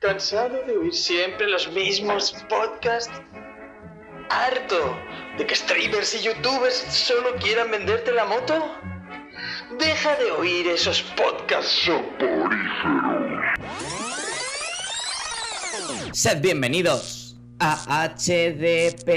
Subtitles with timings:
[0.00, 3.10] ¿Cansado de oír siempre los mismos podcasts?
[4.30, 4.96] ¿Harto
[5.36, 8.76] de que streamers y youtubers solo quieran venderte la moto?
[9.76, 12.54] Deja de oír esos podcasts soporíferos.
[16.12, 19.08] Sed bienvenidos a HDP.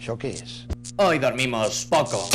[0.00, 0.66] ¿Eso qué es?
[0.96, 2.28] Hoy dormimos poco.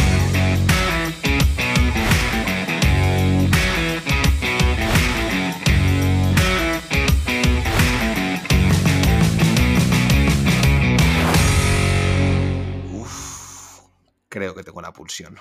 [14.42, 15.38] Creo que tengo la pulsión.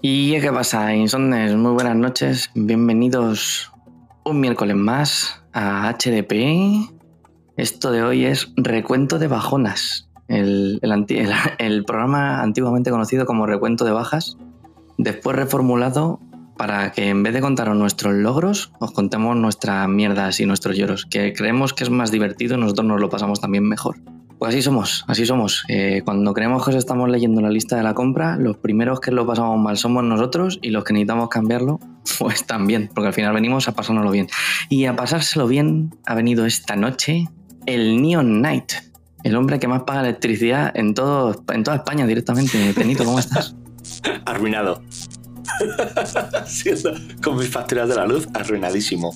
[0.00, 1.56] ¿Y qué pasa, Insomnes?
[1.56, 2.52] Muy buenas noches.
[2.54, 3.72] Bienvenidos
[4.24, 6.88] un miércoles más a HDP.
[7.56, 14.36] Esto de hoy es Recuento de Bajonas, el, programa antiguamente conocido como Recuento de Bajas,
[14.98, 16.20] después reformulado
[16.56, 21.06] para que en vez de contaros nuestros logros, os contemos nuestras mierdas y nuestros lloros,
[21.06, 23.96] que creemos que es más divertido y nosotros nos lo pasamos también mejor.
[24.38, 25.64] Pues así somos, así somos.
[25.68, 29.10] Eh, cuando creemos que os estamos leyendo la lista de la compra, los primeros que
[29.10, 31.80] lo pasamos mal somos nosotros y los que necesitamos cambiarlo,
[32.18, 34.28] pues también, porque al final venimos a pasárnoslo bien.
[34.68, 37.28] Y a pasárselo bien ha venido esta noche
[37.64, 38.72] el Neon Knight,
[39.26, 42.72] el hombre que más paga electricidad en, todo, en toda España directamente.
[42.74, 43.56] Tenito, ¿cómo estás?
[44.24, 44.82] arruinado.
[47.22, 49.12] Con mis facturas de la luz, arruinadísimo.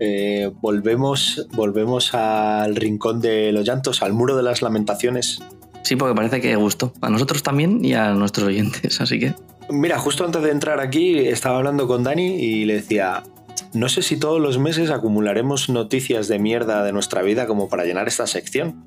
[0.00, 5.42] Eh, volvemos, volvemos al rincón de los llantos, al muro de las lamentaciones.
[5.82, 6.94] Sí, porque parece que gustó.
[7.02, 9.34] A nosotros también y a nuestros oyentes, así que...
[9.68, 13.22] Mira, justo antes de entrar aquí estaba hablando con Dani y le decía,
[13.72, 17.84] no sé si todos los meses acumularemos noticias de mierda de nuestra vida como para
[17.84, 18.84] llenar esta sección.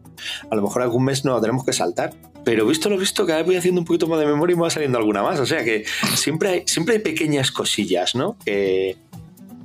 [0.50, 2.14] A lo mejor algún mes no la tenemos que saltar.
[2.44, 4.64] Pero visto lo visto, cada vez voy haciendo un poquito más de memoria y me
[4.64, 5.40] va saliendo alguna más.
[5.40, 5.86] O sea que
[6.16, 8.38] siempre hay, siempre hay pequeñas cosillas, ¿no?
[8.46, 8.98] Que,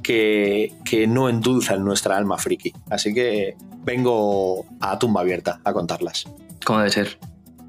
[0.03, 2.73] que, que no endulzan nuestra alma friki.
[2.91, 6.25] Así que vengo a tumba abierta a contarlas.
[6.65, 7.19] Como debe ser.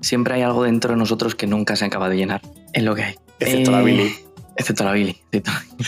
[0.01, 2.41] Siempre hay algo dentro de nosotros que nunca se acaba de llenar.
[2.74, 3.16] Es lo que hay.
[3.40, 4.13] Excepto la Billy.
[4.56, 5.18] Excepto la Billy.
[5.31, 5.84] excepto la Billy.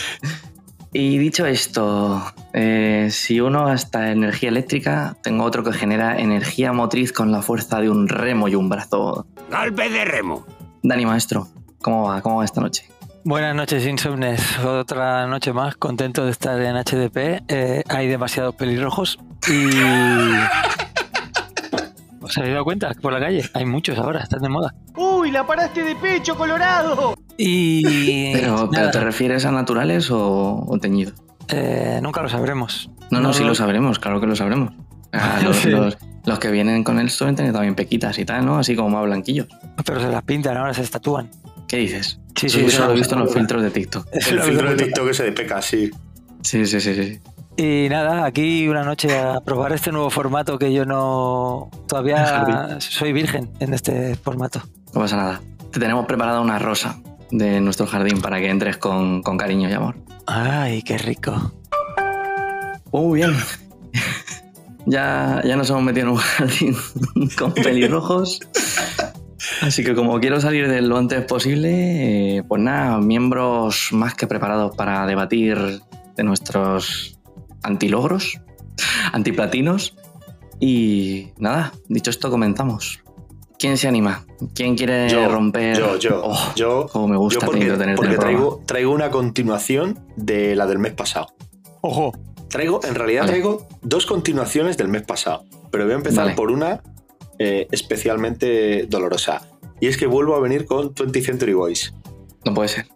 [1.00, 2.20] Y dicho esto,
[2.52, 7.80] eh, si uno gasta energía eléctrica, tengo otro que genera energía motriz con la fuerza
[7.80, 9.24] de un remo y un brazo.
[9.48, 10.44] ¡Golpe de remo!
[10.82, 11.46] Dani, maestro,
[11.82, 12.20] ¿cómo va?
[12.20, 12.90] ¿Cómo va esta noche?
[13.22, 14.58] Buenas noches, Insomnes.
[14.58, 17.44] Otra noche más, contento de estar en HDP.
[17.46, 19.70] Eh, hay demasiados pelirrojos y.
[22.28, 22.90] ¿Os habéis dado cuenta?
[23.00, 24.74] Por la calle hay muchos ahora, están de moda.
[24.96, 27.14] ¡Uy, la paraste de pecho, Colorado!
[27.36, 28.32] Y.
[28.32, 31.14] Pero, ¿pero nada, te refieres a naturales o, o teñidos?
[31.48, 32.90] eh, nunca lo sabremos.
[33.10, 34.74] No, no, sí lo- lo sabremos, claro que lo sabremos.
[35.12, 35.70] Ah, los, Sí.
[35.70, 35.96] los-
[36.26, 38.58] los que vienen con él suelen tener también pequitas y tal, ¿no?
[38.58, 39.46] Así como más blanquillos.
[39.84, 41.30] Pero se las pintan, ahora se estatúan.
[41.66, 42.20] ¿Qué dices?
[42.36, 44.06] Sí, Eso- sí, eso lo he visto en los filtros de TikTok.
[44.12, 44.76] El filtro de.
[44.76, 45.90] TikTok ese de peca, sí.
[46.42, 47.20] Sí, sí, sí, sí.
[47.60, 51.68] Y nada, aquí una noche a probar este nuevo formato que yo no.
[51.88, 54.62] Todavía soy virgen en este formato.
[54.94, 55.40] No pasa nada.
[55.72, 57.00] Te tenemos preparada una rosa
[57.32, 59.96] de nuestro jardín para que entres con, con cariño y amor.
[60.28, 61.52] Ay, qué rico.
[62.92, 63.36] Muy bien.
[64.86, 66.76] ya, ya nos hemos metido en un jardín
[67.36, 68.38] con pelirrojos.
[69.62, 74.28] Así que como quiero salir de lo antes posible, eh, pues nada, miembros más que
[74.28, 75.80] preparados para debatir
[76.14, 77.17] de nuestros
[77.68, 78.40] antilogros,
[79.12, 79.96] antiplatinos.
[80.60, 83.00] Y nada, dicho esto, comenzamos.
[83.58, 84.24] ¿Quién se anima?
[84.54, 85.76] ¿Quién quiere Yo, romper?
[85.76, 86.86] Yo, yo, Oh, yo.
[86.92, 91.28] cómo me gusta yo porque, porque traigo, traigo una continuación de la del mes pasado.
[91.80, 92.12] Ojo.
[92.48, 93.32] Traigo, en realidad Vale.
[93.32, 96.36] traigo dos continuaciones del mes pasado, pero voy a empezar Vale.
[96.36, 96.82] por una
[97.38, 99.42] eh, especialmente dolorosa.
[99.80, 101.94] Y es que vuelvo a venir con 20th Century Boys.
[102.44, 102.86] No puede ser.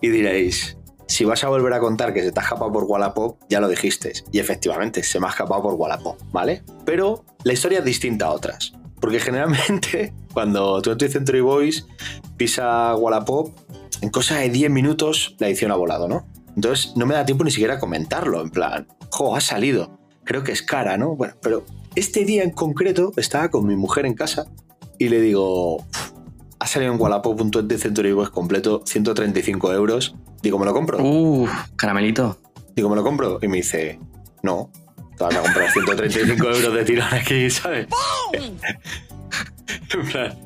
[0.00, 0.76] Y diréis,
[1.12, 3.68] si vas a volver a contar que se te ha escapado por Wallapop, ya lo
[3.68, 4.14] dijiste.
[4.32, 6.62] Y efectivamente, se me ha escapado por Wallapop, ¿vale?
[6.86, 8.72] Pero la historia es distinta a otras.
[8.98, 11.86] Porque generalmente, cuando 20th Century Boys
[12.38, 13.54] pisa Wallapop,
[14.00, 16.26] en cosa de 10 minutos la edición ha volado, ¿no?
[16.56, 19.98] Entonces no me da tiempo ni siquiera a comentarlo, en plan, jo, ha salido.
[20.24, 21.14] Creo que es cara, ¿no?
[21.14, 24.46] Bueno, pero este día en concreto estaba con mi mujer en casa
[24.98, 26.12] y le digo, "Uf,
[26.62, 30.14] ha salido en Wallapop.es de Century Boys completo, 135 euros.
[30.42, 31.02] Digo, ¿me lo compro?
[31.02, 32.38] Uh, caramelito.
[32.76, 33.40] Digo, ¿me lo compro?
[33.42, 33.98] Y me dice,
[34.44, 34.70] no,
[35.18, 37.88] te vas a comprar 135 euros de tirón aquí, ¿sabes?
[39.92, 40.38] en plan,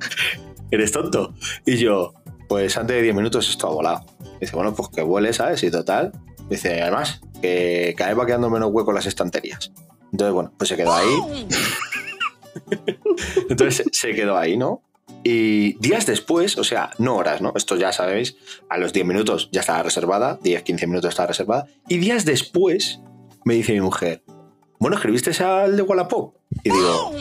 [0.70, 1.34] ¿eres tonto?
[1.66, 2.14] Y yo,
[2.48, 4.06] pues antes de 10 minutos esto ha volado.
[4.40, 5.62] Dice, bueno, pues que vuele, ¿sabes?
[5.64, 6.12] Y total,
[6.48, 9.70] Dice, además, que cada vez va quedando menos hueco en las estanterías.
[10.12, 11.46] Entonces, bueno, pues se quedó ahí.
[13.50, 14.85] Entonces se quedó ahí, ¿no?
[15.28, 17.52] Y días después, o sea, no horas, ¿no?
[17.56, 18.36] Esto ya sabéis,
[18.68, 21.66] a los 10 minutos ya estaba reservada, 10, 15 minutos estaba reservada.
[21.88, 23.00] Y días después
[23.44, 24.22] me dice mi mujer,
[24.78, 26.36] bueno, ¿escribiste al de Wallapop?
[26.62, 27.12] Y digo,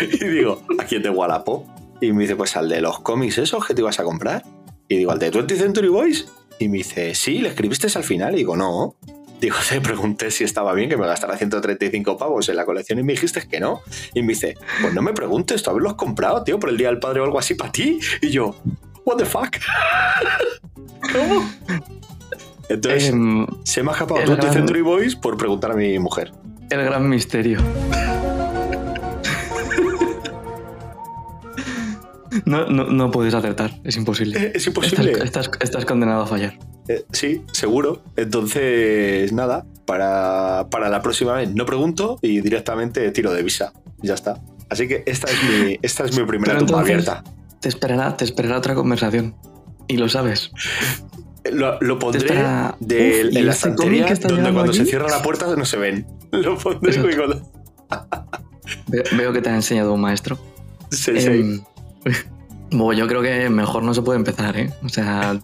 [0.12, 1.66] y digo, ¿a quién de Wallapop?
[2.00, 4.44] Y me dice, pues al de los cómics esos que te ibas a comprar.
[4.86, 6.28] Y digo, ¿al de 20 Century Boys?
[6.60, 8.34] Y me dice, sí, ¿le escribiste al final?
[8.34, 8.94] Y digo, no.
[9.42, 13.02] Digo, te pregunté si estaba bien que me gastara 135 pavos en la colección y
[13.02, 13.80] me dijiste que no.
[14.14, 17.00] Y me dice, pues no me preguntes, tú haberlos comprado, tío, por el Día del
[17.00, 17.98] Padre o algo así para ti.
[18.20, 18.54] Y yo,
[19.04, 19.48] what the fuck?
[21.12, 21.50] ¿Cómo?
[22.68, 23.12] Entonces,
[23.64, 26.32] se me ha escapado el 20 gran- Century Boys por preguntar a mi mujer.
[26.70, 27.58] El gran misterio.
[32.46, 34.38] No, no, no puedes acertar, es imposible.
[34.38, 35.12] Eh, Es imposible.
[35.12, 36.54] Estás, estás- estás condenado a fallar.
[36.94, 38.02] Eh, sí, seguro.
[38.16, 43.72] Entonces, nada, para, para la próxima vez no pregunto y directamente tiro de visa.
[44.02, 44.40] Ya está.
[44.68, 47.22] Así que esta es mi, esta es mi primera tumba abierta.
[47.60, 49.34] Te esperará, te esperará otra conversación.
[49.88, 50.50] Y lo sabes.
[51.50, 55.08] Lo, lo pondré espera- de- Uf, ¿y en la este estantería donde cuando se cierra
[55.08, 56.06] la puerta no se ven.
[56.32, 57.10] Lo pondré Exacto.
[57.10, 57.52] y cuando-
[58.88, 60.38] Ve- Veo que te ha enseñado un maestro.
[60.90, 61.62] Sí, sí.
[62.72, 64.70] Bueno, yo creo que mejor no se puede empezar, ¿eh?
[64.84, 65.38] O sea,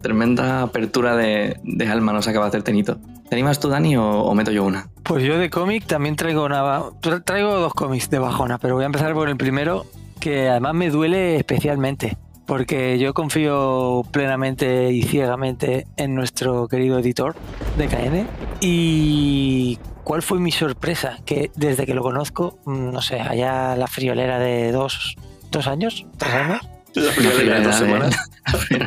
[0.00, 2.98] tremenda apertura de, de alma nos acaba de hacer Tenito.
[3.28, 4.88] ¿Te animas tú, Dani, o, meto yo una?
[5.04, 8.82] Pues yo de cómic también traigo una, tra- traigo dos cómics de bajona, pero voy
[8.82, 9.86] a empezar por el primero,
[10.18, 12.16] que además me duele especialmente,
[12.46, 17.36] porque yo confío plenamente y ciegamente en nuestro querido editor
[17.78, 18.26] de KN.
[18.60, 23.86] Y cuál fue mi sorpresa, que desde que lo conozco, mm, no sé, allá la
[23.86, 25.14] friolera de dos,
[25.50, 26.60] dos años, tres años.
[26.94, 28.16] La friolera de dos semanas.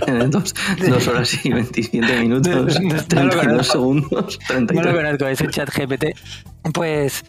[0.08, 0.54] de dos,
[0.90, 3.72] dos horas y 27 minutos, No, no lo 32 conozco.
[3.72, 4.12] segundos,
[4.50, 4.96] No lo 33.
[4.96, 6.06] conozco, es el chat GPT.
[6.74, 7.24] Pues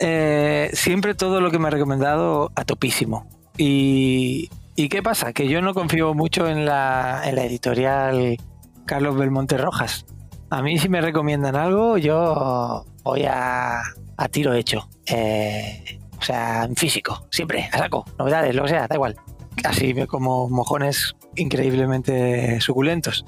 [0.00, 3.26] eh, siempre todo lo que me ha recomendado a topísimo.
[3.56, 5.32] Y, ¿y qué pasa?
[5.32, 8.36] Que yo no confío mucho en la, en la editorial
[8.84, 10.04] Carlos Belmonte Rojas.
[10.50, 13.80] A mí si me recomiendan algo, yo voy a,
[14.16, 14.88] a tiro hecho.
[15.06, 19.16] Eh, o sea, en físico, siempre, a saco, novedades, lo que sea, da igual.
[19.64, 23.24] Así como mojones increíblemente suculentos.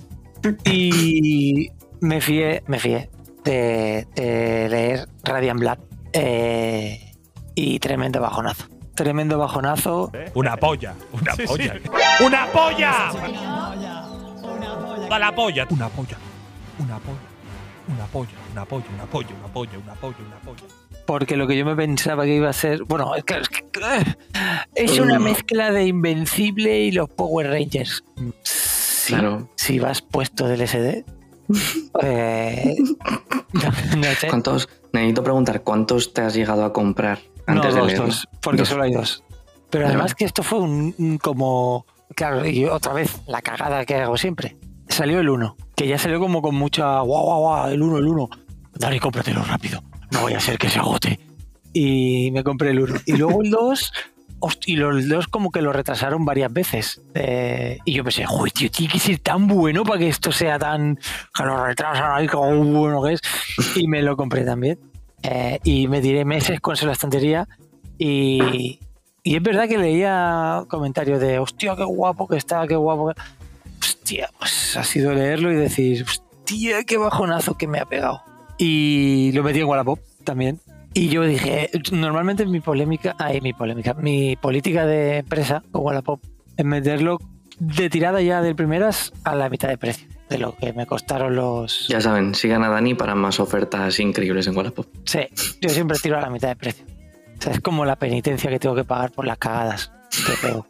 [0.64, 1.70] Y
[2.00, 3.10] me fié, me fié
[3.44, 5.81] de, de leer Radiant Black
[6.12, 7.12] eh,
[7.54, 8.66] y tremendo bajonazo.
[8.94, 10.12] Tremendo bajonazo.
[10.34, 11.75] Una polla, una polla.
[12.25, 13.12] ¡Una polla!
[15.08, 15.66] ¡Da la polla!
[15.70, 16.16] Una polla,
[16.78, 17.19] una polla,
[17.88, 20.64] una polla, una polla, una polla, una polla, una polla, una polla.
[21.11, 22.85] Porque lo que yo me pensaba que iba a ser.
[22.85, 23.65] Bueno, es que es, que-
[24.77, 28.05] es una mezcla de Invencible y los Power Rangers.
[29.09, 29.51] Claro.
[29.57, 31.05] Si vas puesto del SD.
[32.03, 32.77] eh,
[33.53, 34.29] no, no sé.
[34.29, 34.69] ¿Cuántos?
[34.93, 37.19] Necesito preguntar, ¿cuántos te has llegado a comprar
[37.49, 38.07] No, antes de dos, leerlo?
[38.07, 38.69] dos, porque Dos.
[38.69, 39.25] solo hay dos.
[39.69, 41.87] Pero además que esto fue un, un como...
[42.15, 44.57] Claro, y otra vez, la cagada que hago siempre.
[44.89, 47.01] Salió el 1, que ya salió como con mucha...
[47.01, 48.29] Guau, guau, guau, el 1, el 1.
[48.75, 49.83] Dale, cómpratelo rápido.
[50.11, 51.21] No vaya a ser que se agote.
[51.73, 53.01] Y me compré el 1.
[53.07, 53.93] Y luego el 2...
[54.65, 57.03] Y los dos como que lo retrasaron varias veces.
[57.15, 60.59] Eh, y yo pensé, uy, tío, tiene que ser tan bueno para que esto sea
[60.59, 60.99] tan...
[61.35, 63.21] Que lo retrasan ahí como bueno que es.
[63.76, 64.79] Y me lo compré también.
[65.23, 67.47] Eh, y me tiré meses con eso la estantería.
[67.99, 68.81] Y,
[69.23, 73.21] y es verdad que leía comentarios de, hostia, qué guapo que está, qué guapo que...
[73.79, 78.23] Hostia, pues ha sido leerlo y decir, hostia, qué bajonazo que me ha pegado.
[78.62, 80.61] Y lo metí en Wallapop también.
[80.93, 86.21] Y yo dije, normalmente mi polémica, ay, mi polémica, mi política de empresa con Wallapop
[86.59, 87.19] es meterlo
[87.59, 91.37] de tirada ya de primeras a la mitad de precio de lo que me costaron
[91.37, 91.88] los...
[91.88, 94.87] Ya saben, sigan a Dani para más ofertas increíbles en Wallapop.
[95.05, 95.21] Sí,
[95.62, 96.85] yo siempre tiro a la mitad de precio.
[97.38, 100.67] O sea, es como la penitencia que tengo que pagar por las cagadas que pego.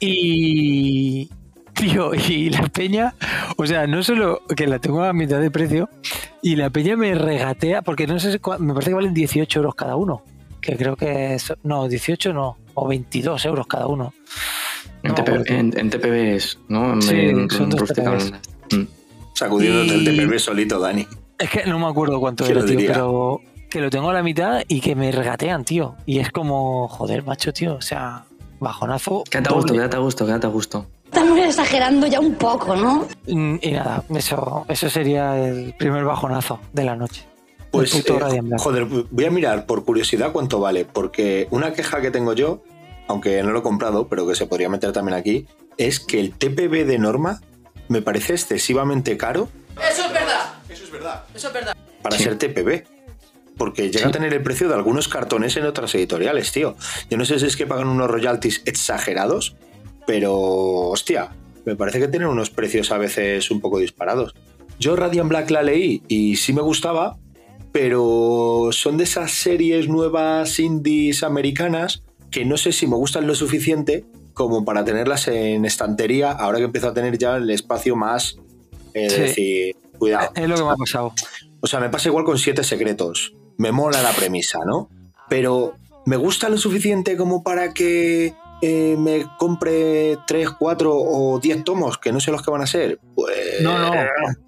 [0.00, 1.30] Y.
[1.74, 3.14] Tío, y la peña,
[3.56, 5.88] o sea, no solo que la tengo a la mitad de precio,
[6.42, 9.74] y la peña me regatea, porque no sé, cua- me parece que valen 18 euros
[9.74, 10.22] cada uno.
[10.60, 11.34] Que creo que.
[11.34, 14.12] es- no, 18 no, o 22 euros cada uno.
[15.02, 16.92] En, No, TP, en, en TPBs, ¿no?
[16.92, 18.32] En- Sí, en- son dos TPBs.
[18.72, 18.82] Mm.
[19.34, 21.06] Sacudiéndote el Y- TPB solito, Dani.
[21.38, 24.22] Es que no me acuerdo cuánto ¿Quién era, tío, pero que lo tengo a la
[24.22, 25.96] mitad y que me regatean, tío.
[26.06, 28.24] Y es como, joder, macho, tío, o sea,
[28.60, 29.24] bajonazo.
[29.28, 30.86] Quédate a gusto, quédate a gusto, quédate a gusto.
[31.12, 33.06] Estamos exagerando ya un poco, ¿no?
[33.26, 37.26] Mm, Y nada, eso, eso sería el primer bajonazo de la noche.
[37.70, 38.02] Pues, eh,
[38.58, 42.62] joder, voy a mirar por curiosidad cuánto vale, porque una queja que tengo yo,
[43.08, 46.32] aunque no lo he comprado, pero que se podría meter también aquí, es que el
[46.32, 47.42] TPB de norma
[47.88, 51.76] me parece excesivamente caro ¡Es Eso es verdad.
[52.00, 52.24] para Sí.
[52.24, 52.84] ser TPB.
[53.58, 54.08] Porque llega Sí.
[54.08, 56.74] a tener el precio de algunos cartones en otras editoriales, tío.
[57.10, 59.56] Yo no sé si es que pagan unos royalties exagerados,
[60.06, 60.34] pero
[60.90, 61.30] hostia,
[61.64, 64.34] me parece que tienen unos precios a veces un poco disparados.
[64.78, 67.16] Yo Radiant Black la leí y sí me gustaba,
[67.72, 73.34] pero son de esas series nuevas indies americanas que no sé si me gustan lo
[73.34, 74.04] suficiente
[74.34, 78.38] como para tenerlas en estantería ahora que empiezo a tener ya el espacio más
[78.94, 79.20] eh, de Sí.
[79.20, 80.30] decir, cuidado.
[80.34, 81.12] Es lo que me ha pasado.
[81.60, 83.34] O sea, me pasa igual con Siete Secretos.
[83.58, 84.88] Me mola la premisa, ¿no?
[85.28, 85.74] Pero
[86.06, 91.98] ¿me gusta lo suficiente como para que eh, me compre 3, 4 o 10 tomos,
[91.98, 92.98] que no sé los que van a ser?
[93.14, 93.60] Pues...
[93.60, 93.90] No, no,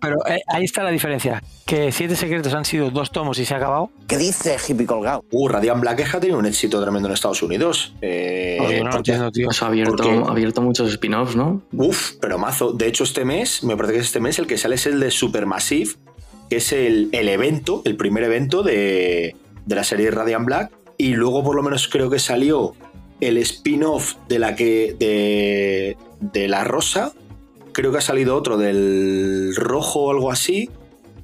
[0.01, 1.43] pero eh, ahí está la diferencia.
[1.67, 3.91] Que Siete Secretos han sido dos tomos y se ha acabado.
[4.07, 5.25] ¿Qué dice hippie colgado?
[5.33, 7.95] Uh, Radiant Black ha tenido un éxito tremendo en Estados Unidos.
[8.03, 9.51] Eh, Oye, no lo porque- entiendo, tío.
[9.51, 10.13] Eso ha abierto, ¿Por qué?
[10.13, 11.63] ha abierto muchos spin-offs, ¿no?
[11.73, 12.73] Uf, pero mazo.
[12.73, 15.01] De hecho, este mes, me parece que es este mes, el que sale es el
[15.01, 15.91] de Supermassive,
[16.49, 19.35] que es el, el evento, el primer evento de,
[19.67, 20.71] de la serie Radiant Black.
[20.99, 22.75] Y luego, por lo menos, creo que salió
[23.21, 24.95] el spin-off de la que.
[24.99, 27.13] De, de la rosa.
[27.73, 30.71] Creo que ha salido otro del rojo o algo así.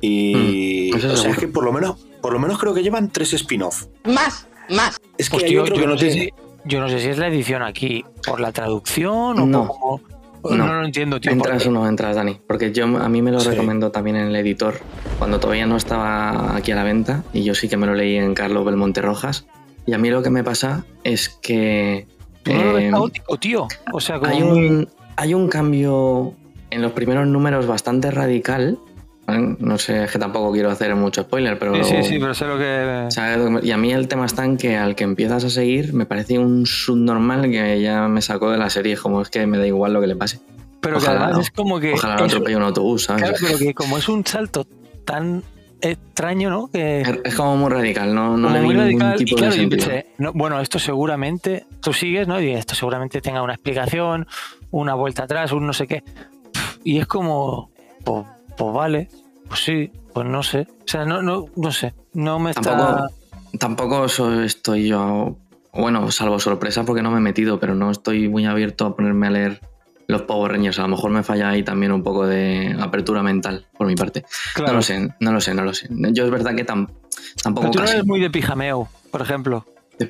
[0.01, 0.91] Y.
[0.93, 1.97] Mm, eso o sea, es que por lo menos.
[2.21, 3.87] Por lo menos creo que llevan tres spin-off.
[4.05, 5.01] Más, más.
[5.17, 6.31] Es que Pues, hay tío, otro yo, que no sé si,
[6.67, 9.67] yo no sé si es la edición aquí por la traducción o No.
[9.69, 10.01] como-
[10.43, 10.67] No.
[10.67, 10.75] No.
[10.81, 11.33] lo entiendo, tío.
[11.33, 12.41] ¿Entras o no entras, Dani?
[12.47, 13.49] Porque yo a mí me lo Sí.
[13.51, 14.81] recomendó también en el editor
[15.19, 18.17] cuando todavía no estaba aquí a la venta y yo sí que me lo leí
[18.17, 19.47] en Carlos Belmonte Rojas.
[19.87, 22.07] Y a mí lo que me pasa es que
[22.43, 23.69] ¿Tú no lo ves eh, caótico, tío?
[23.93, 26.35] O sea, como hay, un, hay un cambio
[26.71, 28.79] en los primeros números bastante radical.
[29.61, 31.85] No sé, es que tampoco quiero hacer mucho spoiler, pero...
[31.85, 33.07] Sí, sí, sí, pero sé lo que...
[33.11, 35.45] ¿sabes lo que me- Y a mí el tema está en que al que empiezas
[35.45, 38.97] a seguir me parece un subnormal que ya me sacó de la serie.
[38.97, 40.41] Como es que me da igual lo que le pase.
[40.81, 41.93] Pero que Ojalá, además es como que...
[41.93, 43.23] Ojalá no atropelle un autobús, ¿sabes?
[43.23, 44.67] claro, pero que como es un salto
[45.05, 45.45] tan
[45.83, 46.69] extraño, ¿no?
[46.71, 47.01] Que...
[47.25, 49.15] Es- como muy radical, no, no le muy ningún radical.
[49.21, 52.41] Y tipo claro, de yo pensé, no, bueno, esto seguramente, tú sigues, ¿no?
[52.41, 54.27] Y esto seguramente tenga una explicación,
[54.71, 56.03] una vuelta atrás, un no sé qué.
[56.85, 57.71] Y es como,
[58.05, 58.25] pues,
[58.57, 59.09] pues vale,
[59.49, 60.61] pues sí, pues no sé.
[60.85, 62.63] O sea, no, no, no sé, no me está...
[62.63, 63.09] Tampoco,
[63.59, 65.37] tampoco so- estoy yo,
[65.73, 69.27] bueno, salvo sorpresa porque no me he metido, pero no estoy muy abierto a ponerme
[69.27, 69.61] a leer
[70.11, 70.79] los Power Rangers.
[70.79, 74.25] A lo mejor me falla ahí también un poco de apertura mental por mi parte.
[74.55, 74.73] Claro.
[74.73, 75.89] No lo sé, no lo sé, no lo sé.
[75.91, 76.89] Yo es verdad que tam-
[77.43, 79.65] tampoco Pero tú no eres muy de pijameo, por ejemplo.
[79.99, 80.07] De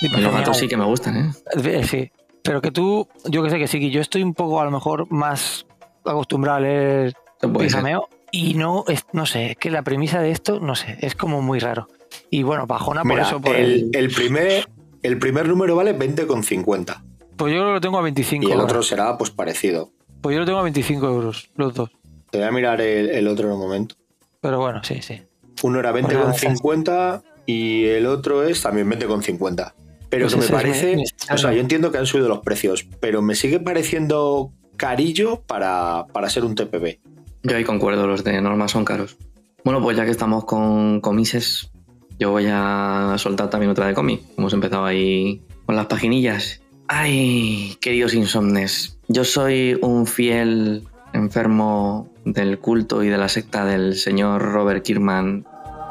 [0.00, 1.30] Y los gatos sí que me gustan, ¿eh?
[1.64, 2.10] Eh, Sí,
[2.42, 4.70] pero que tú, yo que sé que sí, que yo estoy un poco a lo
[4.70, 5.66] mejor más
[6.04, 7.52] acostumbrado a leer ser.
[7.52, 11.14] pijameo y no, es, no sé, es que la premisa de esto, no sé, es
[11.14, 11.88] como muy raro.
[12.30, 14.68] Y bueno, bajona por Mira, eso, por el, el primer,
[15.02, 17.02] el primer número vale 20,50.
[17.38, 18.64] Pues yo lo tengo a 25 Y el ahora.
[18.64, 19.90] otro será pues parecido.
[20.20, 21.90] Pues yo lo tengo a 25 euros, los dos.
[22.30, 23.94] Te voy a mirar el, el otro en un momento.
[24.40, 25.22] Pero bueno, sí, sí.
[25.62, 29.72] Uno era Pues nada, 20,50 y el otro es también 20,50.
[30.10, 30.96] Pero Pues que me parece.
[31.32, 36.06] o sea, yo entiendo que han subido los precios, pero me sigue pareciendo carillo para,
[36.12, 36.98] para ser un TPB.
[37.42, 39.16] Yo ahí concuerdo, los de norma son caros.
[39.64, 41.70] Bueno, pues ya que estamos con comises,
[42.18, 44.22] yo voy a soltar también otra de cómic.
[44.36, 46.62] Hemos empezado ahí con las paginillas.
[46.90, 53.94] Ay, queridos insomnes, yo soy un fiel enfermo del culto y de la secta del
[53.94, 55.46] señor Robert Kirkman.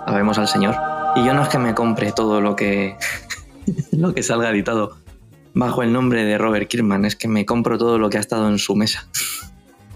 [0.08, 0.76] Sabemos al señor.
[1.16, 2.96] Y yo no es que me compre todo lo que,
[3.92, 4.98] lo que salga editado
[5.54, 8.50] bajo el nombre de Robert Kirkman, es que me compro todo lo que ha estado
[8.50, 9.08] en su mesa.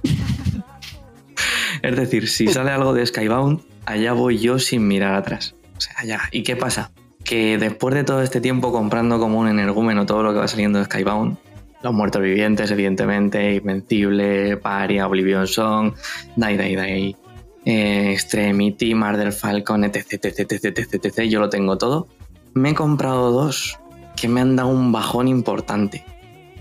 [1.82, 5.56] Es decir, si sale algo de Skybound, allá voy yo sin mirar atrás.
[5.76, 6.22] O sea, allá.
[6.32, 6.92] ¿Y qué pasa?
[7.24, 10.80] Que después de todo este tiempo comprando como un energúmeno todo lo que va saliendo
[10.80, 11.38] de Skybound,
[11.82, 15.94] los muertos vivientes, evidentemente, Invencible, Paria, Oblivion Song,
[16.36, 17.16] Die Die Die,
[17.66, 22.08] eh, Extremity, Murder Falcon, etc, etc, etc, etc, etc, yo lo tengo todo.
[22.54, 23.80] Me he comprado dos
[24.16, 26.06] que me han dado un bajón importante.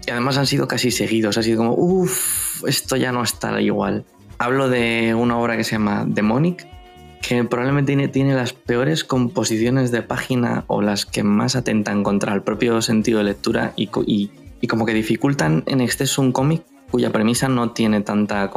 [0.06, 4.06] Y además han sido casi seguidos, ha sido como, uff, esto ya no está igual.
[4.38, 6.66] Hablo de una obra que se llama Demonic,
[7.20, 12.34] que probablemente tiene, tiene las peores composiciones de página o las que más atentan contra
[12.34, 16.62] el propio sentido de lectura y, y- y como que dificultan en exceso un cómic
[16.90, 18.50] cuya premisa no tiene tanta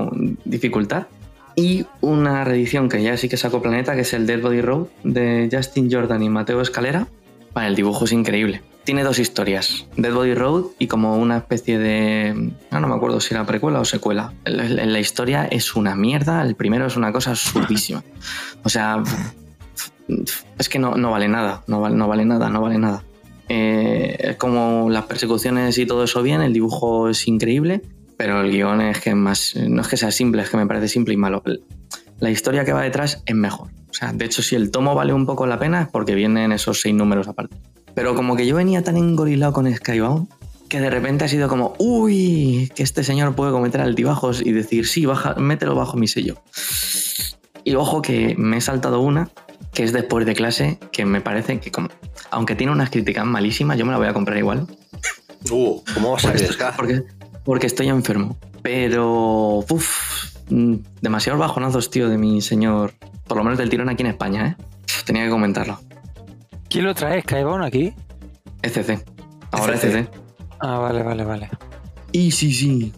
[0.43, 1.07] dificultad.
[1.55, 4.87] Y una reedición que ya sí que sacó Planeta, que es el Dead Body Road
[5.03, 7.07] de Justin Jordan y Mateo Escalera.
[7.53, 8.61] Vale, el dibujo es increíble.
[8.83, 12.51] Tiene dos historias, Dead Body Road y como una especie de...
[12.69, 14.33] No, me acuerdo si era precuela o secuela.
[14.43, 18.03] La, la- historia es una mierda, el primero es una cosa absurdísima.
[18.63, 19.01] O sea,
[20.59, 23.03] es que no, vale nada, no vale, nada, no vale nada.
[23.47, 27.81] Eh, como las persecuciones y todo eso bien, el dibujo es increíble,
[28.17, 29.55] pero el guion es que más...
[29.55, 31.41] No es que sea simple, es que me parece simple y malo.
[32.19, 33.69] La historia que va detrás es mejor.
[33.89, 36.51] O sea, de hecho, si el tomo vale un poco la pena es porque vienen
[36.51, 37.55] esos seis números aparte.
[37.95, 40.27] Pero como que yo venía tan engorilado con Skybound
[40.73, 44.87] que de repente ha sido como, uy, que este señor puede cometer altibajos y decir,
[44.87, 46.41] sí, baja, mételo bajo mi sello.
[47.63, 49.29] Y ojo que me he saltado una,
[49.71, 51.89] que es después de clase, que me parece que como,
[52.31, 54.65] aunque tiene unas críticas malísimas, yo me la voy a comprar igual.
[55.51, 57.03] Uh, ¿cómo vas a Porque, porque,
[57.43, 58.37] porque estoy enfermo.
[58.63, 60.33] Pero, uff,
[61.01, 62.93] demasiados bajonazos, tío, de mi señor.
[63.27, 64.63] Por lo menos del tirón aquí en España, ¿eh?
[65.05, 65.79] Tenía que comentarlo.
[66.73, 67.21] ¿Quién lo trae?
[67.21, 67.93] ¿Skybound aquí?
[68.63, 69.05] ECC.
[69.51, 69.83] Ahora ECC.
[69.95, 70.09] ECC.
[70.59, 71.49] Ah, vale, vale, vale.
[72.11, 72.91] Y sí, sí.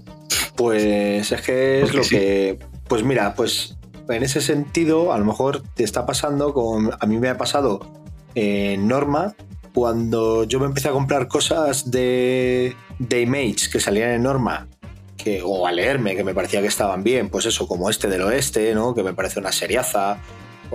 [0.55, 2.15] Pues es que es Porque lo sí.
[2.15, 2.60] que.
[2.88, 3.75] Pues mira, pues
[4.08, 6.91] en ese sentido, a lo mejor te está pasando con.
[6.98, 7.86] A mí me ha pasado
[8.34, 9.36] en Norma
[9.74, 14.70] cuando yo me empecé a comprar cosas de, de Image que salían en Norma.
[15.17, 18.22] Que, o a leerme, que me parecía que estaban bien, pues eso, como este del
[18.22, 18.96] oeste, ¿no?
[18.96, 20.20] Que me parece una seriaza,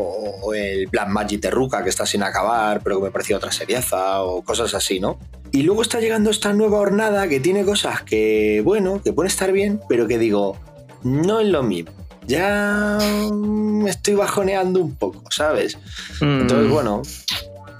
[0.00, 3.52] o el Black Magic de Ruka, que está sin acabar, pero que me parecía otra
[3.52, 5.18] seriaza, o cosas así, ¿no?
[5.52, 9.50] Y luego está llegando esta nueva hornada que tiene cosas que, bueno, que pueden estar
[9.52, 10.56] bien, pero que digo,
[11.02, 11.90] no es lo mismo.
[12.26, 12.98] Ya
[13.32, 15.78] me estoy bajoneando un poco, ¿sabes?
[16.20, 17.02] Entonces, Mm, bueno,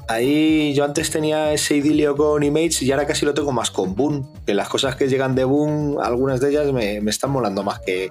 [0.08, 3.94] ahí yo antes tenía ese idilio con Image y ahora casi lo tengo más con
[3.94, 4.28] Boom.
[4.44, 7.78] Que las cosas que llegan de Boom, algunas de ellas me, me están molando más
[7.78, 8.10] que,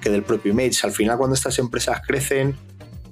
[0.00, 0.80] que del propio Image.
[0.84, 2.56] Al final, cuando estas empresas crecen,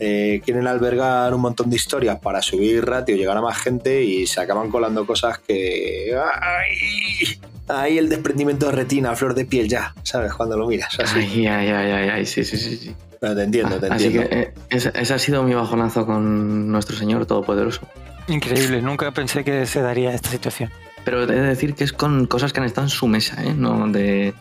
[0.01, 4.27] eh, quieren albergar un montón de historias para subir ratio, llegar a más gente y
[4.27, 6.13] se acaban colando cosas que.
[6.17, 7.39] ¡Ay!
[7.69, 10.33] Ahí el desprendimiento de retina, a flor de piel ya, ¿sabes?
[10.35, 11.21] Cuando lo miras así.
[11.21, 12.77] Ay, ay, ay, ay, ay, sí, sí, sí.
[12.77, 12.97] sí.
[13.21, 14.29] Pero te entiendo, te Así entiendo.
[14.31, 17.83] que eh, ese, ese ha sido mi bajonazo con nuestro Señor Todopoderoso.
[18.29, 20.71] Increíble, nunca pensé que se daría esta situación.
[21.05, 23.53] Pero he de decir que es con cosas que han estado en su mesa, ¿eh?
[23.55, 24.33] No de,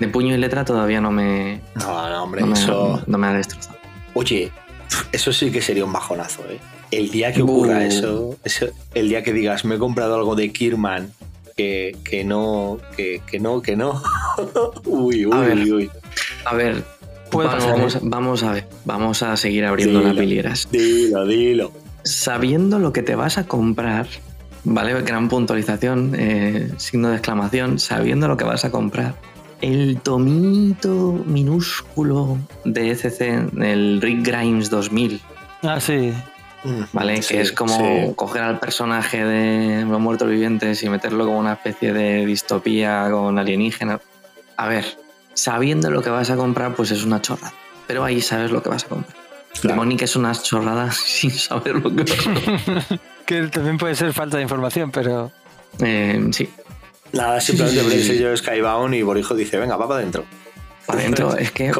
[0.00, 3.02] de puño y letra todavía no me, No, no, hombre, no me, eso.
[3.06, 3.76] no me ha destrozado.
[4.14, 4.50] Oye,
[5.12, 6.58] eso sí que sería un bajonazo, ¿eh?
[6.90, 7.82] El día que ocurra Uh.
[7.82, 11.12] eso, eso- el día que digas, me he comprado algo de Kirman,
[11.56, 14.02] que, que no, que, que no, que no.
[14.86, 15.58] uy, uy, A ver.
[15.72, 15.90] uy.
[16.44, 16.82] A ver,
[17.30, 20.10] Puede vamos, pasar, vamos, vamos a ver, vamos a seguir abriendo Dilo.
[20.12, 20.68] las pilieras.
[20.70, 21.72] Dilo, dilo.
[22.04, 24.06] Sabiendo lo que te vas a comprar,
[24.64, 25.00] ¿vale?
[25.02, 29.14] Gran puntualización, eh, signo de exclamación, sabiendo lo que vas a comprar.
[29.62, 33.20] El tomito minúsculo de ECC,
[33.62, 35.20] el Rick Grimes 2000,
[35.62, 36.12] Ah, sí.
[36.64, 37.22] Mm, ¿vale?
[37.22, 38.12] sí, que es como sí.
[38.16, 43.38] coger al personaje de Los Muertos Vivientes y meterlo como una especie de distopía con
[43.38, 44.00] alienígenas.
[44.56, 44.84] A ver,
[45.34, 47.52] sabiendo lo que vas a comprar, pues es una chorrada.
[47.86, 49.16] Pero ahí sabes lo que vas a comprar.
[49.60, 49.68] Claro.
[49.80, 52.84] Demonic es una chorrada sin saber lo que vas a comprar.
[53.26, 55.30] Que también puede ser falta de información, pero
[55.78, 56.48] Eh, sí,
[57.12, 58.22] Nada, simplemente Sí, sí, porque sí, sí.
[58.22, 60.24] yo Skybound y Borijo dice, venga, va para adentro.
[60.86, 61.72] para adentro es que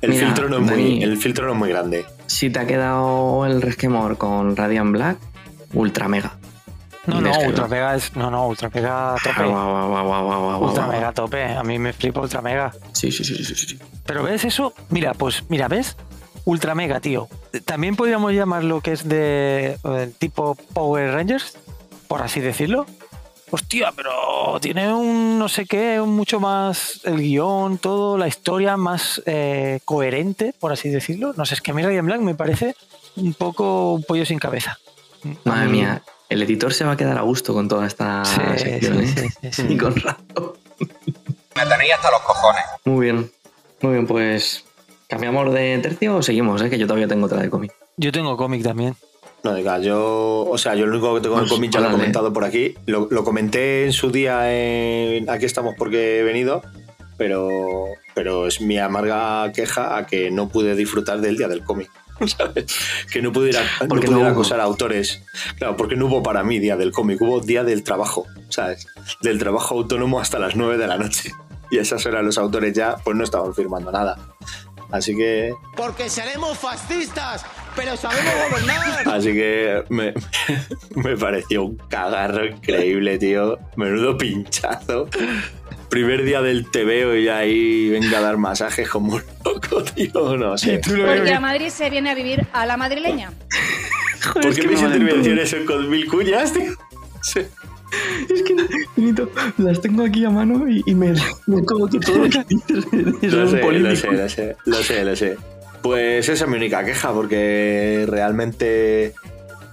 [0.00, 2.04] El, Mira, filtro no es muy, el filtro no es muy grande.
[2.26, 5.18] si te ha quedado el resquemor con Radiant Black,
[5.72, 6.36] ultra mega.
[7.06, 9.44] no, no, ultra mega es, no, no, ultra mega Ah, tope.
[10.66, 12.72] Ultra mega tope, a mí me flipa ultra mega.
[12.92, 13.78] Sí, sí, sí, sí, sí, sí.
[14.04, 15.96] Pero ves eso, mira, pues mira, ¿ves?
[16.44, 17.28] Ultra mega, tío.
[17.64, 21.56] También podríamos llamar lo que es de el tipo Power Rangers,
[22.08, 22.86] por así decirlo.
[23.54, 28.76] Hostia, pero tiene un no sé qué, un mucho más el guion, todo, la historia
[28.78, 31.34] más eh, coherente, por así decirlo.
[31.36, 32.74] No sé, es que a mí Radiant Black me parece
[33.16, 34.78] un poco un pollo sin cabeza.
[35.44, 38.40] Madre mí- mía, el editor se va a quedar a gusto con toda esta Sí,
[38.56, 39.28] sección, sí, ¿eh?
[39.28, 39.66] sí, sí, sí.
[39.74, 40.52] Y con razón.
[41.54, 42.62] Me tenéis hasta los cojones.
[42.86, 43.30] Muy bien,
[43.82, 44.64] muy bien, pues
[45.08, 46.62] ¿cambiamos de tercio o seguimos?
[46.62, 46.70] Eh?
[46.70, 47.72] Que yo todavía tengo otra de cómic.
[47.98, 48.96] Yo tengo cómic también.
[49.44, 51.80] No, diga, yo, o sea, yo lo único que tengo en el Pues, cómic ya
[51.80, 52.74] lo he comentado por aquí.
[52.86, 56.62] Lo, lo comenté en su día en Aquí estamos porque he venido,
[57.16, 57.48] pero,
[58.14, 61.90] pero es mi amarga queja a que no pude disfrutar del día del cómic.
[62.26, 62.66] ¿sabes?
[63.12, 65.22] Que no pudiera, no Porque pudiera no acosar a autores.
[65.58, 68.86] Claro, porque no hubo para mí día del cómic, hubo día del trabajo, ¿sabes?
[69.22, 71.32] Del trabajo autónomo hasta las 9 de la noche.
[71.72, 74.18] Y a esas horas los autores ya pues no estaban firmando nada.
[74.90, 77.46] Así que Porque seremos fascistas,
[77.76, 79.08] pero sabemos gobernar.
[79.08, 80.12] Así que me,
[80.96, 83.58] me pareció un cagarro increíble, tío.
[83.76, 85.08] Menudo pinchazo.
[85.88, 90.36] Primer día del TVO y ahí venga a dar masajes como un loco, tío.
[90.36, 90.80] No sé.
[90.86, 93.30] Porque a Madrid se viene a vivir a la madrileña.
[94.32, 96.72] ¿Por qué mis intervenciones son con mil cuñas, tío?
[97.20, 97.40] Sí.
[98.30, 98.56] Es que,
[98.96, 101.12] Benito, las tengo aquí a mano y, y me,
[101.46, 102.86] me como que todo lo que dices
[103.22, 103.96] es Lo un sé, lo político.
[103.96, 105.36] sé, lo sé, lo sé, lo sé.
[105.82, 109.14] Pues esa es mi única queja, porque realmente.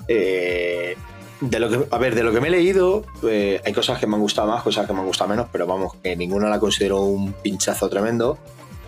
[0.07, 0.95] eh,
[1.41, 4.05] de lo que, a ver, de lo que me he leído, eh, hay cosas que
[4.07, 6.59] me han gustado más, cosas que me han gustado menos, pero vamos, que ninguna la
[6.59, 8.37] considero un pinchazo tremendo.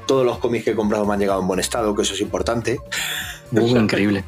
[0.06, 2.20] Todos los cómics que he comprado me han llegado en buen estado, que eso es
[2.20, 2.80] importante.
[3.54, 4.26] Uh, increíble.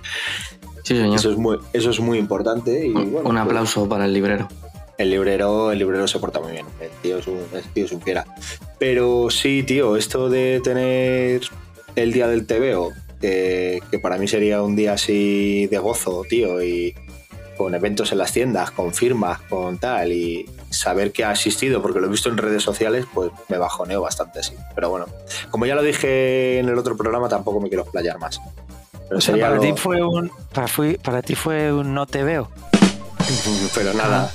[0.84, 1.16] Sí, señor.
[1.16, 2.86] Eso es muy, eso es muy importante.
[2.86, 4.48] Y, Un- bueno, un pues, aplauso para el librero.
[4.98, 6.66] El librero, el librero se porta muy bien.
[6.80, 8.26] El tío es un, el tío es un fiera.
[8.80, 11.42] Pero sí, tío, esto de tener
[11.96, 16.62] el día del TVO, que, que para mí sería un día así de gozo, tío,
[16.64, 16.96] y
[17.58, 22.00] con eventos en las tiendas, con firmas, con tal, y saber que ha asistido, porque
[22.00, 24.54] lo he visto en redes sociales, pues me bajoneo bastante así.
[24.74, 25.06] Pero bueno,
[25.52, 28.42] como ya lo dije en el otro programa, tampoco me quiero explayar más.
[29.08, 30.32] Pero O sea, sería para lo- ti fue un.
[30.52, 32.50] Para, fui- para ti fue un no te veo.
[33.76, 34.32] Pero nada.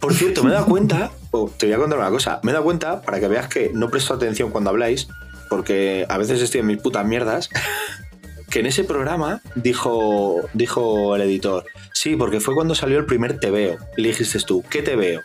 [0.00, 2.52] Por cierto, me he dado cuenta, oh, te voy a contar una cosa, me he
[2.52, 5.08] dado cuenta para que veas que no presto atención cuando habláis,
[5.48, 7.48] porque a veces estoy en mis putas mierdas,
[8.50, 13.38] que en ese programa dijo, dijo el editor, sí, porque fue cuando salió el primer
[13.38, 13.78] Te Veo.
[13.96, 15.22] Y le dijiste tú, ¿qué Te Veo?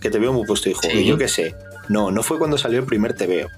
[0.00, 0.82] Que Te Veo muy puesto, hijo.
[0.82, 0.98] Sí.
[0.98, 1.54] Y yo qué sé.
[1.88, 3.48] No, no fue cuando salió el primer Te Veo.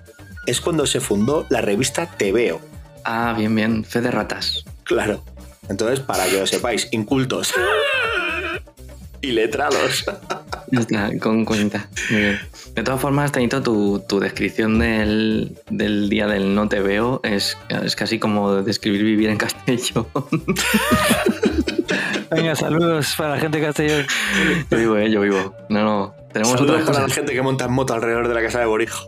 [0.47, 2.61] Es cuando se fundó la revista Te Veo.
[3.05, 3.85] Ah, bien, bien.
[3.85, 4.65] Fe de ratas.
[4.85, 5.25] Claro.
[5.69, 7.53] Entonces, para que lo sepáis, incultos.
[9.21, 10.05] y letrados.
[10.69, 11.89] Ya está, con cuenta.
[12.11, 12.41] Muy bien.
[12.75, 17.57] De todas formas, Tenito, tu, tu descripción del, del día del no te veo es,
[17.69, 20.09] es casi como describir vivir en Castellón.
[22.33, 24.07] Venga, saludos para la gente de Castellón.
[24.69, 25.55] yo vivo, eh, yo vivo.
[25.69, 26.15] No, no.
[26.33, 29.07] Tenemos Saludos para la gente que monta en moto alrededor de la casa de Borijo.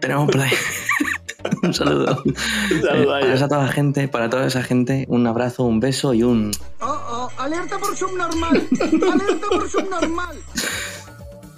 [0.00, 0.50] Tenemos por ahí.
[1.62, 2.22] un saludo.
[2.24, 5.80] Un saludo a Eh, esa toda la gente, para toda esa gente, un abrazo, un
[5.80, 6.50] beso y un.
[6.80, 6.99] Oh,
[7.38, 8.68] alerta por subnormal.
[8.80, 10.38] Alerta por subnormal.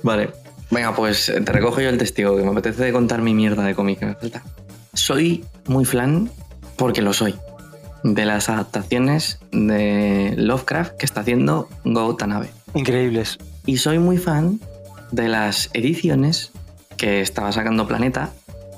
[0.02, 0.30] Vale.
[0.70, 3.74] Venga, pues eh, te recojo yo el testigo, que me apetece contar mi mierda de
[3.74, 4.42] cómic que me falta.
[4.94, 6.30] Soy muy flan,
[6.76, 7.34] porque lo soy,
[8.02, 12.50] de las adaptaciones de Lovecraft que está haciendo Go Tanabe.
[12.74, 13.38] Increíbles.
[13.66, 14.60] Y soy muy fan
[15.10, 16.52] de las ediciones
[16.96, 18.30] que estaba sacando Planeta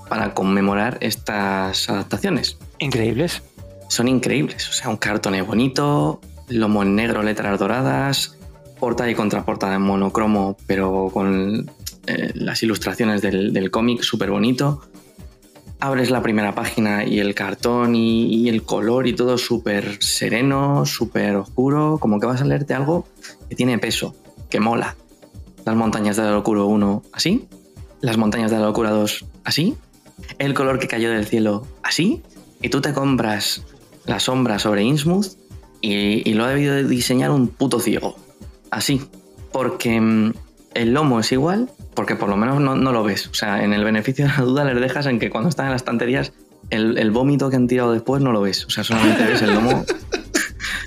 [0.08, 2.58] para conmemorar estas adaptaciones.
[2.78, 3.42] Increíbles.
[3.88, 8.36] Son increíbles, o sea, un cartón es bonito, lomo en negro, letras doradas,
[8.78, 11.70] portada y contraportada en monocromo, pero con
[12.06, 14.82] eh, las ilustraciones del, del cómic súper bonito.
[15.80, 20.86] Abres la primera página y el cartón y, y el color y todo súper sereno,
[20.86, 23.06] súper oscuro, como que vas a leerte algo
[23.48, 24.14] que tiene peso,
[24.48, 24.96] que mola.
[25.64, 27.48] Las montañas de la locura 1 así,
[28.00, 29.76] las montañas de la locura 2 así,
[30.38, 32.22] el color que cayó del cielo así,
[32.62, 33.62] y tú te compras
[34.06, 35.43] la sombra sobre Innsmouth
[35.84, 38.16] y, lo ha debido de diseñar un puto ciego.
[38.70, 39.02] Así.
[39.52, 40.32] Porque mm,
[40.74, 43.28] el lomo es igual, porque por lo menos no, lo ves.
[43.28, 45.72] O sea, en el beneficio de la duda les dejas en que cuando están en
[45.72, 46.32] las estanterías,
[46.70, 48.64] el, el vómito que han tirado después no lo ves.
[48.64, 49.84] O sea, solamente ves el lomo.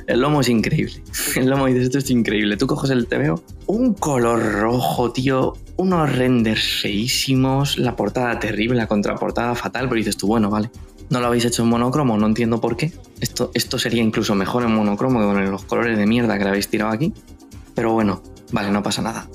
[0.08, 1.04] El lomo es increíble.
[1.36, 2.56] El lomo dices, esto es increíble.
[2.56, 8.88] Tú coges el TVO, un color rojo, tío, unos renders feísimos, la portada terrible, la
[8.88, 10.70] contraportada fatal, pero dices tú, bueno, vale.
[11.10, 12.92] No lo habéis hecho en monocromo, no entiendo por qué.
[13.20, 16.50] Esto, esto sería incluso mejor en monocromo que con los colores de mierda que le
[16.50, 17.14] habéis tirado aquí.
[17.76, 19.28] Pero bueno, vale, no pasa nada.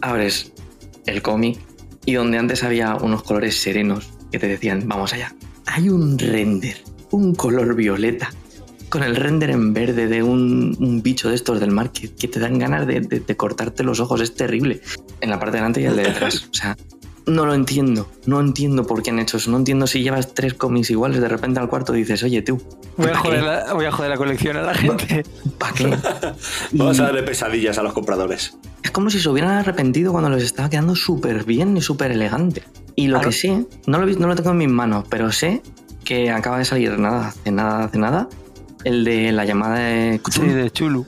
[0.00, 0.52] Abres
[1.06, 1.58] el cómic
[2.04, 5.34] y donde antes había unos colores serenos que te decían, vamos allá,
[5.66, 8.30] hay un render, un color violeta,
[8.88, 12.58] con el render en verde de un, bicho de estos del mar que, te dan
[12.58, 14.80] ganas de cortarte los ojos, es terrible.
[15.20, 16.48] En la parte de delante y el de detrás.
[16.50, 16.76] O sea,
[17.26, 20.54] no lo entiendo, no entiendo por qué han hecho eso, no entiendo si llevas tres
[20.54, 22.60] cómics iguales, de repente al cuarto dices, oye tú,
[22.96, 25.24] Voy a, ¿para joder la, voy a joder la colección a la gente.
[25.58, 25.96] ¿Para qué?
[26.72, 28.56] Vamos a darle pesadillas a los compradores.
[28.82, 32.62] Es como si se hubieran arrepentido cuando les estaba quedando súper bien y súper elegante.
[32.96, 33.30] Y lo Claro.
[33.30, 35.62] que sé, no lo, no lo tengo en mis manos, pero sé
[36.04, 38.28] que acaba de salir nada, hace nada, hace nada,
[38.84, 41.06] el de la llamada de Sí, de Chulu.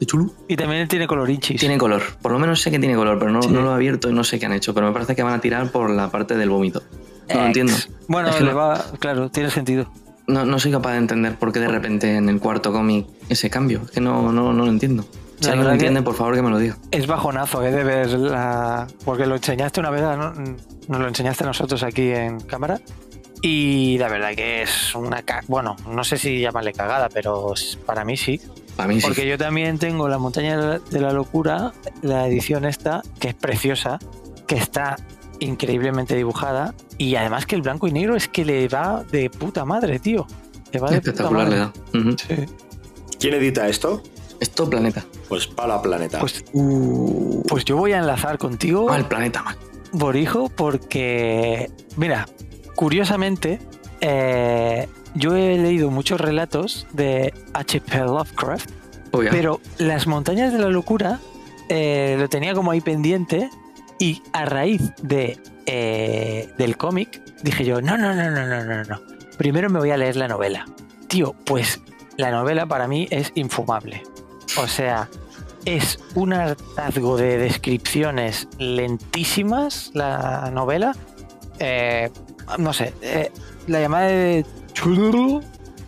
[0.00, 0.32] De Chulu.
[0.48, 1.60] Y también tiene colorinchis.
[1.60, 3.48] Tiene color, por lo menos sé que tiene color, pero no, Sí.
[3.50, 5.34] no lo he abierto y no sé qué han hecho, pero me parece que van
[5.34, 6.82] a tirar por la parte del vómito.
[7.28, 7.46] No lo Ex.
[7.46, 7.72] entiendo.
[8.08, 9.90] Bueno, Es que le va, claro, tiene sentido.
[10.28, 13.48] No, no soy capaz de entender por qué de repente en el cuarto cómic ese
[13.48, 13.82] cambio.
[13.84, 15.04] Es que no, no, no lo entiendo.
[15.40, 16.76] Si alguien lo entiende, por favor que me lo diga.
[16.90, 17.70] Es bajonazo, ¿eh?
[17.70, 18.86] De ver la.
[19.04, 20.32] Porque lo enseñaste una vez, ¿no?
[20.88, 22.80] nos lo enseñaste a nosotros aquí en cámara.
[23.42, 25.22] Y la verdad que es una.
[25.22, 27.52] ca- Bueno, no sé si llamarle cagada, pero
[27.84, 28.40] para mí sí.
[28.76, 29.06] Para mí sí.
[29.06, 33.98] Porque yo también tengo La Montaña de la- Locura, la edición esta, que es preciosa,
[34.46, 34.96] que está
[35.40, 36.74] increíblemente dibujada.
[36.98, 40.26] Y además que el blanco y negro es que le va de puta madre, tío.
[40.72, 41.72] Le va de puta Espectacular le madre.
[41.92, 42.00] da.
[42.00, 42.16] Ujú.
[42.18, 42.46] Sí.
[43.18, 44.02] ¿Quién edita esto?
[44.40, 45.04] Esto planeta.
[45.28, 46.18] Pues para Planeta.
[46.20, 48.86] Pues, Uh, pues yo voy a enlazar contigo.
[48.86, 49.56] mal planeta, mal.
[49.92, 52.26] Borijo porque, mira,
[52.74, 53.58] curiosamente,
[54.02, 57.98] eh, yo he leído muchos relatos de H.P.
[57.98, 58.70] Lovecraft,
[59.12, 59.30] Obvio.
[59.30, 61.20] pero Las Montañas de la Locura
[61.68, 63.50] eh, lo tenía como ahí pendiente
[63.98, 68.84] Y a raíz de, eh, del cómic, dije yo, no, no, no, no, no, no,
[68.84, 69.00] no.
[69.38, 70.66] Primero me voy a leer la novela.
[71.08, 71.80] Tío, pues
[72.16, 74.02] la novela para mí es infumable.
[74.58, 75.08] O sea,
[75.64, 80.94] es un hartazgo de descripciones lentísimas la novela.
[81.58, 82.10] Eh,
[82.58, 83.30] no sé, eh,
[83.66, 84.46] la llamada de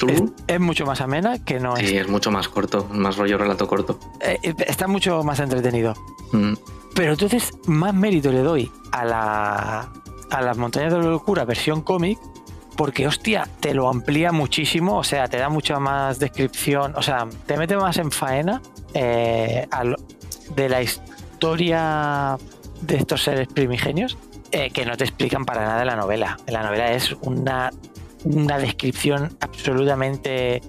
[0.09, 1.89] Es, es mucho más amena que no es.
[1.89, 3.99] Sí, es mucho más corto, más rollo relato corto.
[4.21, 5.95] Eh, eh, está mucho más entretenido.
[6.33, 6.55] Mm.
[6.95, 9.93] Pero entonces más mérito le doy a la
[10.31, 12.19] a las montañas de la locura versión cómic
[12.79, 17.27] porque hostia, te lo amplía muchísimo, o sea, te da mucha más descripción, o sea,
[17.45, 18.63] te mete más en faena
[18.95, 19.67] eh,
[20.55, 22.39] de la historia
[22.81, 24.17] de estos seres primigenios
[24.53, 26.39] eh, que no te explican para nada en la novela.
[26.47, 27.73] En la novela es una,
[28.31, 30.61] una descripción absolutamente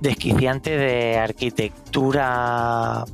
[0.00, 3.04] desquiciante de arquitectura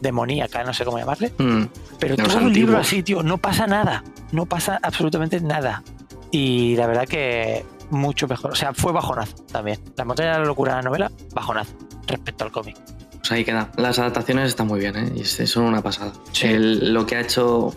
[0.00, 1.32] demoníaca, no sé cómo llamarle.
[1.38, 1.64] Mm.
[1.98, 4.04] Pero Los todo el libro así, tío, no pasa nada.
[4.32, 5.82] No pasa absolutamente nada.
[6.30, 8.52] Y la verdad que mucho mejor.
[8.52, 9.78] O sea, fue bajonazo también.
[9.96, 11.72] La montaña de la locura de la novela, bajonazo
[12.06, 12.76] respecto al cómic.
[13.18, 13.70] Pues ahí queda.
[13.76, 15.12] Las adaptaciones están muy bien, ¿eh?
[15.16, 16.12] Y son una pasada.
[16.42, 17.72] El- lo que ha hecho,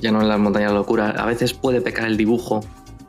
[0.00, 2.60] ya no en las montañas de la locura, a veces puede pecar el dibujo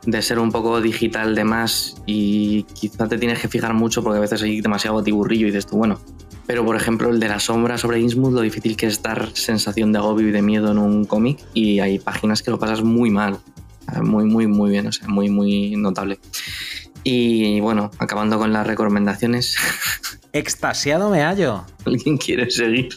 [0.04, 4.18] de ser un poco digital de más y quizá te tienes que fijar mucho porque
[4.18, 6.00] a veces hay demasiado tiburrillo y dices tú, bueno.
[6.46, 9.92] Pero por ejemplo, el de la sombra sobre Innsmouth, lo difícil que es dar sensación
[9.92, 13.10] de agobio y de miedo en un cómic y hay páginas que lo pasas muy
[13.10, 13.38] mal.
[13.94, 16.18] Eh, Muy, muy, muy bien, o sea, muy, muy notable.
[17.04, 19.56] Y bueno, acabando con las recomendaciones.
[20.32, 21.64] Extasiado me hallo.
[21.86, 22.88] ¿Alguien quiere seguir?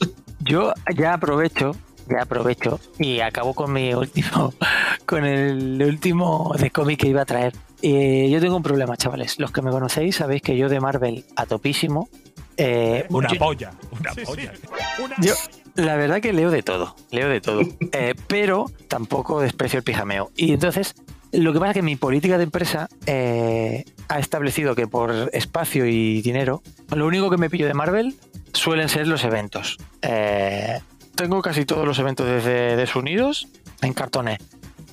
[0.41, 1.75] Yo ya aprovecho,
[2.09, 4.53] ya aprovecho y acabo con mi último,
[5.05, 7.53] con el último de cómic que iba a traer.
[7.81, 9.39] Eh, yo tengo un problema, chavales.
[9.39, 12.07] Los que me conocéis sabéis que yo de Marvel a topísimo.
[12.57, 13.71] eh, Una yo- polla.
[13.99, 14.53] Una polla.
[15.03, 15.33] Una Yo,
[15.75, 17.61] la verdad que leo de todo, leo de todo,
[17.91, 20.31] Eh, pero tampoco desprecio el pijameo.
[20.35, 20.93] Y entonces,
[21.31, 25.85] lo que pasa es que mi política de empresa eh, ha establecido que por espacio
[25.87, 26.61] y dinero,
[26.95, 28.15] lo único que me pillo de Marvel
[28.53, 29.77] suelen ser los eventos.
[30.03, 30.79] Eh,
[31.15, 33.47] tengo casi todos los eventos desde Desunidos
[33.82, 34.38] en cartoné.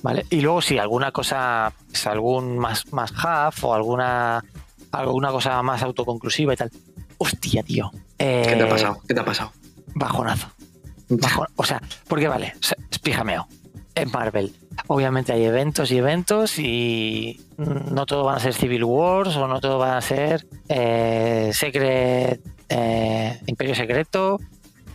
[0.03, 0.25] ¿Vale?
[0.31, 4.43] Y luego sí, alguna cosa, pues, algún más, más half o alguna,
[4.91, 6.71] alguna cosa más autoconclusiva y tal.
[7.19, 7.91] Hostia, tío.
[8.17, 8.99] ¿Qué te ha Eh, pasado?
[9.07, 9.51] ¿Qué te ha pasado?
[9.93, 10.47] bajonazo.
[11.09, 13.47] Bajo- o sea, porque vale, o sea, es pijameo.
[13.93, 14.55] Es Marvel.
[14.87, 19.59] Obviamente hay eventos y eventos y no todo van a ser Civil Wars o no
[19.59, 24.39] todo van a ser eh, Secret, eh, Imperio Secreto.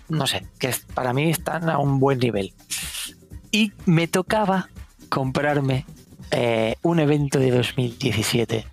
[0.08, 2.52] No sé, que es- para mí están a un buen nivel.
[3.50, 4.68] Y me tocaba
[5.08, 5.84] comprarme
[6.32, 8.66] eh, un evento de 2017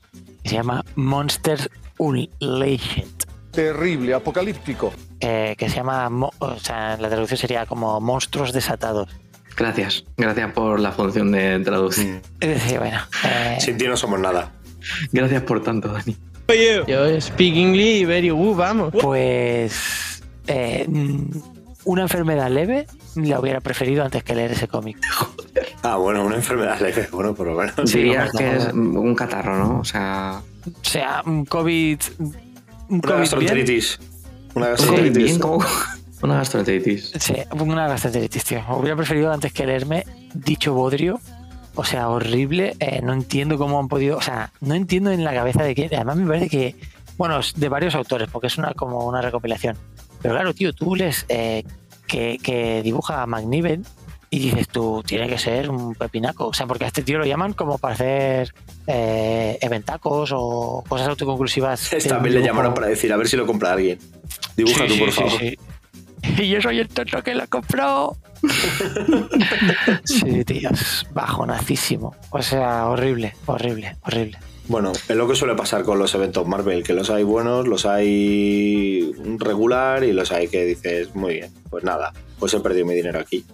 [0.44, 1.70] que se llama Monsters
[2.00, 3.06] Unleashed
[3.52, 4.92] Terrible, apocalíptico.
[5.20, 9.08] eh, que se llama, o sea, la traducción sería como monstruos desatados.
[9.56, 12.22] Gracias, gracias por la función de traducir.
[12.40, 14.52] Es decir, bueno, eh, Sin ti no somos nada.
[15.12, 16.18] Gracias por tanto, Dani.
[16.88, 18.94] Yo speak English very good, vamos.
[19.00, 20.13] pues
[20.48, 20.88] eh,
[21.86, 24.98] una enfermedad leve la hubiera preferido antes que leer ese cómic.
[25.86, 27.92] Ah, bueno, una enfermedad leve, bueno, por lo menos.
[27.92, 29.80] Que no, es un catarro, ¿no?
[29.82, 32.26] O sea, O sea, un COVID, un
[32.88, 34.00] Una COVID bien, gastroenteritis.
[34.56, 35.24] Una sí, gastroenteritis.
[35.26, 35.58] bien como
[36.22, 37.12] una gastroenteritis.
[37.20, 38.62] sí, una gastroenteritis, tío.
[38.78, 41.20] Hubiera preferido antes que leerme dicho bodrio.
[41.76, 42.78] O sea, horrible.
[42.80, 44.16] eh, no entiendo cómo han podido.
[44.18, 45.94] O sea, no entiendo en la cabeza de quién.
[45.94, 46.76] Además, me parece que.
[47.18, 49.76] Bueno, es de varios autores, porque es una como una recopilación.
[50.24, 51.64] Pero claro, tío, tú lees eh,
[52.08, 53.86] que, que dibuja a McNiven
[54.32, 56.48] y dices tú, tiene que ser un pepinaco.
[56.48, 58.52] O sea, porque a este tío lo llaman como para hacer
[58.88, 61.92] eh, eventacos o cosas autoconclusivas.
[62.10, 64.00] También le llamaron para decir, a ver si lo compra alguien.
[64.58, 65.40] Dibuja Sí, tú, sí, por favor.
[65.40, 65.58] sí.
[66.38, 68.16] Y yo soy el tonto que lo compró.
[70.06, 72.16] sí, tío, es bajonacísimo.
[72.30, 74.38] O sea, horrible, horrible, horrible.
[74.68, 77.86] Bueno, es lo que suele pasar con los eventos Marvel, que los hay buenos, los
[77.86, 82.96] hay regular y los hay que dices, muy bien, pues nada, pues he perdido mi
[82.96, 83.46] dinero aquí.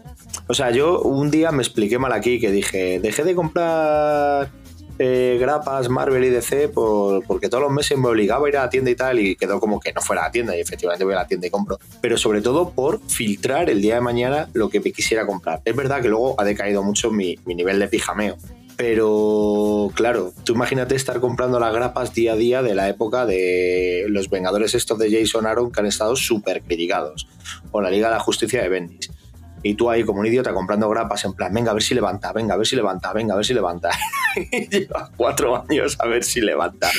[0.47, 4.51] O sea, yo un día me expliqué mal aquí que dije, dejé de comprar
[4.99, 8.63] eh, grapas Marvel y DC por- porque todos los meses me obligaba a ir a
[8.65, 11.05] la tienda y tal y quedó como que no fuera a la tienda y efectivamente
[11.05, 11.79] voy a la tienda y compro.
[12.01, 15.61] Pero sobre todo por filtrar el día de mañana lo que me quisiera comprar.
[15.65, 18.35] Es verdad que luego ha decaído mucho mi, mi nivel de pijameo.
[18.79, 24.05] Pero claro, tú imagínate estar comprando las grapas día a día de la época de
[24.07, 27.27] los Vengadores estos de Jason Aaron que han estado súper criticados.
[27.71, 29.11] O la Liga de la Justicia de Bendis.
[29.63, 32.31] Y tú ahí como un idiota comprando grapas en plan, venga a ver si levanta,
[32.31, 33.89] venga a ver si levanta, venga a ver si levanta.
[34.49, 36.89] y lleva cuatro años a ver si levanta.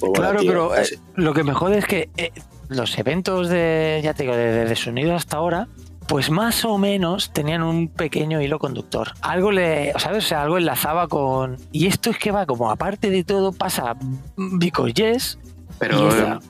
[0.00, 2.32] Pues bueno, claro, tío, pero eh, lo que me jode es que eh,
[2.68, 5.68] los eventos de, ya te digo, desde de Desunido hasta ahora,
[6.10, 9.12] pues más o menos tenían un pequeño hilo conductor.
[9.22, 10.24] Algo le, ¿sabes?
[10.24, 11.56] O sea, algo enlazaba con.
[11.70, 13.94] Y esto es que va como aparte de todo, pasa
[14.36, 15.38] because yes.
[15.78, 16.40] Pero, esa-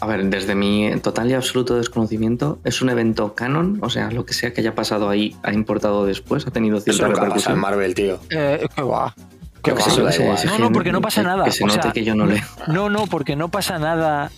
[0.00, 3.80] a ver, desde mi total y absoluto desconocimiento, ¿es un evento canon?
[3.82, 6.84] O sea, lo que sea que haya pasado ahí ha importado después, ha tenido Eso
[6.92, 7.58] cierta nunca pasa en repercusión.
[7.58, 8.20] Marvel, tío.
[8.30, 9.12] Eh, ¿Qué va?
[9.64, 9.80] ¿Qué va?
[10.46, 11.44] No, no, porque no pasa que- nada.
[11.44, 12.44] Que se o note sea, que yo no leo.
[12.68, 14.30] No, no, porque no pasa nada.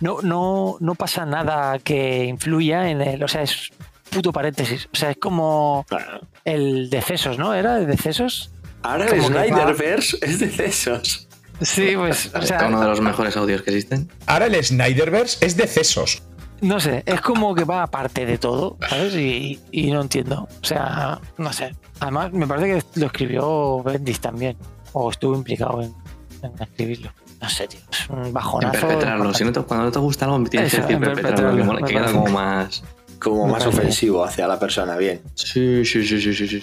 [0.00, 3.24] No, no, no pasa nada que influya en el.
[3.24, 3.70] O sea, es
[4.08, 4.88] puto paréntesis.
[4.92, 6.20] O sea, es como Claro.
[6.44, 7.54] el decesos, ¿no?
[7.54, 8.50] ¿Era de decesos?
[8.82, 11.28] Ahora el Snyderverse es de cesos.
[11.60, 12.30] Sí, pues.
[12.34, 14.08] O sea, Uno de los mejores audios que existen.
[14.26, 16.22] Ahora el Snyderverse es de cesos.
[16.60, 19.14] No sé, es como que va aparte de todo, ¿sabes?
[19.14, 20.48] Y, y no entiendo.
[20.60, 21.74] O sea, no sé.
[22.00, 24.56] Además, me parece que lo escribió Bendis también.
[24.92, 25.94] O estuvo implicado en,
[26.42, 27.12] en escribirlo.
[27.40, 27.78] No sé, tío.
[27.92, 28.72] Es un En bajonazo.
[28.72, 29.32] perpetrarlo.
[29.34, 31.86] Si no te- cuando no te gusta algo, tienes que decir en perpetrarlo, que, mola-
[31.86, 32.82] queda como más.
[33.18, 33.80] Como Me más parece.
[33.80, 35.20] ofensivo hacia la persona, bien.
[35.34, 36.46] Sí, sí, sí, sí, sí.
[36.48, 36.62] sí.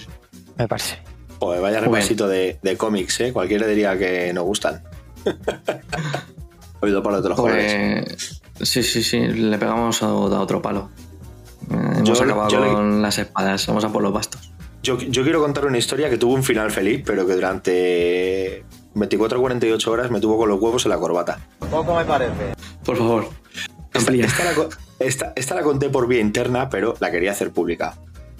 [0.56, 0.98] Me parece.
[1.38, 3.32] Joder, vaya repasito de, de cómics, ¿eh?
[3.32, 4.82] Cualquiera diría que nos gustan.
[6.80, 8.40] Oído para otros jóvenes.
[8.56, 10.90] Pues, sí, sí, sí, le pegamos a, a otro palo.
[11.70, 14.52] Eh, hemos Yo- acabado yo le- con las espadas, vamos a por los bastos.
[14.82, 18.64] Yo, yo quiero contar una historia que tuvo un final feliz, pero que durante
[18.94, 21.38] 24 o 48 horas me tuvo con los huevos en la corbata.
[21.58, 22.54] Poco me parece.
[22.84, 23.28] Por favor,
[23.92, 24.28] Esta, la,
[24.98, 27.94] esta- esta la conté por vía interna, pero la quería hacer pública.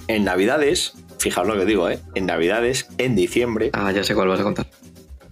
[0.08, 1.98] En Navidades, fijaos lo que digo, ¿eh?
[2.14, 4.66] En Navidades, en diciembre, Ah, ya sé cuál vas a contar.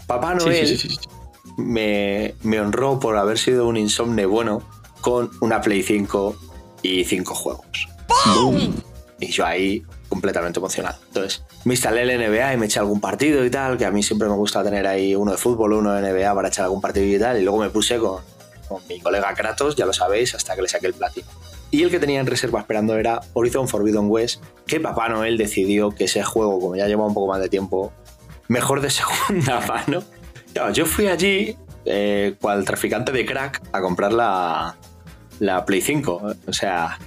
[0.07, 1.09] Papá Noel sí, sí, sí, sí.
[1.57, 4.63] Me, me honró por haber sido un insomne bueno
[5.01, 6.37] con una Play 5
[6.83, 7.67] y 5 juegos.
[9.21, 10.99] Y yo ahí completamente emocionado.
[11.09, 14.03] Entonces, me instalé el NBA y me eché algún partido y tal, que a mí
[14.03, 17.07] siempre me gusta tener ahí uno de fútbol, uno de NBA para echar algún partido
[17.07, 17.39] y tal.
[17.41, 18.23] Y luego me puse con,
[18.75, 21.27] con mi colega Kratos, ya lo sabéis, hasta que le saqué el platino.
[21.71, 25.91] Y el que tenía en reserva esperando era Horizon Forbidden West, que Papá Noel decidió
[25.91, 27.93] que ese juego, como ya lleva un poco más de tiempo,
[28.49, 28.91] mejor de
[29.29, 30.03] segunda mano.
[30.73, 34.77] Yo fui allí, eh, cual traficante de crack, a comprar la,
[35.41, 36.35] la Play 5.
[36.47, 36.99] O sea,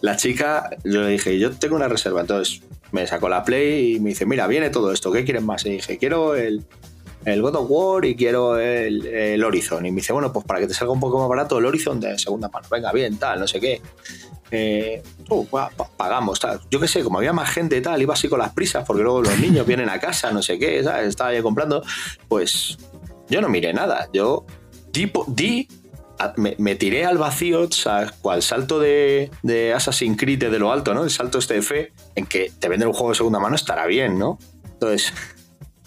[0.00, 2.20] la chica, yo le dije, yo tengo una reserva.
[2.20, 5.66] Entonces me sacó la Play y me dice, mira, viene todo esto, ¿qué quieres más?
[5.66, 6.64] Y dije, quiero el,
[7.26, 9.84] el God of War y quiero el, el Horizon.
[9.84, 12.00] Y me dice, bueno, pues para que te salga un poco más barato, el Horizon
[12.00, 12.66] de segunda mano.
[12.70, 13.82] Venga, bien, tal, no sé qué.
[14.50, 16.60] Eh, uh, pa- pa- pagamos, tal.
[16.70, 19.02] Yo qué sé, como había más gente y tal, iba así con las prisas porque
[19.02, 21.08] luego los niños vienen a casa, no sé qué, ¿sabes?
[21.08, 21.82] Estaba ya comprando.
[22.28, 22.78] Pues
[23.28, 24.08] yo no miré nada.
[24.12, 24.46] Yo
[24.92, 25.68] di, di
[26.56, 28.12] me tiré al vacío, ¿sabes?
[28.12, 31.04] Cual salto de, de Assassin's Creed de lo alto, ¿no?
[31.04, 33.84] El salto este de fe, en que te venden un juego de segunda mano, estará
[33.86, 34.38] bien, ¿no?
[34.64, 35.12] Entonces,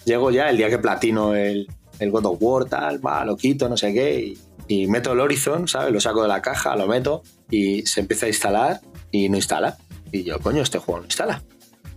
[0.04, 3.68] llego ya el día que platino el, el God of War, tal, va, lo quito,
[3.68, 5.92] no sé qué, y, y meto el Horizon, ¿sabes?
[5.92, 9.76] Lo saco de la caja, lo meto, y se empieza a instalar, y no instala.
[10.12, 11.42] Y yo, coño, este juego no instala.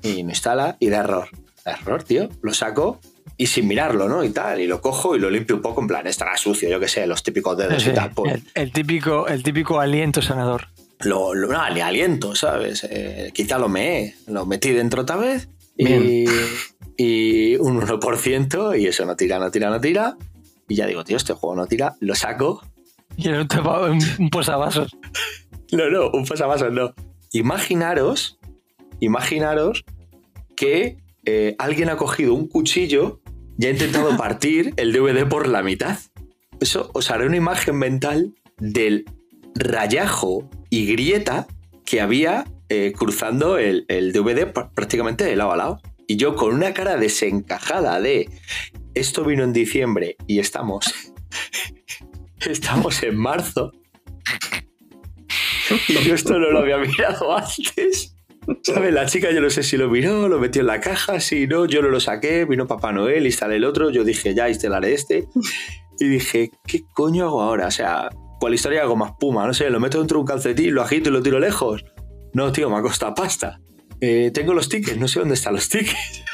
[0.01, 1.29] Y no instala, y da error.
[1.65, 2.29] Da error, tío.
[2.41, 2.99] Lo saco,
[3.37, 4.23] y sin mirarlo, ¿no?
[4.23, 6.79] Y tal, y lo cojo y lo limpio un poco, en plan, estará sucio, yo
[6.79, 8.11] qué sé, los típicos dedos Sí, y tal.
[8.11, 10.67] pues, el, el típico, el típico aliento sanador.
[10.99, 12.85] lo, lo- no, ni aliento, ¿sabes?
[12.89, 16.25] Eh, quizá lo meé, lo metí dentro otra vez y.
[16.97, 20.15] y un 1% y eso no tira, no tira, no tira.
[20.67, 22.61] Y ya digo, tío, este juego no tira, lo saco.
[23.17, 24.91] Y era un, tapa- un, un posavasos.
[25.71, 26.93] No, no, un pasavasos no.
[27.31, 28.37] Imaginaros,
[28.99, 29.85] imaginaros
[30.55, 33.21] que eh, alguien ha cogido un cuchillo
[33.57, 35.97] y ha intentado partir el DVD por la mitad.
[36.59, 39.05] Eso os haré una imagen mental del
[39.55, 41.47] rayajo y grieta
[41.85, 45.81] que había eh, cruzando el, el DVD pr- prácticamente de lado a lado.
[46.13, 48.29] Y yo con una cara desencajada de
[48.93, 50.85] esto vino en diciembre y estamos,
[52.39, 53.71] estamos en marzo.
[55.87, 58.15] Y yo esto no lo había mirado antes.
[58.61, 58.93] ¿Sabes?
[58.93, 61.65] La chica yo no sé si lo miró, lo metió en la caja, si no,
[61.65, 65.27] yo no lo saqué, vino Papá Noel, instalé el otro, yo dije, ya instalaré este.
[65.99, 67.67] Y dije, ¿qué coño hago ahora?
[67.67, 69.47] O sea, ¿cuál historia hago más puma?
[69.47, 71.83] No sé, lo meto dentro de un calcetín, lo agito y lo tiro lejos.
[72.33, 73.59] No, tío, me ha costado pasta.
[74.05, 76.25] Eh, tengo los tickets, no sé dónde están los tickets.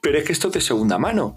[0.00, 1.36] Pero es que esto es de segunda mano.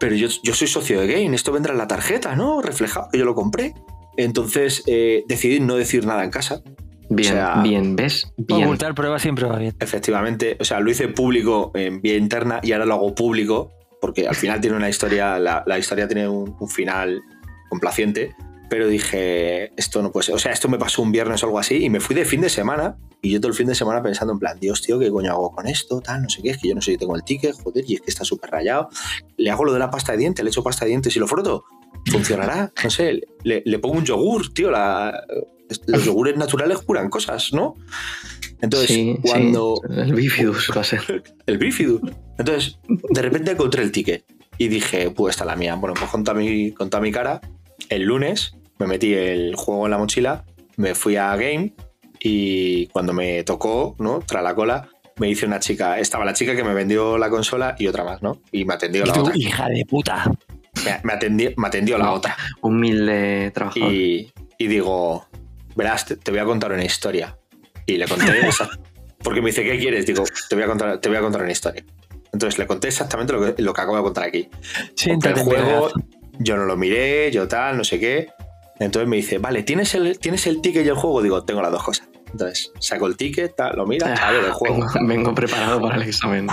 [0.00, 2.62] Pero yo, yo soy socio de Game, esto vendrá en la tarjeta, ¿no?
[2.62, 3.74] Reflejado, que yo lo compré.
[4.16, 6.62] Entonces eh, decidí no decir nada en casa.
[7.10, 8.32] Bien, O sea, bien, ¿ves?
[8.38, 8.64] Bien.
[8.64, 9.76] Ocultar pruebas siempre va bien.
[9.78, 13.70] Efectivamente, o sea, lo hice público en vía interna y ahora lo hago público
[14.00, 17.20] porque al final tiene una historia, la, la historia tiene un, un final
[17.68, 18.34] complaciente,
[18.68, 21.58] pero dije, esto no puede ser, o sea, esto me pasó un viernes o algo
[21.58, 24.02] así y me fui de fin de semana y yo todo el fin de semana
[24.02, 26.00] pensando en plan, Dios, tío, ¿qué coño hago con esto?
[26.00, 27.94] Tal, no sé qué, es que yo no sé si tengo el ticket, joder, y
[27.94, 28.88] es que está súper rayado.
[29.36, 31.26] Le hago lo de la pasta de dientes, le echo pasta de dientes y lo
[31.26, 31.64] froto.
[32.10, 32.70] ¿Funcionará?
[32.82, 35.24] No sé, le, le pongo un yogur, tío, la,
[35.86, 37.76] los yogures naturales curan cosas, ¿no?
[38.60, 39.80] Entonces, Sí, sí, cuando.
[39.90, 41.22] el bifidus va a ser.
[41.46, 42.00] El bifidus.
[42.38, 44.24] Entonces, de repente encontré el ticket
[44.58, 45.74] y dije, pues está la mía.
[45.76, 47.40] Bueno, pues con toda mi, con toda mi cara,
[47.88, 50.44] el lunes me metí el juego en la mochila,
[50.76, 51.74] me fui a Game
[52.20, 54.20] y cuando me tocó, ¿no?
[54.20, 57.76] Tras la cola, me dice una chica, estaba la chica que me vendió la consola
[57.78, 58.40] y otra más, ¿no?
[58.50, 59.36] Y me atendió la tú, otra.
[59.36, 60.30] hija de puta.
[60.84, 62.36] Me, me atendió, me atendió la otra.
[62.60, 63.92] Humilde trabajador.
[63.92, 65.26] Y, y digo,
[65.76, 67.38] verás, te, te voy a contar una historia.
[67.86, 68.68] Y le conté esa.
[69.22, 70.04] Porque me dice, ¿qué quieres?
[70.06, 71.84] Digo, te voy a contar, te voy a contar una historia.
[72.32, 74.48] Entonces le conté exactamente lo que, lo que acabo de contar aquí.
[75.04, 75.90] Compré el juego.
[76.38, 78.28] Yo no lo miré, yo tal, no sé qué.
[78.80, 81.22] Entonces me dice, vale, ¿tienes el, ¿tienes el ticket y el juego?
[81.22, 82.08] Digo, tengo las dos cosas.
[82.32, 84.76] Entonces saco el ticket, tal, lo mira, a ver el juego.
[84.76, 86.48] Vengo, vengo preparado para el examen.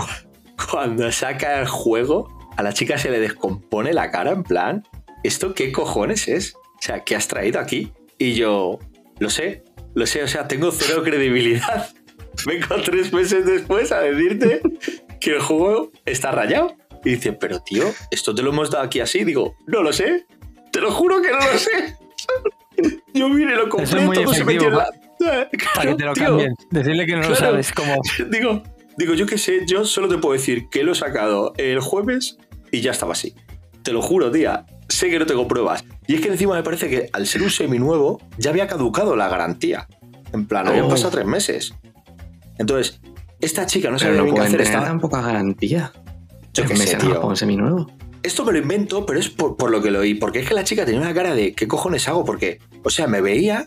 [0.69, 4.83] Cuando saca el juego, a la chica se le descompone la cara en plan,
[5.23, 6.53] ¿esto qué cojones es?
[6.55, 7.91] O sea, ¿qué has traído aquí?
[8.17, 8.79] Y yo,
[9.19, 9.63] lo sé,
[9.95, 11.89] lo sé, o sea, tengo cero credibilidad.
[12.45, 14.61] Vengo tres meses después a decirte
[15.19, 16.75] que el juego está rayado.
[17.03, 19.23] Y dice, pero tío, ¿esto te lo hemos dado aquí así?
[19.23, 20.25] Digo, no lo sé,
[20.71, 21.97] te lo juro que no lo sé.
[23.13, 24.87] Yo vine, lo compré, es muy todo se metió en la...
[25.75, 26.23] Para que te lo tío.
[26.25, 26.53] cambien.
[26.71, 27.71] Decirle que no lo sabes.
[27.71, 27.95] Como,
[28.31, 28.63] Digo,
[28.97, 32.37] digo, yo qué sé, yo solo te puedo decir que lo he sacado el jueves
[32.71, 33.35] y ya estaba así.
[33.83, 34.65] Te lo juro, tía.
[34.89, 35.83] Sé que no tengo pruebas.
[36.07, 39.27] Y es que encima me parece que al ser un seminuevo ya había caducado la
[39.27, 39.87] garantía.
[40.33, 40.89] En plan, habían Oh.
[40.89, 41.73] pasado tres meses.
[42.57, 42.99] Entonces,
[43.39, 44.61] esta chica no bien qué pueden hacer.
[44.61, 44.85] Estaba...
[44.85, 45.91] tan poca garantía.
[46.53, 47.35] Yo qué sé, tío.
[47.35, 47.91] seminuevo.
[48.23, 50.13] Esto me lo invento, pero es por, por lo que lo oí.
[50.13, 52.23] Porque es que la chica tenía una cara de ¿qué cojones hago?
[52.23, 53.65] Porque, o sea, me veía.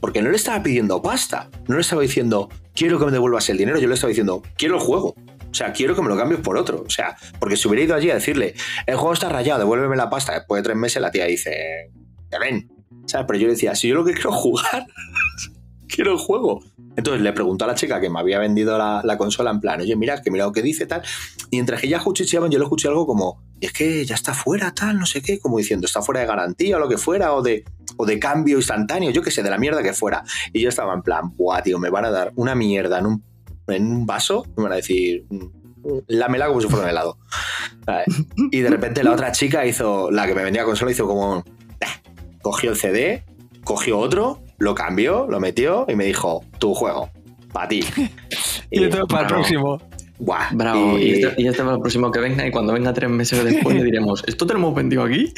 [0.00, 1.50] Porque no le estaba pidiendo pasta.
[1.68, 3.78] No le estaba diciendo, quiero que me devuelvas el dinero.
[3.78, 5.14] Yo le estaba diciendo, quiero el juego.
[5.50, 6.84] O sea, quiero que me lo cambies por otro.
[6.86, 8.54] O sea, porque si hubiera ido allí a decirle,
[8.86, 10.32] el juego está rayado, devuélveme la pasta.
[10.32, 11.90] Después de tres meses, la tía dice,
[12.30, 12.70] ya ven.
[13.06, 13.26] ¿Sabes?
[13.26, 14.86] Pero yo le decía, si yo lo que quiero es jugar,
[15.88, 16.62] quiero el juego.
[17.00, 19.80] Entonces le preguntó a la chica que me había vendido la, la consola en plan,
[19.80, 21.00] oye, mira, que mira lo que dice, tal.
[21.50, 24.34] Y mientras que ya cuchicheaban, yo le escuché algo como, "Y es que ya está
[24.34, 27.32] fuera, tal, no sé qué, como diciendo, está fuera de garantía o lo que fuera,
[27.32, 27.64] o de,
[27.96, 30.22] o de cambio instantáneo, yo qué sé, de la mierda que fuera.
[30.52, 33.24] Y yo estaba en plan, buah, tío, me van a dar una mierda en un,
[33.68, 35.46] en un vaso, me van a decir, "Mm,
[36.08, 37.16] lámela como si fuera un helado.
[38.52, 41.42] Y de repente la otra chica hizo, la que me vendía la consola, hizo como,
[41.80, 41.86] "Eh",
[42.42, 43.24] cogió el CD,
[43.64, 47.10] cogió otro, lo cambió, lo metió y me dijo, tu juego,
[47.52, 47.80] para ti.
[48.70, 49.78] y esto para el próximo.
[50.18, 50.42] Guau.
[50.52, 50.98] Bravo.
[50.98, 52.46] Y- Y, este, y este va el próximo que venga.
[52.46, 55.32] Y cuando venga tres meses después, le diremos: ¿Esto te lo hemos vendido aquí?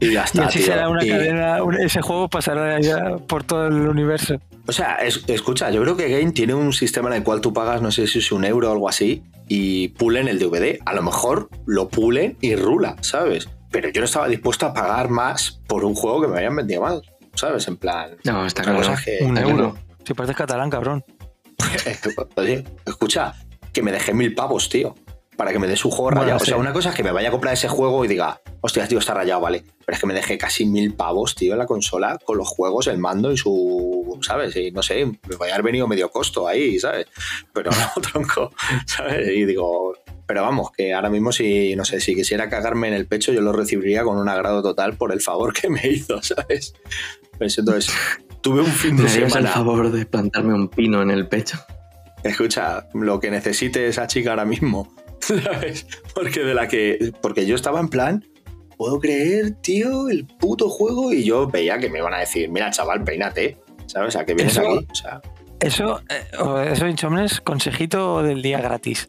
[0.00, 0.68] Y ya Y está, así tío.
[0.68, 1.62] será una Y- cadena.
[1.62, 4.36] un- ese juego pasará ya por todo el universo.
[4.68, 7.52] O sea, es- escucha, yo creo que Game tiene un sistema en el cual tú
[7.52, 10.78] pagas, no sé si es un euro o algo así, y pulen el DVD.
[10.86, 13.48] A lo mejor lo pulen y rula, ¿sabes?
[13.72, 16.82] Pero yo no estaba dispuesto a pagar más por un juego que me habían vendido
[16.82, 17.02] mal,
[17.40, 17.66] ¿sabes?
[17.68, 18.16] En plan.
[18.24, 18.94] No, está claro.
[19.04, 19.76] que- Un euro.
[20.04, 21.04] Si pareces catalán, cabrón.
[22.36, 23.34] Oye, escucha,
[23.72, 24.94] que me dejé mil pavos, tío.
[25.36, 26.42] Para que me des un juego Bueno, rayado.
[26.42, 28.86] O sea, una cosa es que me vaya a comprar ese juego y diga, hostia,
[28.86, 29.64] tío, está rayado, vale.
[29.86, 32.88] Pero es que me dejé casi mil pavos, tío, en la consola con los juegos,
[32.88, 34.18] el mando y su.
[34.20, 34.54] ¿Sabes?
[34.56, 37.06] Y no sé, me voy a haber venido medio costo ahí, ¿sabes?
[37.54, 38.52] Pero no, tronco,
[38.86, 39.28] ¿sabes?
[39.28, 39.94] Y digo.
[40.26, 43.40] Pero vamos, que ahora mismo si, no sé, si quisiera cagarme en el pecho, yo
[43.40, 46.74] lo recibiría con un agrado total por el favor que me hizo, ¿sabes?
[47.40, 47.92] Pues entonces,
[48.42, 49.50] tuve un fin de ¿Me harías el semana.
[49.50, 51.58] favor de plantarme un pino en el pecho?
[52.22, 55.86] Escucha, lo que necesite esa chica ahora mismo, ¿sabes?
[56.14, 57.12] Porque de la que.
[57.22, 58.24] Porque yo estaba en plan.
[58.76, 61.12] Puedo creer, tío, el puto juego.
[61.12, 63.58] Y yo veía que me iban a decir, mira, chaval, peínate.
[63.86, 64.14] ¿Sabes?
[64.16, 64.86] A que vienes Eso- aquí.
[64.90, 65.20] O sea,
[65.60, 69.08] Eso, eh, o eso, Insomnes, consejito del día gratis.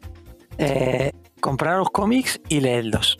[0.58, 3.18] Eh, comprar los cómics y leerlos.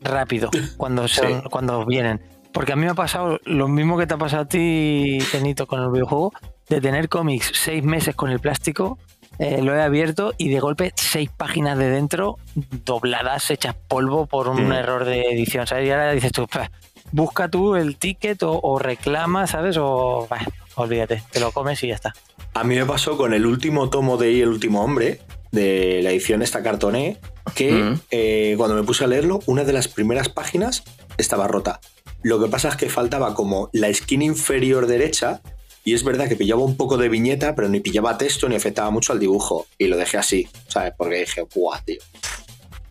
[0.00, 2.20] Rápido, cuando, son, cuando vienen.
[2.56, 5.66] Porque a mí me ha pasado lo mismo que te ha pasado a ti, Tenito,
[5.66, 6.32] con el videojuego,
[6.70, 8.98] de tener cómics seis meses con el plástico,
[9.38, 12.38] eh, lo he abierto y de golpe seis páginas de dentro
[12.86, 14.72] dobladas, hechas polvo por un Mm.
[14.72, 15.66] error de edición.
[15.66, 15.86] ¿sabes?
[15.86, 16.70] Y ahora dices tú, "Pah,
[17.12, 19.76] busca tú el ticket o, o reclama, ¿sabes?
[19.78, 20.40] O bah,
[20.76, 22.14] olvídate, te lo comes y ya está.
[22.54, 25.20] a mí me pasó con el último tomo de Y el último hombre,
[25.52, 27.18] de la edición esta cartoné,
[27.54, 28.00] que Mm.
[28.10, 30.82] eh, cuando me puse a leerlo, una de las primeras páginas
[31.18, 31.80] estaba rota.
[32.22, 35.40] Lo que pasa es que faltaba como la esquina inferior derecha,
[35.84, 38.90] y es verdad que pillaba un poco de viñeta, pero ni pillaba texto ni afectaba
[38.90, 39.66] mucho al dibujo.
[39.78, 40.92] Y lo dejé así, ¿sabes?
[40.96, 41.98] Porque dije, ¡buah, tío!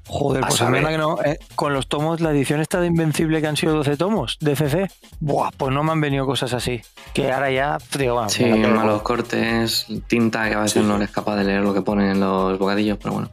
[0.07, 0.83] Joder, A pues a saber.
[0.83, 1.17] mí que no.
[1.25, 4.55] eh, con los tomos, la edición esta de Invencible que han sido 12 tomos de
[4.55, 4.87] CC,
[5.19, 6.81] buah, pues no me han venido cosas así.
[7.15, 11.37] Que ahora ya, digo, bueno, Sí, malos cortes, tinta que a veces no eres capaz
[11.37, 13.31] de leer lo que ponen en los bocadillos, pero bueno.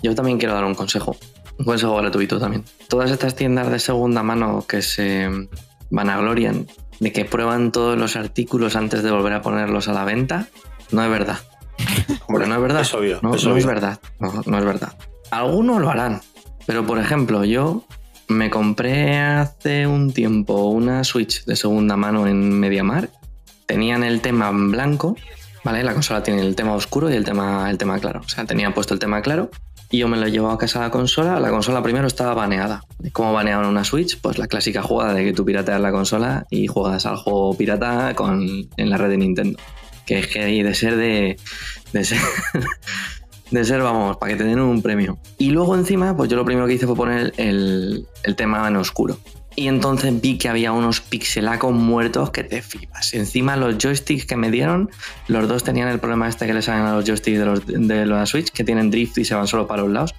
[0.00, 1.16] Yo también quiero dar un consejo.
[1.62, 2.64] Un consejo gratuito también.
[2.88, 5.30] Todas estas tiendas de segunda mano que se
[5.90, 6.66] vanaglorian
[6.98, 10.48] de que prueban todos los artículos antes de volver a ponerlos a la venta,
[10.90, 11.38] no es verdad.
[12.26, 12.80] Hombre, no es verdad.
[12.80, 13.20] Es obvio.
[13.22, 13.60] No, es, no obvio.
[13.60, 14.00] es verdad.
[14.18, 14.92] No, no es verdad.
[15.30, 16.20] Algunos lo harán.
[16.66, 17.84] Pero, por ejemplo, yo
[18.26, 23.12] me compré hace un tiempo una Switch de segunda mano en MediaMark.
[23.66, 25.16] Tenían el tema en blanco,
[25.62, 25.84] ¿vale?
[25.84, 28.20] La consola tiene el tema oscuro y el tema, el tema claro.
[28.24, 29.48] O sea, tenían puesto el tema claro
[29.92, 31.38] y yo me lo he llevado a casa a la consola.
[31.38, 32.82] La consola primero estaba baneada.
[33.12, 34.18] ¿Cómo baneaban una Switch?
[34.20, 38.14] Pues la clásica jugada de que tú pirateas la consola y juegas al juego pirata
[38.14, 39.58] con, en la red de Nintendo.
[40.06, 41.36] Que es que de ser de,
[41.92, 42.18] de ser,
[43.50, 45.18] de ser, vamos, para que te den un premio.
[45.36, 48.76] Y luego encima, pues yo lo primero que hice fue poner el, el tema en
[48.76, 49.18] oscuro.
[49.54, 53.14] Y entonces vi que había unos pixelacos muertos que te flipas.
[53.14, 54.90] Encima los joysticks que me dieron,
[55.28, 58.06] los dos tenían el problema este que le salen a los joysticks de los de
[58.06, 60.14] la Switch, que tienen drift y se van solo para los lados.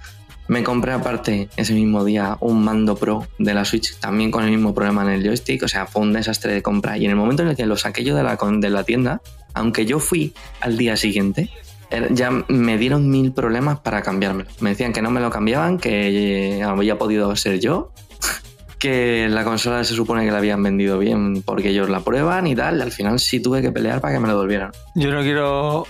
[0.47, 4.51] Me compré aparte ese mismo día un mando pro de la Switch, también con el
[4.51, 5.63] mismo problema en el joystick.
[5.63, 6.97] O sea, fue un desastre de compra.
[6.97, 9.21] Y en el momento en el que lo saqué yo de la, de la tienda,
[9.53, 11.49] aunque yo fui al día siguiente,
[12.11, 14.49] ya me dieron mil problemas para cambiármelo.
[14.59, 17.91] Me decían que no me lo cambiaban, que había podido ser yo,
[18.83, 22.55] que la consola se supone que la habían vendido bien porque ellos la prueban y
[22.55, 22.81] tal.
[22.81, 24.71] Al final sí tuve que pelear para que me lo devolvieran.
[24.93, 25.87] Yo no quiero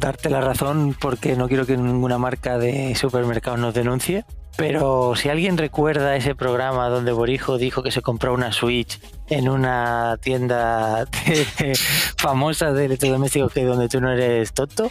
[0.00, 4.24] darte la razón porque no quiero que ninguna marca de supermercado nos denuncie.
[4.56, 9.48] Pero si alguien recuerda ese programa donde Borijo dijo que se compró una Switch en
[9.48, 11.04] una tienda
[11.58, 11.74] de-
[12.16, 14.90] famosa de electrodomésticos que donde tú no eres tonto,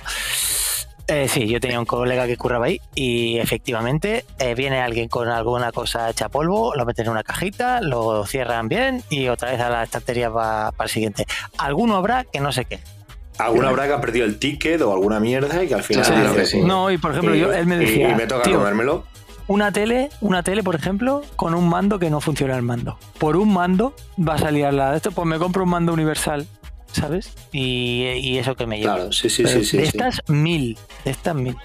[1.08, 5.28] eh, sí, yo tenía un colega que curraba ahí y efectivamente eh, viene alguien con
[5.28, 9.60] alguna cosa hecha polvo, lo meten en una cajita, lo cierran bien y otra vez
[9.60, 11.26] a la estantería va para el siguiente.
[11.58, 12.80] Alguno habrá que no sé qué.
[13.40, 16.06] Alguna habrá que ha perdido el ticket o alguna mierda y que al final.
[16.06, 16.62] Sí, dice, que sí.
[16.62, 19.06] No, y por ejemplo, yo- él me decía, Y, me toca "Tío, comérmelo.
[19.48, 22.98] Una tele, una tele, por ejemplo, con un mando que no funciona el mando.
[23.18, 25.92] Por un mando va a salir a la de esto, pues me compro un mando
[25.92, 26.48] universal,
[26.94, 27.34] ¿sabes?
[27.52, 28.96] Y, y eso que me lleva.
[28.96, 29.90] Claro, sí, sí, Pero sí, sí, De sí.
[29.90, 31.56] estas mil, de estas mil.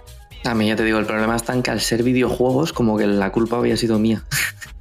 [0.44, 3.06] A mí ya te digo, el problema está en que al ser videojuegos, como que
[3.06, 4.24] la culpa había sido mía.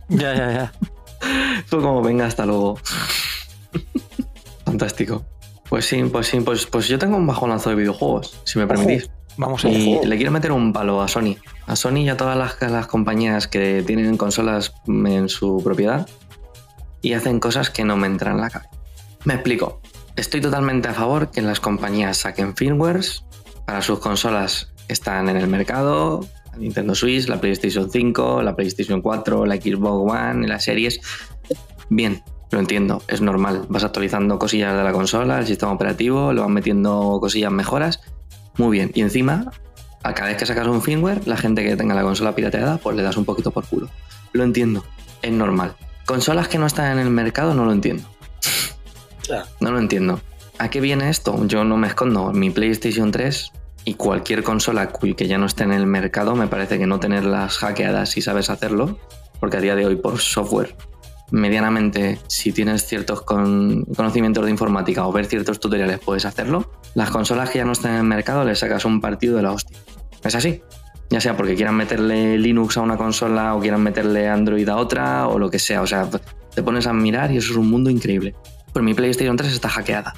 [0.09, 0.73] Ya, ya, ya.
[1.65, 2.79] Fue como, venga, hasta luego.
[4.65, 5.25] Fantástico.
[5.69, 9.09] Pues sí, pues sí, pues, pues yo tengo un bajonazo de videojuegos, si me permitís.
[9.35, 11.35] Vamos a Y le quiero meter un palo a Sony.
[11.65, 16.07] A Sony y a todas las, las compañías que tienen consolas en su propiedad
[17.01, 18.71] y hacen cosas que no me entran en la cabeza.
[19.25, 19.81] Me explico.
[20.17, 23.23] Estoy totalmente a favor que las compañías saquen firmwares
[23.65, 26.25] para sus consolas están en el mercado,
[26.57, 30.99] Nintendo Switch, la PlayStation 5, la PlayStation 4, la Xbox One, las series.
[31.89, 33.67] Bien, lo entiendo, es normal.
[33.69, 38.01] Vas actualizando cosillas de la consola, el sistema operativo, le van metiendo cosillas mejoras.
[38.57, 38.89] Muy bien.
[38.95, 39.51] Y encima,
[40.01, 42.97] a cada vez que sacas un firmware, la gente que tenga la consola pirateada, pues
[42.97, 43.87] le das un poquito por culo.
[44.33, 44.83] Lo entiendo,
[45.21, 45.75] es normal.
[46.07, 48.03] Consolas que no están en el mercado, no lo entiendo.
[49.59, 50.19] No lo entiendo.
[50.59, 51.45] ¿A qué viene esto?
[51.45, 52.31] Yo no me escondo.
[52.31, 53.51] Mi PlayStation 3
[53.85, 57.57] y cualquier consola que ya no esté en el mercado, me parece que no tenerlas
[57.57, 58.97] hackeadas si sabes hacerlo,
[59.39, 60.75] porque a día de hoy por software,
[61.31, 66.71] medianamente, si tienes ciertos con- conocimientos de informática o ver ciertos tutoriales, puedes hacerlo.
[66.95, 69.51] Las consolas que ya no están en el mercado, le sacas un partido de la
[69.51, 69.77] hostia.
[70.23, 70.61] Es así.
[71.09, 75.27] Ya sea porque quieran meterle Linux a una consola o quieran meterle Android a otra
[75.27, 75.81] o lo que sea.
[75.81, 76.09] O sea,
[76.53, 78.35] te pones a mirar y eso es un mundo increíble.
[78.77, 80.13] Pues mi PlayStation 3 está hackeada.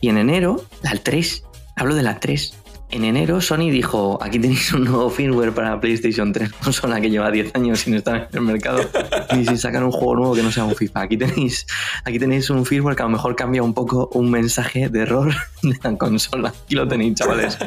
[0.00, 1.44] Y en enero, la 3,
[1.76, 2.56] hablo de la 3.
[2.92, 7.30] En enero Sony dijo, aquí tenéis un nuevo firmware para PlayStation 3, consola que lleva
[7.30, 8.80] 10 años sin estar en el mercado,
[9.36, 11.02] ni sin sacar un juego nuevo que no sea un FIFA.
[11.02, 11.66] Aquí tenéis,
[12.02, 15.34] aquí tenéis un firmware que a lo mejor cambia un poco un mensaje de error
[15.62, 16.54] de la consola.
[16.64, 17.58] Aquí lo tenéis, chavales.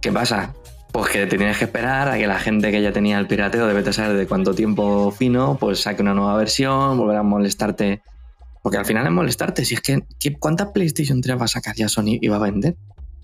[0.00, 0.52] ¿Qué pasa?
[0.90, 3.68] Pues que te tienes que esperar a que la gente que ya tenía el pirateo,
[3.68, 8.02] de saber de cuánto tiempo fino, pues saque una nueva versión, volver a molestarte.
[8.62, 9.64] Porque al final es molestarte.
[9.64, 12.40] Si es que, ¿qué- ¿cuántas PlayStation 3 va a sacar ya Sony y va a
[12.40, 12.76] vender?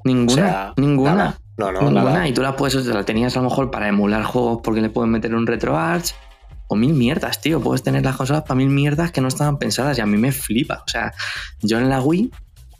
[0.04, 1.14] Ninguna, O sea, ninguna.
[1.14, 1.38] nada.
[1.58, 2.02] No, no, ninguna.
[2.04, 2.28] nada.
[2.28, 5.10] Y tú la puedes, la tenías a lo mejor para emular juegos porque le pueden
[5.10, 6.14] meter un RetroArch
[6.68, 7.60] o mil mierdas, tío.
[7.60, 10.32] Puedes tener las consolas para mil mierdas que no estaban pensadas y a mí me
[10.32, 10.82] flipa.
[10.86, 11.12] O sea,
[11.60, 12.30] yo en la Wii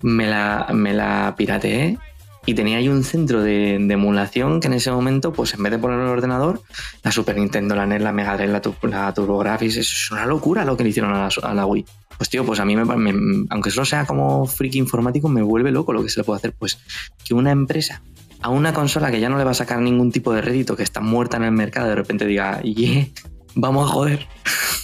[0.03, 1.99] me la, me la pirateé
[2.45, 5.73] y tenía ahí un centro de, de emulación que en ese momento, pues en vez
[5.73, 6.63] de poner en el ordenador,
[7.03, 10.65] la Super Nintendo, la NES, la Mega Drive, la, la TurboGrafx, eso es una locura
[10.65, 11.85] lo que le hicieron a la, a la Wii.
[12.19, 15.71] Pues tío, pues a mí, me, me- aunque solo sea como friki informático, me vuelve
[15.71, 16.53] loco lo que se le puede hacer.
[16.59, 16.79] Pues
[17.25, 18.03] que una empresa
[18.41, 20.83] a una consola que ya no le va a sacar ningún tipo de rédito, que
[20.83, 23.07] está muerta en el mercado, de repente diga, yeah,
[23.55, 24.27] vamos a joder.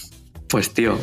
[0.49, 0.99] Pues tío,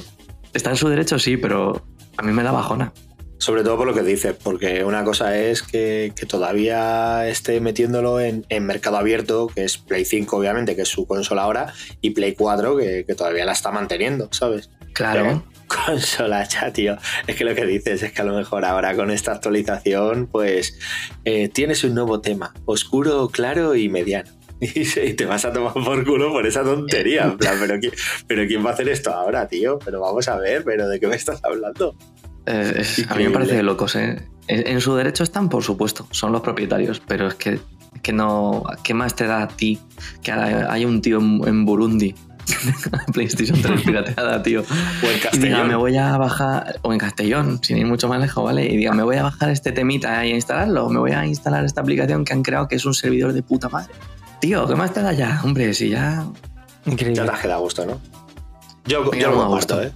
[0.53, 1.85] está en su derecho, sí, pero
[2.17, 2.93] a mí me da bajona.
[3.39, 8.21] Sobre todo por lo que dices, porque una cosa es que, que todavía esté metiéndolo
[8.21, 12.11] en, en mercado abierto, que es Play 5, obviamente, que es su consola ahora, y
[12.11, 14.71] Play 4, que, que todavía la está manteniendo, ¿sabes?
[14.93, 15.43] Claro.
[15.71, 16.97] Consola ya, tío.
[17.27, 20.79] Es que lo que dices es que a lo mejor ahora con esta actualización, pues
[21.25, 24.31] eh, tienes un nuevo tema, oscuro, claro y mediano.
[24.61, 27.23] Y, te vas a tomar por culo por esa tontería.
[27.25, 27.93] En plan, ¿pero quién,
[28.27, 29.79] pero ¿quién va a hacer esto ahora, tío?
[29.83, 31.97] Pero vamos a ver, ¿pero de qué me estás hablando?
[32.45, 34.23] Eh, es- a mí me parece de locos, ¿eh?
[34.49, 37.59] En, en su derecho están, por supuesto, son los propietarios, pero es que,
[38.03, 38.65] que no.
[38.83, 39.79] ¿Qué más te da a ti
[40.23, 42.15] que ahora hay un tío en, en Burundi?
[43.13, 44.61] PlayStation 3 pirateada, tío.
[44.61, 44.65] O
[45.07, 45.69] en Y diga, Castellón.
[45.69, 48.67] me voy a bajar, o en Castellón, sin ir mucho más lejos, ¿vale?
[48.67, 51.65] Y diga, me voy a bajar este temita y a instalarlo, me voy a instalar
[51.65, 53.93] esta aplicación que han creado que es un servidor de puta madre.
[54.41, 55.41] Tío, ¿qué más te da ya?
[55.45, 56.25] Hombre, si ya.
[56.87, 57.23] Ya Increíble.
[57.25, 58.01] te has quedado a gusto, ¿no?
[58.87, 59.83] Yo, Me yo quedo lo a comparto, gusto.
[59.83, 59.93] ¿eh?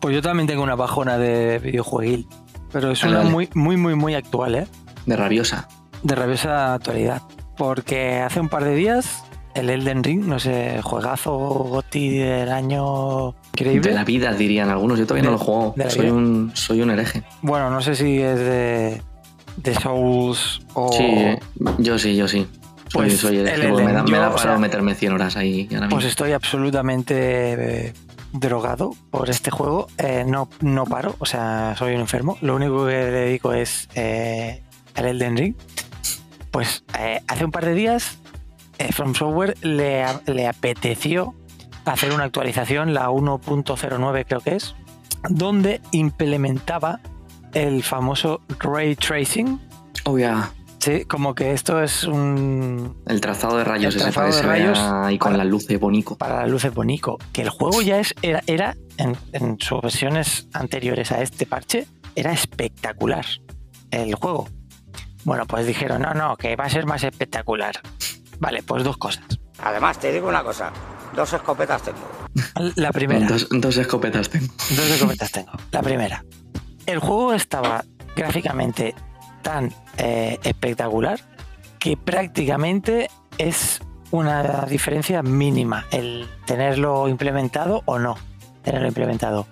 [0.00, 2.26] Pues yo también tengo una bajona de videojueguil.
[2.72, 4.66] Pero es una muy, muy, muy, muy actual, ¿eh?
[5.06, 5.68] de rabiosa.
[6.04, 7.22] De rabiosa actualidad.
[7.56, 9.23] Porque hace un par de días
[9.54, 13.88] el Elden Ring, no sé, juegazo Goti del año increíble.
[13.90, 14.98] De la vida, dirían algunos.
[14.98, 15.74] Yo todavía De- no lo juego.
[15.88, 16.12] Soy vida.
[16.14, 17.22] un, soy un hereje.
[17.42, 19.02] Bueno, no sé si es de,
[19.56, 20.92] de Souls o...
[20.92, 21.06] Sí,
[21.78, 22.46] yo sí, yo sí.
[22.88, 25.12] Soy, Pues soy hereje, el porque me da, Elden, me da yo, para meterme 100
[25.12, 25.68] horas ahí.
[25.72, 26.08] ahora Pues mismo.
[26.10, 27.92] estoy absolutamente eh,
[28.32, 29.88] drogado por este juego.
[29.98, 32.38] Eh, no, no paro, o sea, soy un enfermo.
[32.40, 34.62] Lo único que dedico es eh,
[34.94, 35.54] al Elden Ring.
[36.50, 38.18] Pues eh, hace un par de días,
[38.92, 41.34] From Software le, le apeteció
[41.84, 44.74] hacer una actualización, la 1.09 creo que es,
[45.28, 47.00] donde implementaba
[47.52, 49.60] el famoso ray tracing.
[50.04, 50.50] Oh, ya.
[50.80, 55.16] Sí, como que esto es un, El trazado de rayos El trazado de rayos ahí
[55.18, 56.16] con para- las luces bonico.
[56.16, 57.16] para las luces bonico.
[57.32, 61.86] Que el juego ya es, era, era en, en sus versiones anteriores a este parche,
[62.16, 63.24] era espectacular
[63.92, 64.46] el juego.
[65.24, 67.76] Bueno, pues dijeron, no, no, que va a ser más espectacular.
[68.38, 69.24] Vale, pues dos cosas.
[69.62, 70.70] Además, te digo una cosa,
[71.14, 71.98] dos escopetas tengo.
[72.76, 74.46] La primera, dos, Dos, dos escopetas tengo.
[74.70, 75.52] escopetas tengo.
[75.70, 76.24] La primera,
[76.86, 77.84] el juego estaba
[78.16, 78.94] gráficamente
[79.42, 81.20] tan eh, espectacular
[81.78, 83.80] que prácticamente es
[84.10, 88.16] una diferencia mínima el tenerlo implementado o no
[88.62, 89.46] tenerlo implementado.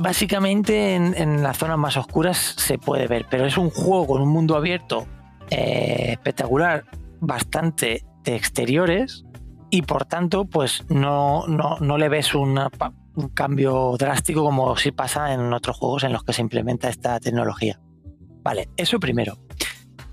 [0.00, 4.22] Básicamente en, en las zonas más oscuras se puede ver, pero es un juego con
[4.22, 5.06] un mundo abierto
[5.50, 6.84] eh, espectacular,
[7.22, 9.24] bastante de exteriores
[9.70, 12.68] y por tanto pues no, no, no le ves una
[13.14, 17.18] un cambio drástico como si pasa en otros juegos en los que se implementa esta
[17.20, 17.78] tecnología.
[18.42, 19.38] Vale, eso primero.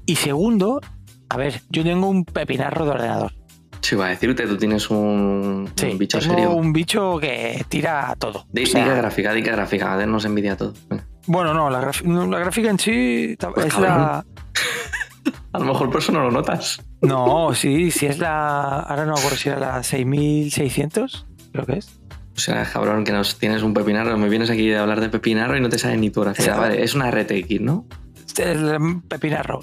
[0.05, 0.81] Y segundo,
[1.29, 3.33] a ver, yo tengo un pepinarro de ordenador.
[3.81, 6.51] Sí, va a decirte, tú tienes un, Sí, un bicho tengo serio.
[6.51, 8.45] un bicho que tira todo.
[8.51, 10.73] Di, O sea, gráfica, di que gráfica, a ver, nos envidia todo.
[11.25, 13.89] Bueno, no, la, la gráfica en sí Pues es cabrón.
[13.97, 14.25] la...
[15.53, 16.79] A lo mejor por eso no lo notas.
[17.01, 18.79] No, sí, sí es la...
[18.81, 21.89] Ahora no me acuerdo si era la 6600, creo que es.
[22.35, 25.57] O sea, cabrón, que nos tienes un pepinarro, me vienes aquí a hablar de pepinarro
[25.57, 26.23] y no te sale ni tu.
[26.23, 26.61] Exacto.
[26.61, 27.85] Vale, es una RTX, ¿no?
[28.37, 29.59] El pepinarro.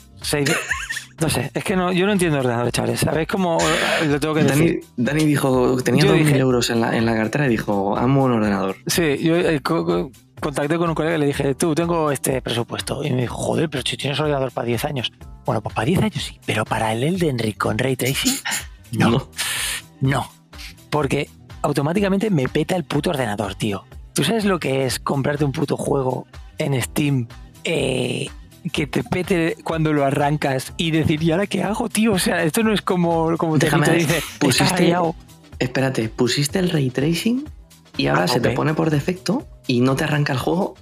[1.19, 3.01] No sé, es que no, yo no entiendo ordenadores, chavales.
[3.01, 3.57] ¿Sabéis cómo
[4.03, 4.81] eh, lo tengo que Dani, decir?
[4.99, 8.25] Dani dijo, tenía Yo 2.000 dije- euros en la, en la cartera y dijo, amo
[8.25, 8.77] un ordenador.
[8.87, 9.61] Sí, yo eh,
[10.41, 13.05] contacté con un colega y le dije, tú, tengo este presupuesto.
[13.05, 15.13] Y me dijo, joder, pero si tienes ordenador para 10 años.
[15.45, 18.37] Bueno, pues para 10 años sí, pero para el Elden Ring con Ray Tracing,
[18.93, 19.29] no.
[20.01, 20.31] No.
[20.91, 21.29] Porque
[21.63, 23.85] automáticamente me peta el puto ordenador, tío.
[24.13, 26.27] ¿Tú sabes lo que es comprarte un puto juego
[26.59, 27.29] en Steam
[27.65, 28.29] eh,
[28.73, 32.15] que te pete cuando lo arrancas y decir, ¿y ahora qué hago, tío?
[32.15, 34.95] O sea, esto no es como, como te dice, está pusiste,
[35.59, 37.45] espérate, pusiste el ray tracing
[37.97, 40.75] y ahora Ah, se te pone por defecto y no te arranca el juego.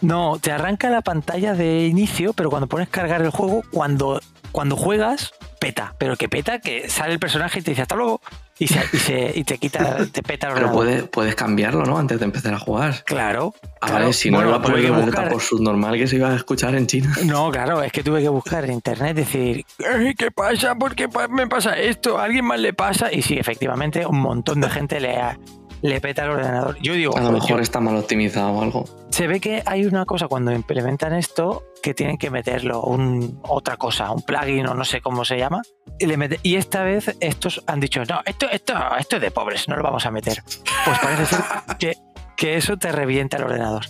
[0.00, 4.20] No, te arranca la pantalla de inicio, pero cuando pones cargar el juego, cuando,
[4.50, 5.94] cuando juegas, peta.
[5.98, 8.20] Pero que peta, que sale el personaje y te dice hasta luego.
[8.58, 11.98] Y, se, y, se- y te quita, te peta el Pero puedes, puedes cambiarlo, ¿no?
[11.98, 13.04] Antes de empezar a jugar.
[13.04, 13.54] Claro.
[13.80, 13.94] Ah, claro.
[13.94, 16.34] vale, si no Bueno, iba a poner una buscar- por subnormal que se iba a
[16.36, 17.12] escuchar en China.
[17.24, 20.74] No, claro, es que tuve que buscar en internet, decir, "Ay, ¿qué pasa?
[20.74, 22.18] ¿Por qué me pasa esto?
[22.18, 23.12] ¿A alguien más le pasa?
[23.12, 25.38] Y sí, efectivamente, un montón de gente le, ha-
[25.82, 26.78] le peta el ordenador.
[26.80, 28.84] Yo digo, A lo "Joder, mejor yo- está mal optimizado o algo.
[29.10, 33.76] se ve que hay una cosa cuando implementan esto que tienen que meterlo, un, otra
[33.76, 35.60] cosa, un plugin o no sé cómo se llama.
[35.98, 39.30] Y, le mete- y esta vez estos han dicho, no, esto, esto, esto es de
[39.30, 40.42] pobres, no lo vamos a meter.
[40.84, 41.40] Pues parece ser
[41.78, 41.96] que,
[42.36, 43.84] que eso te revienta el ordenador.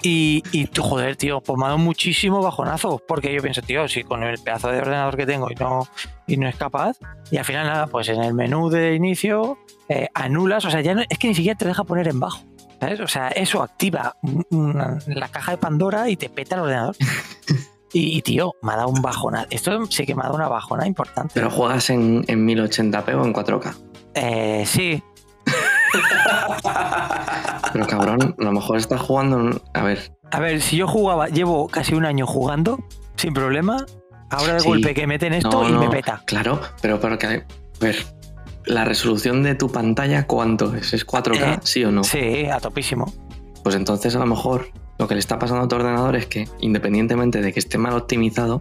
[0.00, 3.88] Y, y tú, joder, tío, pues me ha dado muchísimo bajonazo, porque yo pienso, tío,
[3.88, 5.88] si con el pedazo de ordenador que tengo y no,
[6.26, 6.96] y no es capaz,
[7.32, 9.58] y al final nada, pues en el menú de inicio
[9.88, 12.40] eh, anulas, o sea, ya no, es que ni siquiera te deja poner en bajo.
[12.80, 13.00] ¿sabes?
[13.00, 14.16] O sea, eso activa
[14.50, 16.96] una- la caja de Pandora y te peta el ordenador.
[17.90, 19.46] Y, y, tío, me ha dado un bajona.
[19.48, 21.30] Esto sí que me ha dado una bajona importante.
[21.32, 23.74] Pero juegas en, en 1080p o en 4K.
[24.12, 25.02] Eh, sí.
[27.72, 29.60] Pero cabrón, a lo mejor estás jugando.
[29.74, 30.12] A ver.
[30.30, 32.78] A ver, si yo jugaba, llevo casi un año jugando,
[33.16, 33.84] sin problema.
[34.30, 34.68] Ahora de Sí.
[34.68, 36.22] golpe que meten esto No, y me peta.
[36.26, 37.26] Claro, pero para que.
[37.26, 37.42] A
[37.80, 37.96] ver.
[38.68, 40.92] ¿La resolución de tu pantalla cuánto es?
[40.92, 41.54] ¿Es 4K?
[41.54, 42.04] Eh, ¿Sí o no?
[42.04, 43.10] Sí, a topísimo.
[43.62, 46.48] Pues entonces a lo mejor lo que le está pasando a tu ordenador es que,
[46.60, 48.60] independientemente de que esté mal optimizado,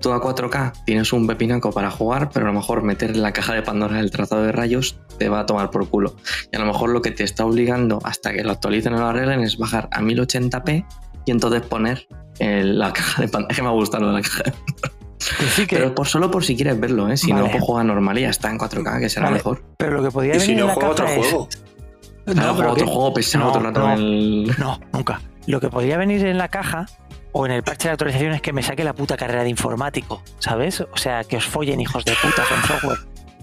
[0.00, 3.32] tú a 4K tienes un pepinaco para jugar, pero a lo mejor meter en la
[3.32, 6.14] caja de Pandora el trazado de rayos te va a tomar por culo.
[6.52, 9.06] Y a lo mejor lo que te está obligando hasta que lo actualicen o lo
[9.06, 10.86] arreglen es bajar a 1080p
[11.26, 12.06] y entonces poner
[12.38, 13.50] la caja de Pandora.
[13.50, 14.52] Es que me ha gustado la caja de
[15.68, 17.16] Pero por solo por si quieres verlo, ¿eh?
[17.16, 19.36] Si no, pues juega normal y ya está en 4K, que será Vale.
[19.36, 19.62] mejor.
[19.76, 21.48] Pero lo que podría Y si venir no, en la juega caja otro es- juego.
[22.26, 25.20] No, otro que- juego pesado no, todo el rato no, en el- No, nunca.
[25.46, 26.86] Lo que podría venir en la caja
[27.32, 30.22] o en el parche de actualización es que me saque la puta carrera de informático,
[30.38, 30.80] ¿sabes?
[30.82, 32.98] O sea, que os follen, hijos de puta, con software.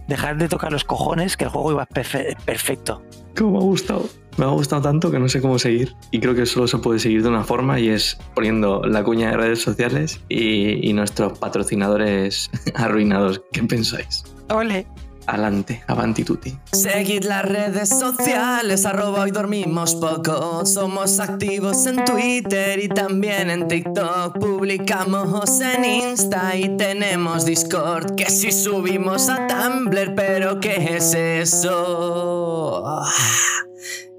[0.07, 3.01] Dejar de tocar los cojones, que el juego iba perfe- perfecto.
[3.35, 4.07] Cómo me ha gustado.
[4.37, 5.95] Me ha gustado tanto que no sé cómo seguir.
[6.11, 9.31] Y creo que solo se puede seguir de una forma y es poniendo la cuña
[9.31, 13.41] de redes sociales y, y nuestros patrocinadores arruinados.
[13.51, 14.23] ¿Qué pensáis?
[14.49, 14.85] Ole.
[15.27, 16.55] Adelante, avanti tutti.
[16.71, 20.65] Seguid las redes sociales, arroba hoy dormimos poco.
[20.65, 24.37] Somos activos en Twitter y también en TikTok.
[24.37, 28.15] Publicamos en Insta y tenemos Discord.
[28.15, 32.83] Que si subimos a Tumblr, pero ¿qué es eso?
[32.85, 33.09] Ah.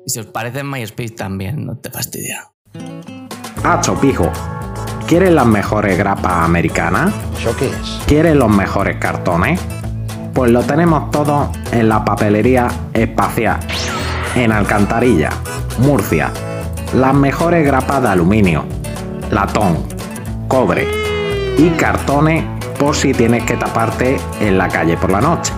[0.05, 2.51] Y si os parece en MySpace también, no te fastidia.
[3.63, 4.31] Hacho, pijo.
[5.07, 7.15] ¿Quieres las mejores grapas americanas?
[7.39, 8.01] ¿Eso qué es?
[8.07, 9.61] ¿Quieres los mejores cartones?
[10.37, 13.59] Pues lo tenemos todo en la papelería espacial.
[14.35, 15.31] En Alcantarilla,
[15.79, 16.31] Murcia.
[16.93, 18.67] Las mejores grapas de aluminio,
[19.31, 19.79] latón,
[20.47, 20.87] cobre
[21.57, 22.45] y cartones
[22.79, 25.55] por si tienes que taparte en la calle por la noche.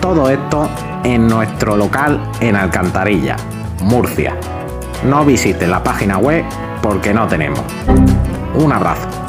[0.00, 0.70] Todo esto
[1.02, 3.34] en nuestro local en Alcantarilla,
[3.80, 4.36] Murcia.
[5.04, 6.44] No visites la página web
[6.82, 7.64] porque no tenemos.
[8.54, 9.21] Un abrazo.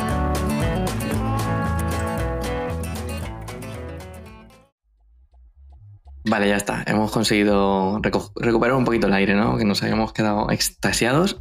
[6.34, 6.84] Vale, ya está.
[6.88, 9.55] Hemos conseguido recuperar un poquito el aire, ¿no?
[9.55, 11.38] Que nos habíamos quedado extasiados.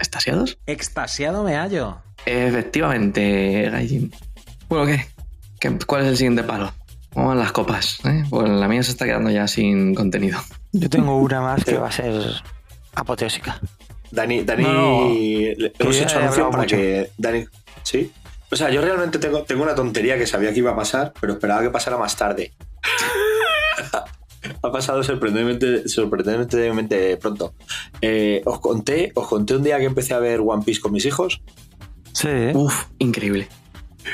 [0.00, 0.58] ¿Extasiados?
[0.66, 1.98] Extasiado me hallo.
[2.26, 4.12] Efectivamente, Gallín.
[4.68, 5.06] Bueno, ¿qué?
[5.60, 6.72] ¿Qué- ¿Cuál es el siguiente palo?
[7.12, 8.00] ¿Cómo van las copas?
[8.06, 8.24] ¿eh?
[8.28, 10.40] Pues la mía se está quedando ya sin contenido.
[10.72, 12.12] Yo tengo una más que va a ser
[12.96, 13.60] apoteósica.
[14.10, 15.06] Dani, Dani, No, no.
[15.78, 16.74] hemos hecho he anuncio para mucho.
[16.74, 17.44] que Dani,
[17.84, 18.12] ¿sí?
[18.50, 21.34] O sea, yo realmente tengo, tengo una tontería que sabía que iba a pasar, pero
[21.34, 22.52] esperaba que pasara más tarde.
[24.62, 27.54] Ha pasado sorprendentemente, sorprendentemente pronto.
[28.00, 31.04] Eh, os conté, os conté un día que empecé a ver One Piece con mis
[31.06, 31.42] hijos.
[32.12, 32.28] Sí.
[32.54, 33.48] Uf, increíble.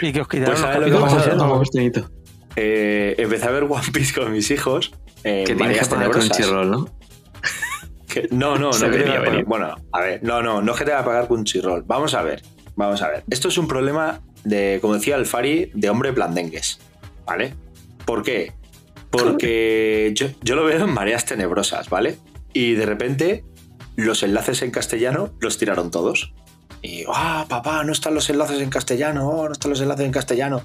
[0.03, 2.11] Y que os quitaron Pues los ¿sabes lo que esos.
[2.57, 4.93] Eh, empecé a ver One Piece con mis hijos.
[5.24, 6.37] Eh, Que tienes que pagar tenebrosas.
[6.37, 6.89] Crunchyroll, ¿no?
[8.09, 9.45] Que- no, no, no Se que te veía voy a pagar- venir.
[9.47, 11.85] Bueno, a ver, no, no, no es que te va a pagar Crunchyroll.
[11.87, 12.43] Vamos a ver,
[12.74, 13.22] vamos a ver.
[13.31, 16.81] Esto es un problema de, como decía el Fari, de hombre blandengues.
[17.26, 17.55] ¿Vale?
[18.05, 18.53] ¿Por qué?
[19.11, 22.19] Porque yo, yo lo veo en mareas tenebrosas, ¿vale?
[22.53, 23.45] Y de repente
[23.97, 26.33] los enlaces en castellano los tiraron todos.
[26.83, 30.13] Y, ah, papá, no están los enlaces en castellano, oh, no están los enlaces en
[30.13, 30.63] castellano.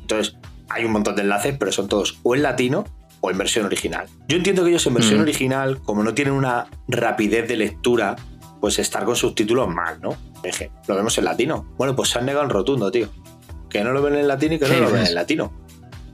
[0.00, 0.36] Entonces,
[0.70, 2.84] hay un montón de enlaces, pero son todos o en latino
[3.20, 4.06] o en versión original.
[4.28, 5.22] Yo entiendo que ellos en versión Mm.
[5.22, 8.16] original, como no tienen una rapidez de lectura,
[8.60, 10.16] pues estar con subtítulos mal, ¿no?
[10.42, 11.68] Dije, lo vemos en latino.
[11.76, 13.08] Bueno, pues se han negado en rotundo, tío.
[13.68, 15.52] Que no lo ven en latino y que no ¿Qué lo ven en latino.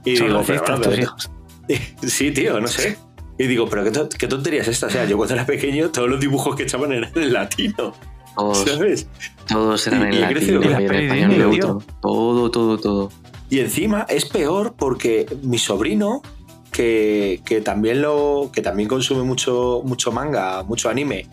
[0.03, 1.31] Y Son digo, pero, tus pero- hijos.
[2.07, 2.97] Sí, tío, no sé.
[3.37, 4.87] Y digo, pero qué, to- qué tontería es esta.
[4.87, 7.93] O sea, yo cuando era pequeño, todos los dibujos que echaban eran en latino.
[8.35, 9.07] Todos, ¿Sabes?
[9.47, 11.83] todos eran en con y español neutro.
[12.01, 13.11] Todo, todo, todo.
[13.49, 16.21] Y encima es peor porque mi sobrino,
[16.71, 18.49] que, que también lo.
[18.53, 21.27] que también consume mucho, mucho manga, mucho anime,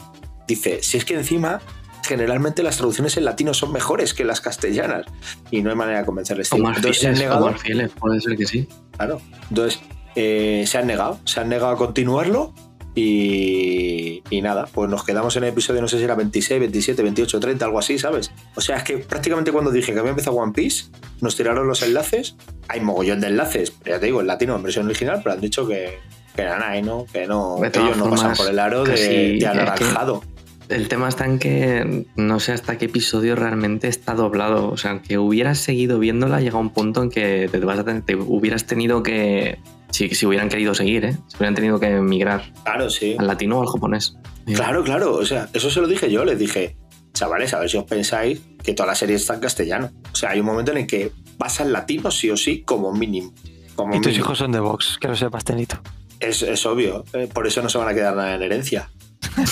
[0.47, 1.61] dice, si es que encima.
[2.05, 5.07] Generalmente las traducciones en latino son mejores que las castellanas
[5.53, 6.51] y no hay manera de convencerles.
[6.51, 6.59] Tío.
[6.59, 7.55] Entonces fieles, negado.
[7.55, 8.67] fieles, puede ser que sí.
[8.97, 9.21] Claro.
[9.49, 9.81] Entonces,
[10.17, 12.53] eh, se han negado, se han negado a continuarlo
[12.95, 17.03] y, y nada, pues nos quedamos en el episodio, no sé si era 26, 27,
[17.03, 18.31] 28, 30, algo así, ¿sabes?
[18.55, 20.85] O sea, es que prácticamente cuando dije que había empezado One Piece,
[21.21, 22.37] nos tiraron los enlaces,
[22.69, 25.41] hay mogollón de enlaces, pero ya te digo, en latino, en versión original, pero han
[25.41, 25.99] dicho que,
[26.37, 26.81] que nada.
[26.83, 27.07] ¿no?
[27.13, 30.23] que no, que ellos no pasan por el aro de, anaranjado.
[30.69, 34.71] El tema está en que no sé hasta qué episodio realmente está doblado.
[34.71, 38.03] O sea, que hubieras seguido viéndola, llega un punto en que te, vas a tener-
[38.03, 39.59] te hubieras tenido que.
[39.93, 41.17] Si, si hubieran querido seguir, ¿eh?
[41.29, 43.15] Si hubieran tenido que migrar Claro, sí.
[43.19, 44.17] al latino o al japonés.
[44.47, 44.55] Sí.
[44.55, 45.15] Claro, claro.
[45.15, 46.25] O sea, eso se lo dije yo.
[46.25, 46.77] Les dije,
[47.13, 49.91] chavales, a ver si os pensáis que toda la serie está en castellano.
[50.13, 52.93] O sea, hay un momento en el que pasa en latino sí o sí, como
[52.93, 53.33] mínimo.
[53.77, 54.25] Como Y tus mínimo.
[54.25, 55.81] hijos son de Vox, que lo sepas, Tenito.
[56.21, 58.91] Es, es obvio, eh, por eso no se van a quedar nada en herencia.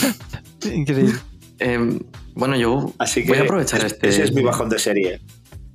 [0.72, 1.14] Increíble.
[1.58, 1.98] Eh,
[2.34, 4.08] bueno, yo Así que voy a aprovechar es- este.
[4.08, 5.20] ese es mi bajón de serie.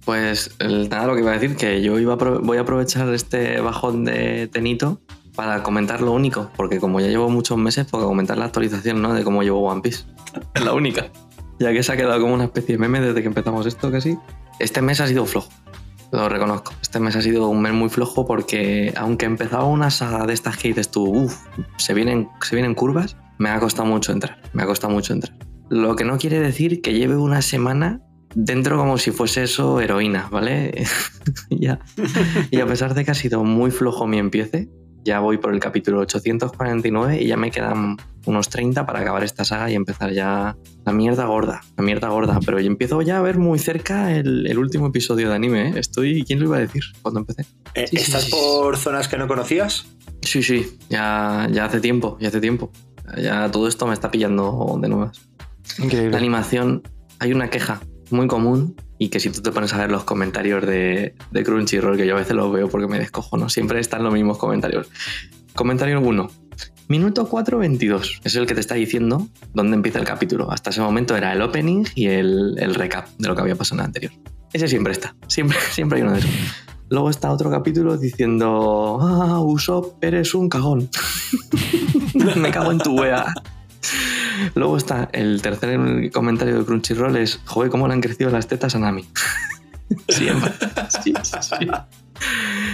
[0.06, 3.12] Pues el- nada, lo que iba a decir, que yo iba a voy a aprovechar
[3.14, 5.02] este bajón de Tenito
[5.36, 9.14] para comentar lo único, porque como ya llevo muchos meses, puedo comentar la actualización, ¿no?
[9.14, 10.04] De cómo llevo One Piece.
[10.54, 11.08] Es la única.
[11.60, 14.18] Ya que se ha quedado como una especie de meme desde que empezamos esto casi.
[14.60, 15.50] Este mes ha sido flojo,
[16.12, 16.74] lo reconozco.
[16.82, 20.58] Este mes ha sido un mes muy flojo porque aunque empezaba una saga de estas
[20.58, 21.36] que dices tú, uff,
[21.78, 24.40] se vienen, se vienen curvas, me ha costado mucho entrar.
[24.54, 25.36] Me ha costado mucho entrar.
[25.70, 28.02] Lo que no quiere decir que lleve una semana
[28.36, 30.86] dentro como si fuese eso heroína, ¿vale?
[31.50, 31.80] ya.
[32.52, 34.70] Y a pesar de que ha sido muy flojo mi empiece,
[35.04, 39.46] ya voy por el capítulo 849 y ya me quedan unos 30 para acabar esta
[39.46, 42.40] saga y empezar ya la mierda gorda, la mierda gorda.
[42.44, 45.74] Pero yo empiezo ya a ver muy cerca el, el último episodio de anime, ¿eh?
[45.78, 47.46] Estoy, ¿quién lo iba a decir cuando empecé?
[47.76, 48.36] Eh, Sí, ¿Estás sí, sí.
[48.36, 49.86] por zonas que no conocías?
[50.22, 52.72] Sí, sí, ya, ya hace tiempo, ya hace tiempo.
[53.22, 55.22] Ya todo esto me está pillando de nuevas.
[55.78, 56.18] La Increíble.
[56.18, 56.82] animación,
[57.20, 57.80] hay una queja
[58.12, 61.98] muy común y que si tú te pones a ver los comentarios de, de Crunchyroll,
[61.98, 64.90] que yo a veces los veo porque me descojono, siempre están los mismos comentarios.
[65.54, 66.30] Comentario 1.
[66.88, 70.52] Minuto 4.22 es el que te está diciendo dónde empieza el capítulo.
[70.52, 73.78] Hasta ese momento era el opening y el, el recap de lo que había pasado
[73.78, 74.12] en el anterior.
[74.54, 76.32] Ese siempre está, siempre, siempre hay uno de esos.
[76.90, 80.88] Luego está otro capítulo diciendo, ah, Usopp, eres un cagón.
[82.36, 83.34] me cago en tu wea.
[84.56, 85.80] Luego está el tercer
[86.12, 89.06] comentario de Crunchyroll es, joder, cómo le han crecido las tetas a Nami.
[90.10, 90.52] Siempre.
[91.04, 91.68] Sí, sí, sí.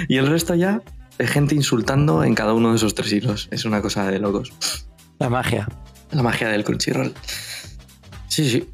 [0.07, 0.81] Y el resto ya
[1.17, 3.47] de gente insultando en cada uno de esos tres hilos.
[3.51, 4.51] Es una cosa de locos.
[5.19, 5.67] La magia.
[6.11, 7.13] La magia del Crunchyroll.
[8.27, 8.69] Sí, sí.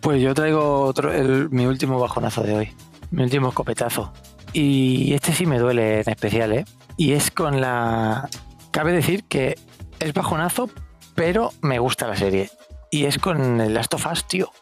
[0.00, 2.68] Pues yo traigo otro, el- mi último bajonazo de hoy.
[3.10, 4.12] Mi último escopetazo.
[4.52, 6.64] Y este sí me duele en especial, ¿eh?
[6.96, 8.28] Y es con la.
[8.70, 9.56] Cabe decir que
[10.00, 10.70] es bajonazo,
[11.16, 12.50] pero me gusta la serie.
[12.92, 14.52] Y es con el Last of Us, tío.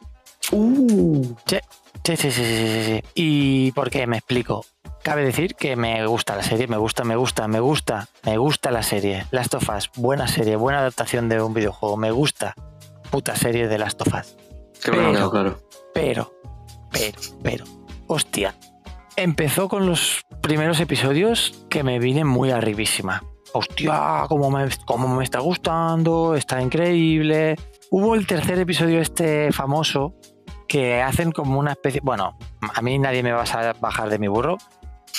[0.53, 1.35] Uh.
[1.47, 1.59] Sí,
[2.05, 3.03] sí, sí, sí, sí, sí, sí.
[3.15, 4.07] ¿Y por qué?
[4.07, 4.65] Me explico.
[5.03, 8.71] Cabe decir que me gusta la serie, me gusta, me gusta, me gusta, me gusta
[8.71, 9.27] la serie.
[9.31, 12.55] Last of Us, buena serie, buena adaptación de un videojuego, me gusta.
[13.11, 14.35] Puta serie de Last of Us.
[14.83, 15.59] Qué bueno, Pero- claro.
[15.93, 16.35] Pero,
[16.91, 17.65] pero, pero,
[18.07, 18.55] hostia.
[19.17, 23.23] Empezó con los primeros episodios que me vine muy arribísima.
[23.57, 24.67] Hostia, cómo me,
[25.17, 27.55] me está gustando, está increíble.
[27.89, 30.17] Hubo el tercer episodio este famoso
[30.67, 32.01] que hacen como una especie...
[32.03, 32.37] Bueno,
[32.75, 34.57] a mí nadie me va a bajar de mi burro.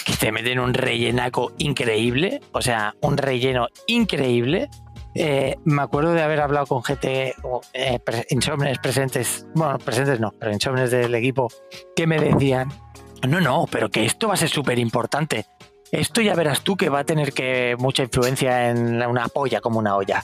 [0.06, 2.42] Que te meten un rellenaco increíble.
[2.52, 4.70] O sea, un relleno increíble.
[5.14, 7.34] Eh, me acuerdo de haber hablado con gente,
[7.72, 8.00] eh,
[8.32, 11.48] insomnes presentes, bueno, presentes no, pero insomnes del equipo,
[11.96, 12.68] que me decían,
[13.26, 15.46] no, no, pero que esto va a ser súper importante.
[15.96, 19.80] Esto ya verás tú que va a tener que mucha influencia en una polla como
[19.80, 20.24] una olla.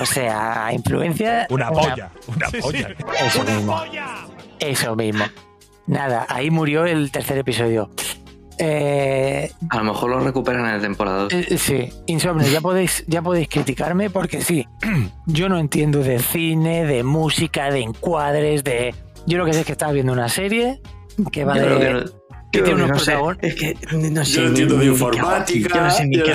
[0.00, 1.46] O sea, influencia...
[1.50, 2.88] Una polla, una polla.
[3.24, 3.82] Eso mismo.
[4.58, 5.24] Eso mismo.
[5.86, 7.90] Nada, ahí murió el tercer episodio.
[8.58, 11.32] Eh, A lo mejor lo recuperan en la temporada 2.
[11.32, 14.66] eh, sí, Insomnes, ya podéis, ya podéis criticarme porque sí,
[15.26, 18.94] yo no entiendo de cine, de música, de encuadres, de...
[19.26, 20.80] Yo lo que sé es que estaba viendo una serie
[21.32, 22.10] que va Yo de...
[22.52, 23.16] que tiene unos no sé.
[23.46, 24.32] Es que no sé.
[24.32, 25.74] Yo no ni- entiendo de qué informática.
[25.74, 26.32] Yo no sé ni qué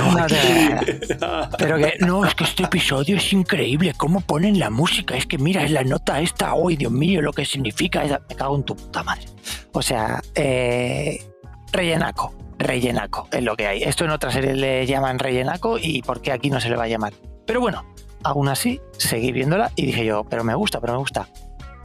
[1.57, 3.93] Pero que no, es que este episodio es increíble.
[3.97, 5.16] ¿Cómo ponen la música?
[5.16, 6.53] Es que mira, es la nota esta.
[6.55, 7.22] ¡Uy, Dios mío!
[7.22, 8.03] Lo que significa.
[8.30, 9.26] Me cago en tu puta madre.
[9.72, 11.24] O sea, eh,
[11.72, 12.34] rellenaco.
[12.59, 13.84] Rellenaco es lo que hay.
[13.84, 16.84] Esto en otras series le llaman rellenaco y ¿por qué aquí no se le va
[16.84, 17.14] a llamar?
[17.47, 17.84] Pero bueno,
[18.24, 21.28] aún así, seguí viéndola y dije yo, pero me gusta, pero me gusta.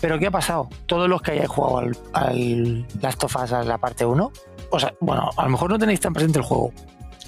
[0.00, 0.68] Pero ¿qué ha pasado?
[0.86, 4.32] Todos los que hayáis jugado al, al Last of Us a la parte 1,
[4.70, 6.72] o sea, bueno, a lo mejor no tenéis tan presente el juego,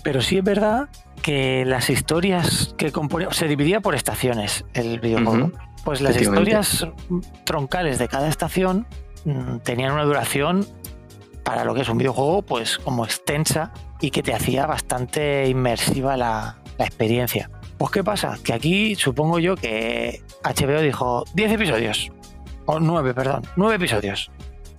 [0.03, 0.89] pero sí es verdad
[1.23, 5.53] que las historias que componían, se dividía por estaciones el videojuego.
[5.85, 6.87] Pues las historias
[7.45, 8.87] troncales de cada estación
[9.25, 10.67] mm, tenían una duración
[11.45, 16.17] para lo que es un videojuego, pues como extensa y que te hacía bastante inmersiva
[16.17, 17.51] la, la experiencia.
[17.79, 18.39] Pues ¿qué pasa?
[18.43, 22.11] Que aquí supongo yo que HBO dijo 10 episodios,
[22.69, 24.31] o 9, perdón, 9 episodios.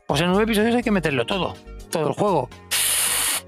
[0.05, 1.55] Pues en 9 episodios hay que meterlo todo,
[1.89, 2.47] todo el juego.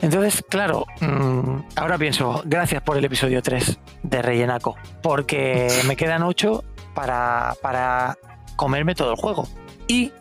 [0.01, 6.23] Entonces, claro, mm, ahora pienso, gracias por el episodio 3 de Rellenaco, porque me quedan
[6.23, 6.63] 8
[6.95, 8.17] para, para
[8.55, 9.47] comerme todo el juego.
[9.87, 10.11] Y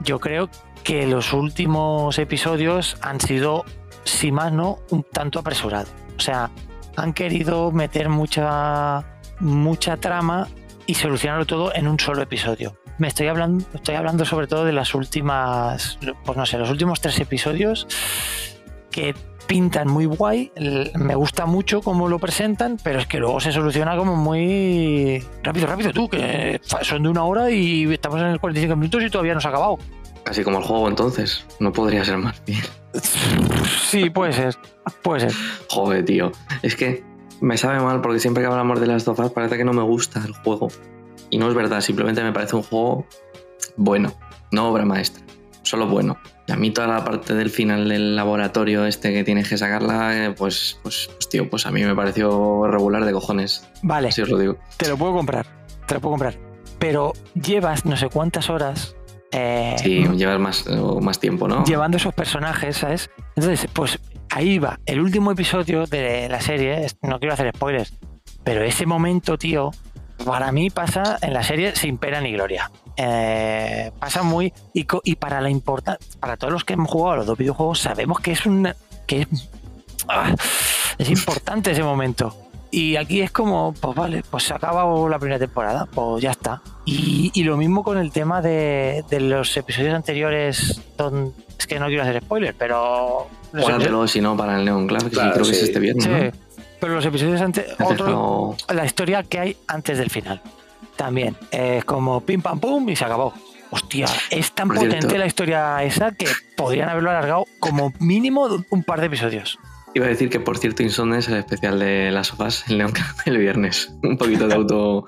[0.00, 0.50] yo creo
[0.84, 3.64] que los últimos episodios han sido,
[4.04, 5.94] si más no, un tanto apresurados.
[6.18, 6.50] O sea,
[6.94, 10.46] han querido meter mucha, mucha trama
[10.84, 12.76] y solucionarlo todo en un solo episodio.
[12.98, 17.00] Me estoy hablando, estoy hablando sobre todo de las últimas, pues no sé, los últimos
[17.00, 17.86] tres episodios
[18.90, 19.14] que
[19.46, 20.50] pintan muy guay,
[20.94, 25.66] me gusta mucho cómo lo presentan, pero es que luego se soluciona como muy rápido,
[25.66, 29.34] rápido tú, que son de una hora y estamos en el 45 minutos y todavía
[29.34, 29.78] no se ha acabado.
[30.24, 31.46] Casi como el juego entonces.
[31.60, 32.62] No podría ser más bien.
[33.88, 34.56] Sí, puede ser,
[35.02, 35.32] puede ser.
[35.68, 36.32] Joder, tío.
[36.62, 37.04] Es que
[37.40, 39.82] me sabe mal porque siempre que hablamos de las of Us parece que no me
[39.82, 40.68] gusta el juego.
[41.30, 43.06] Y no es verdad, simplemente me parece un juego
[43.76, 44.12] bueno,
[44.52, 45.22] no obra maestra,
[45.62, 46.18] solo bueno.
[46.46, 50.26] Y a mí toda la parte del final del laboratorio este que tienes que sacarla,
[50.26, 53.68] eh, pues, pues, pues tío, pues a mí me pareció regular de cojones.
[53.82, 54.56] Vale, Si os lo digo.
[54.76, 55.46] te lo puedo comprar,
[55.86, 56.38] te lo puedo comprar.
[56.78, 58.94] Pero llevas no sé cuántas horas
[59.32, 60.64] eh, Sí, llevas más,
[61.00, 61.64] más tiempo, ¿no?
[61.64, 63.10] llevando esos personajes, ¿sabes?
[63.34, 63.98] Entonces, pues
[64.30, 67.92] ahí va, el último episodio de la serie, no quiero hacer spoilers,
[68.44, 69.72] pero ese momento, tío,
[70.24, 72.70] para mí pasa en la serie sin pena ni gloria.
[72.96, 74.52] Eh, pasa muy.
[74.72, 77.38] Y, co- y para la importa para todos los que hemos jugado a los dos
[77.38, 78.72] videojuegos, sabemos que es un.
[79.06, 79.28] que es.
[80.08, 80.34] ah,
[80.98, 82.34] es importante ese momento.
[82.70, 86.32] Y aquí es como, pues vale, pues se ha acabado la primera temporada, pues ya
[86.32, 86.60] está.
[86.84, 91.78] Y, y lo mismo con el tema de, de los episodios anteriores, don- es que
[91.78, 93.28] no quiero hacer spoiler, pero...
[93.52, 96.04] Guárdatelo, si no, para el Neon Club, que sí, Claro, creo que es este viernes,
[96.04, 96.45] Sí, ¿no?
[96.80, 100.40] Pero los episodios antes, otro, la historia que hay antes del final.
[100.96, 103.32] También es como pim pam pum y se acabó.
[103.70, 108.48] Hostia, es tan Por potente cierto- la historia esa que podrían haberlo alargado como mínimo
[108.70, 109.58] un par de episodios.
[109.94, 112.92] Iba a decir que, por cierto, Insomnia es el especial de las sofás, el Neon
[112.92, 113.92] Club, el viernes.
[114.02, 115.06] Un poquito de auto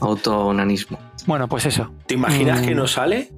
[0.00, 0.98] autonanismo.
[1.26, 1.92] Bueno, pues eso.
[2.06, 2.64] ¿Te imaginas Mm.
[2.66, 3.30] que no sale?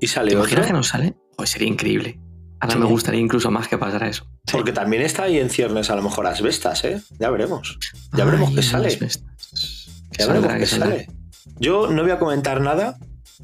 [0.00, 0.48] Y sale ¿Te otro.
[0.50, 1.14] imaginas que no sale?
[1.36, 2.18] Pues sería increíble.
[2.62, 2.78] Ahora Sí.
[2.80, 4.24] me gustaría incluso más que pasara eso.
[4.52, 7.02] Porque también está ahí en ciernes a lo mejor asbestas, ¿eh?
[7.18, 7.76] Ya veremos.
[8.16, 8.98] Ya veremos Ay, qué sale.
[10.18, 11.06] Ya veremos que qué sale.
[11.58, 12.98] Yo no voy a comentar nada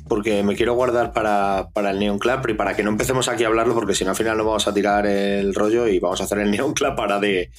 [0.07, 3.43] porque me quiero guardar para, para el Neon Club y para que no empecemos aquí
[3.43, 6.21] a hablarlo porque si no al final nos vamos a tirar el rollo y vamos
[6.21, 7.51] a hacer el Neon Club para de,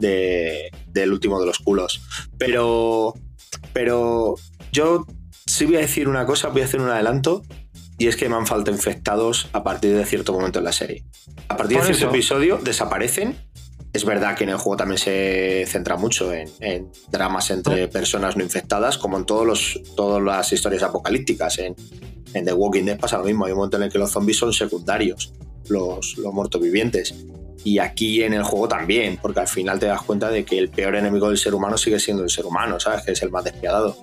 [0.00, 2.02] de- del último de los culos.
[2.38, 3.14] Pero,
[3.72, 4.34] pero
[4.72, 5.06] yo
[5.46, 7.42] sí voy a decir una cosa, voy a hacer un adelanto
[7.98, 11.04] y es que me han faltado infectados a partir de cierto momento en la serie.
[11.48, 12.14] A partir Por de cierto eso.
[12.14, 13.36] episodio desaparecen.
[13.92, 18.36] Es verdad que en el juego también se centra mucho en, en dramas entre personas
[18.36, 21.58] no infectadas, como en todos los, todas las historias apocalípticas.
[21.58, 21.76] En,
[22.34, 23.44] en The Walking Dead pasa lo mismo.
[23.44, 25.32] Hay un momento en el que los zombies son secundarios,
[25.68, 27.14] los, los muertos vivientes.
[27.62, 30.70] Y aquí en el juego también, porque al final te das cuenta de que el
[30.70, 33.02] peor enemigo del ser humano sigue siendo el ser humano, ¿sabes?
[33.04, 33.96] Que es el más despiadado.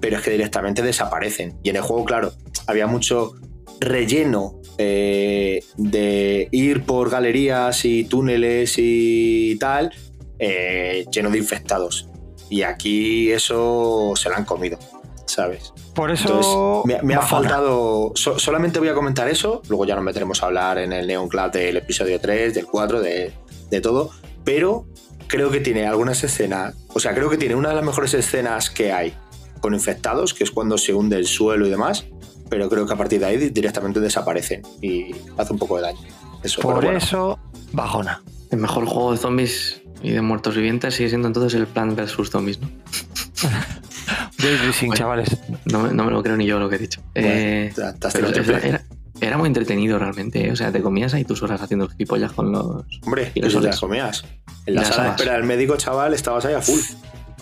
[0.00, 1.56] Pero es que directamente desaparecen.
[1.62, 2.32] Y en el juego, claro,
[2.68, 3.32] había mucho
[3.80, 9.92] relleno eh, de ir por galerías y túneles y tal,
[10.38, 12.08] eh, lleno de infectados.
[12.50, 14.78] Y aquí eso se lo han comido,
[15.26, 15.72] ¿sabes?
[15.94, 16.28] Por eso.
[16.28, 18.12] Entonces, me, me ha faltado.
[18.14, 19.62] so- solamente voy a comentar eso.
[19.68, 23.00] Luego ya nos meteremos a hablar en el Neon Club del episodio 3, del 4,
[23.00, 23.32] de,
[23.70, 24.10] de todo.
[24.44, 24.86] Pero
[25.26, 26.74] creo que tiene algunas escenas.
[26.94, 29.12] O sea, creo que tiene una de las mejores escenas que hay
[29.60, 32.06] con infectados, que es cuando se hunde el suelo y demás.
[32.50, 35.82] Pero creo que a partir de ahí di- directamente desaparecen y hace un poco de
[35.82, 35.98] daño.
[36.42, 36.96] Eso, Por bueno.
[36.98, 37.38] eso,
[37.72, 38.22] bajona.
[38.50, 42.16] El mejor juego de zombies y de muertos vivientes sigue siendo entonces el Plan vs
[42.30, 42.68] Zombies, ¿no?
[44.38, 44.98] Day Racing, Bueno.
[44.98, 45.36] chavales.
[45.66, 47.02] No, me- no me lo creo ni yo lo que he dicho.
[47.14, 48.68] Eh, es- triple.
[48.68, 48.82] era,
[49.20, 50.46] era muy entretenido realmente.
[50.46, 50.52] ¿eh?
[50.52, 52.84] O sea, te comías ahí tus horas haciendo gilipollas con los.
[53.04, 54.24] Hombre, y te las comías.
[54.66, 56.80] En la sala de espera del médico, chaval, estabas ahí a full.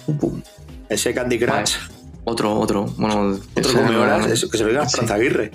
[0.07, 0.42] Pum, pum.
[0.88, 1.76] Ese Candy Crush.
[2.28, 2.84] Otro, otro.
[2.98, 4.88] Bueno, Otro eso, que se diga a Sí.
[4.88, 5.50] Esperanza Aguirre.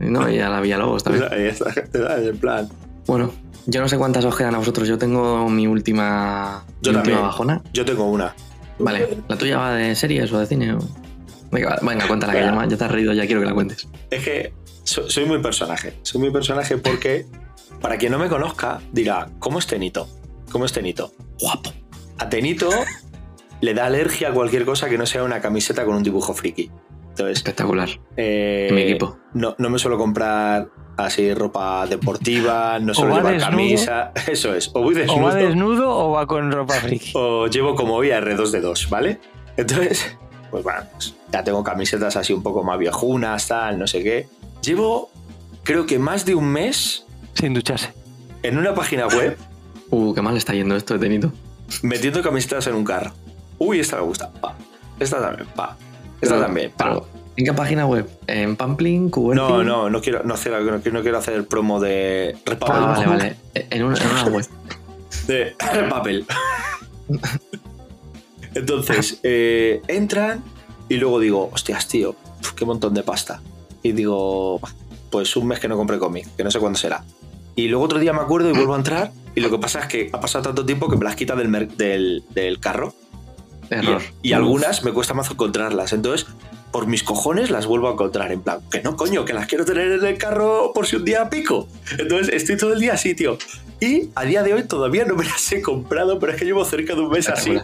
[0.00, 1.26] No, y a la Villalobos también.
[1.30, 1.72] Ahí está,
[2.18, 2.68] En plan.
[3.06, 3.32] Bueno,
[3.66, 4.88] yo no sé cuántas os quedan a vosotros.
[4.88, 7.62] Yo tengo mi última, Yo mi última bajona.
[7.72, 8.34] Yo tengo una.
[8.78, 10.74] Vale, ¿la tuya va de series o de cine?
[10.74, 10.78] o?
[11.52, 12.62] Venga, venga, cuéntala, que Venga.
[12.64, 13.86] ya, ya te has reído, ya quiero que la cuentes.
[14.10, 14.52] Es que
[14.84, 15.94] so- soy muy personaje.
[16.02, 17.26] Soy muy personaje porque,
[17.80, 20.08] para quien no me conozca, dirá, ¿cómo es Tenito?
[20.50, 21.12] ¿Cómo es Tenito?
[21.40, 21.72] Guapo.
[22.18, 22.68] A Tenito
[23.66, 26.70] le da alergia a cualquier cosa que no sea una camiseta con un dibujo friki.
[27.10, 27.88] Entonces, Espectacular.
[28.16, 29.18] eh, Mi equipo.
[29.34, 33.50] No, no me suelo comprar así ropa deportiva, no suelo va llevar desnudo.
[33.50, 34.12] camisa.
[34.26, 34.70] Eso es.
[34.74, 35.22] O voy O desnudo.
[35.24, 37.12] va desnudo o va con ropa friki.
[37.14, 39.18] o llevo como hoy a R2 de 2, ¿vale?
[39.56, 40.16] Entonces,
[40.50, 44.28] pues bueno, pues ya tengo camisetas así un poco más viejunas, tal, no sé qué.
[44.62, 45.10] Llevo,
[45.64, 47.92] creo que más de un mes Sin ducharse.
[48.42, 49.36] en una página web
[49.90, 51.32] Uh, qué mal está yendo esto de Tenito.
[51.82, 53.12] metiendo camisetas en un carro.
[53.58, 54.54] Uy, esta me gusta, pa.
[54.98, 55.76] Esta también, pa.
[56.20, 56.84] Esta Pero- también, pa.
[56.84, 58.08] pero, ¿En qué página web?
[58.28, 59.10] ¿En Pamplin?
[59.14, 62.82] No, no, no quiero, no, hacer, no, quiero- no quiero hacer promo de Ah, Repapel.
[62.82, 63.36] vale, vale.
[63.54, 64.46] En una, en una web.
[65.26, 66.24] de Repapel.
[68.54, 70.42] Entonces, eh, entran
[70.88, 72.16] y luego digo, hostias, tío,
[72.56, 73.42] qué montón de pasta.
[73.82, 74.60] Y digo,
[75.10, 77.04] pues un mes que no compré cómic, que no sé cuándo será.
[77.54, 79.86] Y luego otro día me acuerdo y vuelvo a entrar Y lo que pasa es
[79.86, 82.94] que ha pasado tanto tiempo que me las quita del, del carro.
[83.70, 84.02] Error.
[84.22, 85.92] Y, y algunas me cuesta más encontrarlas.
[85.92, 86.26] Entonces,
[86.70, 88.32] por mis cojones las vuelvo a encontrar.
[88.32, 91.04] En plan, que no, coño, que las quiero tener en el carro por si un
[91.04, 91.68] día pico.
[91.98, 93.38] Entonces, estoy todo el día así, tío.
[93.80, 96.64] Y a día de hoy todavía no me las he comprado, pero es que llevo
[96.64, 97.54] cerca de un mes así,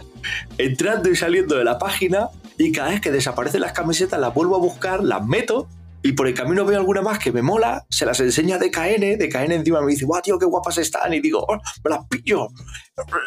[0.57, 2.29] entrando y saliendo de la página.
[2.57, 5.67] Y cada vez que desaparecen las camisetas, las vuelvo a buscar, las meto.
[6.03, 9.17] Y por el camino veo alguna más que me mola, se las enseña de KN,
[9.17, 11.13] de KN encima me dice, guau, tío, qué guapas están.
[11.13, 12.49] Y digo, "Oh, me las pillo.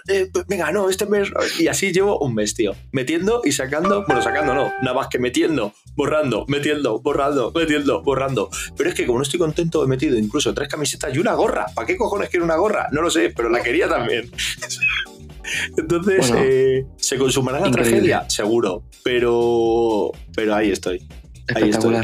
[0.08, 1.30] Eh, pues venga, no, este mes.
[1.32, 1.40] no".
[1.58, 2.74] Y así llevo un mes, tío.
[2.92, 8.50] Metiendo y sacando, bueno, sacando no, nada más que metiendo, borrando, metiendo, borrando, metiendo, borrando.
[8.76, 11.66] Pero es que como no estoy contento, he metido incluso tres camisetas y una gorra.
[11.74, 12.88] ¿Para qué cojones quiero una gorra?
[12.92, 14.30] No lo sé, pero la quería también.
[15.78, 17.90] Entonces, Bueno, eh, ¿se consumará la increíble.
[17.92, 18.28] tragedia?
[18.28, 18.84] Seguro.
[19.04, 21.06] Pero, pero ahí estoy.
[21.54, 21.96] Ahí estoy.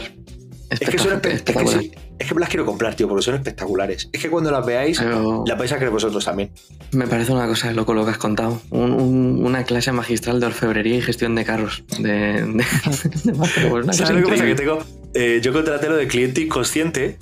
[0.80, 1.80] Es que, son es, que espectacular.
[1.80, 4.08] sí, es que me las quiero comprar, tío, porque son espectaculares.
[4.12, 6.50] Es que cuando las veáis, Pero- las vais a querer vosotros también.
[6.92, 8.60] Me parece una cosa de loco lo que has contado.
[8.70, 11.84] Un- un- una clase magistral de orfebrería y gestión de carros.
[11.98, 12.64] De, de-
[13.70, 14.44] pues ¿Sabes lo que pasa?
[14.44, 14.78] Que tengo.
[15.14, 17.18] eh, yo contraté lo de cliente inconsciente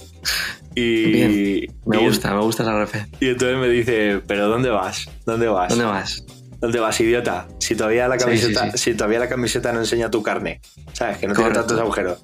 [0.75, 1.13] y.
[1.13, 1.67] Bien.
[1.87, 2.95] Me y- gusta, me gusta la ref.
[3.21, 5.09] Y entonces me dice, ¿pero dónde vas?
[5.27, 5.71] ¿Dónde vas?
[5.71, 6.25] ¿Dónde vas?
[6.61, 7.49] ¿Dónde vas, idiota?
[7.59, 10.61] Si todavía la camiseta, sí, si todavía la camiseta no enseña tu carne.
[10.93, 11.17] ¿Sabes?
[11.17, 11.61] Que no tiene Correcto.
[11.69, 12.23] tantos agujeros.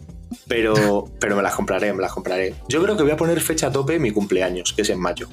[0.48, 2.54] Pero, pero me las compraré, me las compraré.
[2.68, 5.28] Yo creo que voy a poner fecha a tope mi cumpleaños, que es en mayo.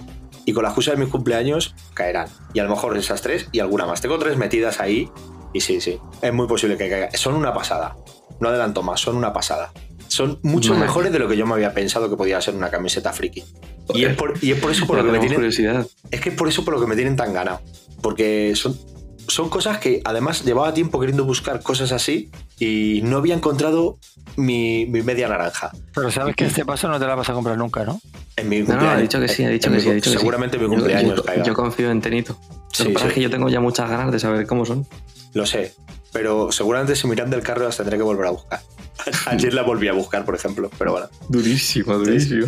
[0.45, 2.27] Y con la excusa de mi cumpleaños caerán.
[2.53, 4.01] Y a lo mejor esas tres y alguna más.
[4.01, 5.09] Tengo tres metidas ahí.
[5.53, 5.99] Y sí, sí.
[6.21, 7.11] Es muy posible que caiga.
[7.11, 7.95] Son una pasada.
[8.39, 9.71] No adelanto más, son una pasada.
[10.07, 12.69] Son mucho Madre mejores de lo que yo me había pensado que podía ser una
[12.69, 13.43] camiseta friki.
[13.93, 15.35] Y es por, y es por eso por lo que me tienen.
[15.35, 15.87] curiosidad.
[16.11, 17.61] Es que es por eso por lo que me tienen tan ganado.
[18.01, 18.77] Porque son,
[19.27, 22.29] son cosas que además llevaba tiempo queriendo buscar cosas así
[22.59, 23.97] y no había encontrado
[24.35, 25.71] mi, mi media naranja.
[25.93, 27.99] Pero sabes que este paso no te la vas a comprar nunca, ¿no?
[28.35, 28.83] En mi cumpleaños.
[28.85, 30.17] no, ha dicho que sí, ha dicho que mi sí, ha dicho que sí.
[30.19, 31.43] Seguramente mi cumpleaños yo, caiga.
[31.43, 32.37] yo confío en Tenito.
[32.71, 33.09] Sí, Lo que pasa sí.
[33.09, 34.87] es que yo tengo ya muchas ganas de saber cómo son.
[35.33, 35.73] Lo sé.
[36.11, 38.61] Pero seguramente si miran del carro las tendré que volver a buscar.
[39.25, 40.69] Ayer la volví a buscar, por ejemplo.
[40.77, 41.07] Pero bueno.
[41.29, 42.45] Durísimo, durísimo.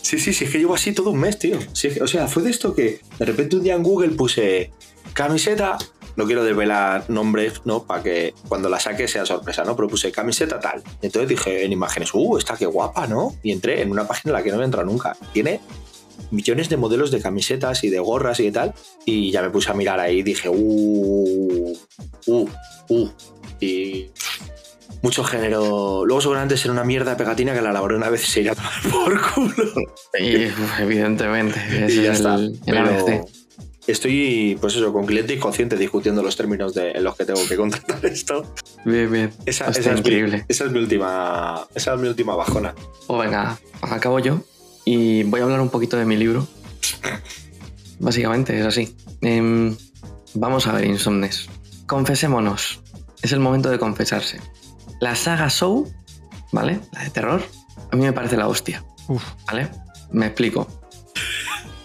[0.00, 1.58] Sí, sí, sí, es que llevo así todo un mes, tío.
[1.72, 4.10] Sí, es que- o sea, fue de esto que de repente un día en Google
[4.10, 4.70] puse
[5.14, 5.76] camiseta.
[6.16, 7.84] No quiero desvelar nombres, ¿no?
[7.84, 9.74] Para que cuando la saque sea sorpresa, ¿no?
[9.76, 10.82] Pero puse camiseta tal.
[11.00, 13.34] Entonces dije en imágenes, uh, está qué guapa, ¿no?
[13.42, 15.16] Y entré en una página en la que no me entra nunca.
[15.32, 15.60] Tiene
[16.30, 18.74] millones de modelos de camisetas y de gorras y de tal.
[19.04, 21.72] Y ya me puse a mirar ahí y dije, uh,
[22.26, 22.48] uh,
[22.88, 23.08] uh.
[23.60, 24.10] Y
[25.02, 26.04] mucho género.
[26.06, 28.54] Luego seguramente será una mierda pegatina que la lavaré una vez y se irá a
[28.54, 29.72] tomar por culo.
[30.20, 30.46] Y,
[30.78, 31.58] evidentemente,
[31.88, 32.34] y ya es está.
[32.34, 33.24] el, el Pero.
[33.86, 37.56] Estoy, pues eso, con cliente inconsciente discutiendo los términos de, en los que tengo que
[37.56, 38.54] contratar esto.
[38.84, 39.32] Bien, bien.
[39.46, 40.44] Esa, esa es mi, increíble.
[40.48, 42.74] esa es mi última, esa es mi última bajona.
[43.06, 44.40] Pues venga, acabo yo
[44.84, 46.46] y voy a hablar un poquito de mi libro.
[47.98, 48.96] Básicamente es así.
[49.20, 49.76] Em,
[50.34, 51.48] vamos a ver, Insomnes.
[51.86, 52.80] Confesémonos.
[53.22, 54.40] Es el momento de confesarse.
[55.00, 55.92] La saga Show,
[56.50, 56.80] ¿vale?
[56.92, 57.42] La de terror,
[57.90, 58.84] a mí me parece la hostia.
[59.08, 59.22] Uf.
[59.46, 59.68] ¿Vale?
[60.10, 60.81] Me explico.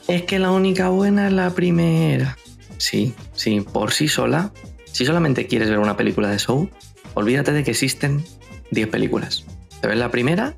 [0.07, 2.37] Es que la única buena es la primera.
[2.77, 4.51] Sí, sí, por sí sola.
[4.85, 6.69] Si solamente quieres ver una película de Show,
[7.13, 8.23] olvídate de que existen
[8.71, 9.45] 10 películas.
[9.81, 10.55] Te ves la primera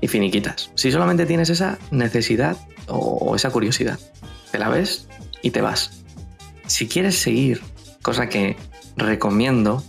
[0.00, 0.70] y finiquitas.
[0.74, 3.98] Si solamente tienes esa necesidad o esa curiosidad,
[4.50, 5.08] te la ves
[5.42, 6.02] y te vas.
[6.66, 7.60] Si quieres seguir,
[8.02, 8.56] cosa que
[8.96, 9.82] recomiendo,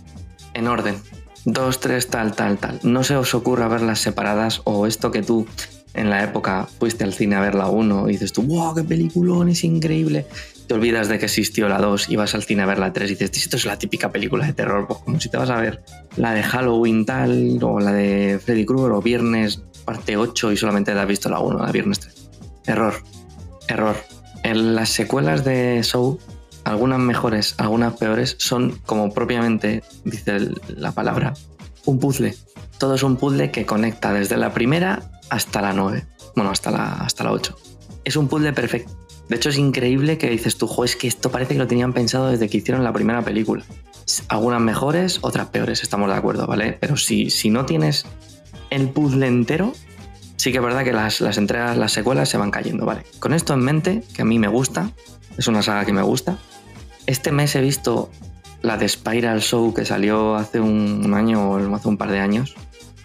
[0.54, 0.96] en orden.
[1.44, 2.80] Dos, tres, tal, tal, tal.
[2.82, 5.46] No se os ocurra verlas separadas o esto que tú
[5.94, 8.84] en la época fuiste al cine a ver la 1 y dices tú, wow, qué
[8.84, 10.26] peliculón, es increíble.
[10.66, 13.10] Te olvidas de que existió la 2 y vas al cine a ver la 3
[13.10, 15.60] y dices, esto es la típica película de terror, pues como si te vas a
[15.60, 15.82] ver
[16.16, 20.92] la de Halloween tal o la de Freddy Krueger o Viernes parte 8 y solamente
[20.92, 22.30] te has visto la 1, la Viernes 3.
[22.66, 22.94] Error,
[23.68, 23.96] error.
[24.42, 26.18] En las secuelas de Show,
[26.64, 31.34] algunas mejores, algunas peores, son como propiamente dice la palabra,
[31.84, 32.34] un puzzle.
[32.78, 36.06] Todo es un puzzle que conecta desde la primera hasta la 9.
[36.34, 37.56] Bueno, hasta la, hasta la 8.
[38.04, 38.92] Es un puzzle perfecto.
[39.28, 41.92] De hecho, es increíble que dices tú, jo, es que esto parece que lo tenían
[41.92, 43.64] pensado desde que hicieron la primera película.
[44.28, 46.76] Algunas mejores, otras peores, estamos de acuerdo, ¿vale?
[46.78, 48.04] Pero si, si no tienes
[48.68, 49.72] el puzzle entero,
[50.36, 53.04] sí que es verdad que las, las entregas, las secuelas se van cayendo, ¿vale?
[53.18, 54.90] Con esto en mente, que a mí me gusta,
[55.38, 56.38] es una saga que me gusta.
[57.06, 58.10] Este mes he visto
[58.64, 62.54] la de Spiral Show que salió hace un, año o hace un par de años,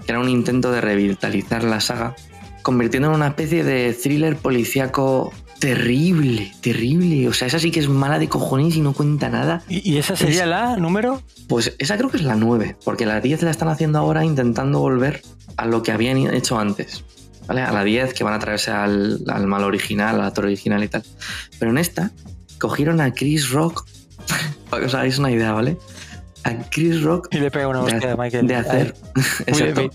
[0.05, 2.15] que era un intento de revitalizar la saga,
[2.63, 7.27] convirtiendo en una especie de thriller policíaco terrible, terrible.
[7.27, 9.61] O sea, esa sí que es mala de cojones y no cuenta nada.
[9.67, 11.21] ¿Y, y esa sería Es- la número?
[11.49, 14.79] Pues esa creo que es la 9, porque la 10 la están haciendo ahora intentando
[14.79, 15.21] volver
[15.57, 17.03] a lo que habían hecho antes.
[17.47, 17.61] ¿Vale?
[17.63, 20.87] A la 10 que van a traerse al, al mal original, al actor original y
[20.87, 21.03] tal.
[21.57, 22.11] Pero en esta
[22.59, 23.85] cogieron a Chris Rock,
[24.69, 25.77] para que os hagáis una idea, ¿vale?
[26.43, 28.47] A Chris Rock Y le pega una de, Michael.
[28.47, 28.95] de hacer.
[29.45, 29.89] Exacto.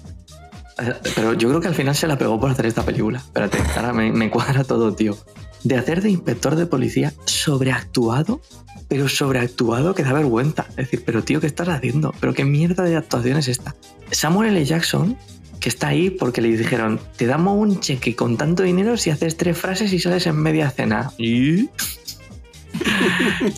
[1.14, 3.18] Pero yo creo que al final se la pegó por hacer esta película.
[3.18, 5.16] Espérate, ahora me, me cuadra todo, tío.
[5.62, 8.42] De hacer de inspector de policía sobreactuado,
[8.88, 10.66] pero sobreactuado que da vergüenza.
[10.70, 12.12] Es decir, pero tío, ¿qué estás haciendo?
[12.20, 13.74] ¿Pero qué mierda de actuación es esta?
[14.10, 14.64] Samuel L.
[14.64, 15.16] Jackson,
[15.60, 19.36] que está ahí porque le dijeron, te damos un cheque con tanto dinero si haces
[19.36, 21.12] tres frases y sales en media cena.
[21.18, 21.70] ¿Y?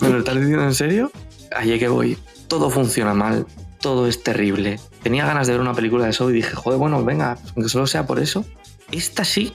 [0.01, 1.11] ¿Me lo estás diciendo en serio?
[1.55, 2.17] Allí que voy.
[2.47, 3.45] Todo funciona mal.
[3.81, 4.79] Todo es terrible.
[5.03, 7.87] Tenía ganas de ver una película de eso y dije, joder, bueno, venga, aunque solo
[7.87, 8.45] sea por eso.
[8.91, 9.53] Esta sí.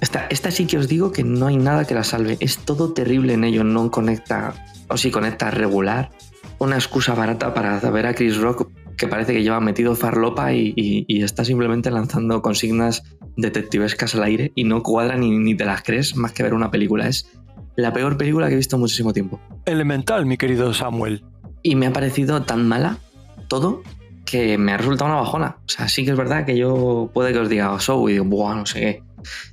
[0.00, 2.36] Esta, esta sí que os digo que no hay nada que la salve.
[2.40, 3.64] Es todo terrible en ello.
[3.64, 4.54] No conecta,
[4.88, 6.10] o sí conecta regular.
[6.58, 10.72] Una excusa barata para ver a Chris Rock que parece que lleva metido farlopa y,
[10.74, 13.04] y- y está simplemente lanzando consignas
[13.36, 16.72] detectivescas al aire y no cuadra ni, ni te las crees más que ver una
[16.72, 17.06] película.
[17.06, 17.28] Es
[17.82, 19.40] la peor película que he visto en muchísimo tiempo.
[19.64, 21.24] Elemental, mi querido Samuel.
[21.62, 22.98] Y me ha parecido tan mala
[23.48, 23.82] todo
[24.24, 25.56] que me ha resultado una bajona.
[25.60, 28.12] O sea, sí que es verdad que yo puede que os diga "Oh, Show y
[28.14, 29.02] digo, buah, no sé qué.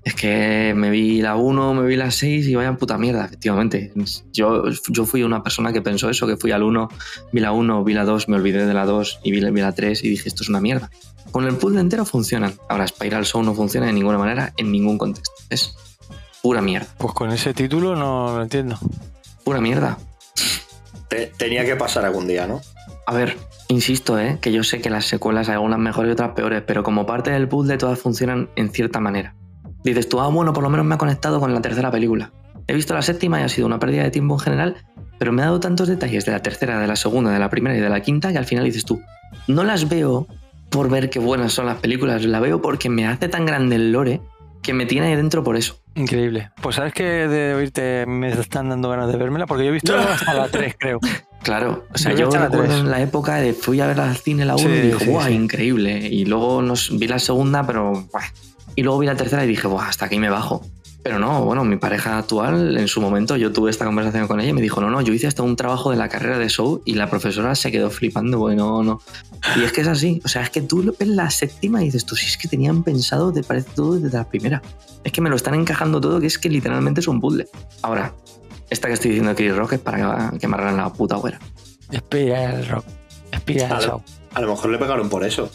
[0.03, 3.91] Es que me vi la 1, me vi la 6 y vaya puta mierda, efectivamente.
[4.33, 6.89] Yo, yo fui una persona que pensó eso, que fui al 1,
[7.31, 9.61] vi la 1, vi la 2, me olvidé de la 2 y vi, la- vi
[9.61, 10.89] la 3 y dije, esto es una mierda.
[11.31, 12.53] Con el puzzle entero funcionan.
[12.69, 15.31] Ahora, Spiral Show no funciona de ninguna manera, en ningún contexto.
[15.49, 15.75] Es
[16.45, 16.85] pura mierda.
[16.99, 18.77] Pues con ese título no lo entiendo.
[19.43, 19.97] Pura mierda.
[21.09, 22.61] Te- tenía que pasar algún día, ¿no?
[23.07, 23.35] A ver,
[23.67, 24.37] insisto, ¿eh?
[24.39, 27.31] que yo sé que las secuelas hay algunas mejores y otras peores, pero como parte
[27.31, 29.33] del puzzle todas funcionan en cierta manera.
[29.83, 32.31] Dices tú, ah, bueno, por lo menos me ha conectado con la tercera película.
[32.67, 34.75] He visto la séptima y ha sido una pérdida de tiempo en general,
[35.17, 37.75] pero me ha dado tantos detalles de la tercera, de la segunda, de la primera
[37.75, 39.01] y de la quinta que al final dices tú,
[39.47, 40.27] no las veo
[40.69, 43.91] por ver qué buenas son las películas, la veo porque me hace tan grande el
[43.91, 44.21] lore
[44.61, 45.77] que me tiene ahí dentro por eso.
[45.95, 46.51] Increíble.
[46.61, 49.95] Pues sabes que de oírte me están dando ganas de vérmela porque yo he visto
[49.97, 50.99] hasta la 3, creo.
[51.41, 53.87] Claro, o sea, Yo yo, he visto la recuerdo en la época de fui a
[53.87, 55.33] ver al cine la 1 Sí, y dije, sí, ¡guau, sí.
[55.33, 55.97] increíble!
[56.07, 58.23] Y luego nos, vi la segunda, pero ¡buah!
[58.75, 60.65] Y luego vi la tercera y dije, ¡buah, hasta aquí me bajo!
[61.05, 64.49] Pero no, bueno, mi pareja actual, en su momento, yo tuve esta conversación con ella
[64.49, 66.81] y me dijo, no, no, yo hice hasta un trabajo de la carrera de show
[66.83, 68.99] y la profesora se quedó flipando, porque no, no.
[69.55, 71.85] Y es que es así, o sea, es que tú lo ves la séptima y
[71.85, 74.63] dices, tú sí es que tenían pensado, te parece todo desde la primera.
[75.03, 77.47] Es que me lo están encajando todo, que es que literalmente es un puzzle.
[77.83, 78.11] Ahora,
[78.71, 81.37] esta que estoy diciendo de Chris Rock es para que me la puta güera.
[81.91, 82.85] Espera el rock.
[83.45, 84.03] Lo, show.
[84.33, 85.51] a lo mejor le pegaron por eso.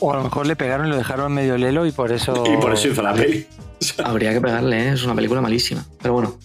[0.00, 2.44] O a lo mejor le pegaron y lo dejaron medio lelo y por eso.
[2.46, 3.46] Y por eso hizo la peli.
[4.04, 4.92] Habría que pegarle, ¿eh?
[4.92, 5.86] es una película malísima.
[6.00, 6.38] Pero bueno,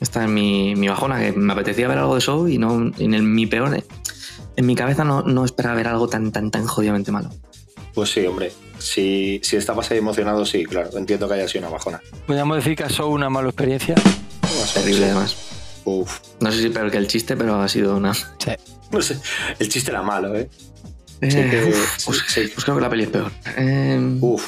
[0.00, 3.14] esta es mi, mi bajona, que me apetecía ver algo de show y no en
[3.14, 3.82] el, mi peor.
[4.56, 7.30] En mi cabeza no, no esperaba ver algo tan, tan, tan jodidamente malo.
[7.94, 8.52] Pues sí, hombre.
[8.78, 10.90] Si, si estabas ahí emocionado, sí, claro.
[10.98, 12.02] Entiendo que haya sido una bajona.
[12.26, 13.94] Podríamos decir que ha sido una mala experiencia.
[14.74, 15.36] Terrible, además.
[15.84, 16.18] Uf.
[16.40, 18.12] No sé si peor que el chiste, pero ha sido una.
[18.90, 19.18] No sé.
[19.58, 20.50] El chiste era malo, ¿eh?
[21.20, 22.24] Eh, Sí que- uf, pues,
[22.54, 23.32] pues creo que la peli es peor.
[23.56, 24.44] Eh, Uf.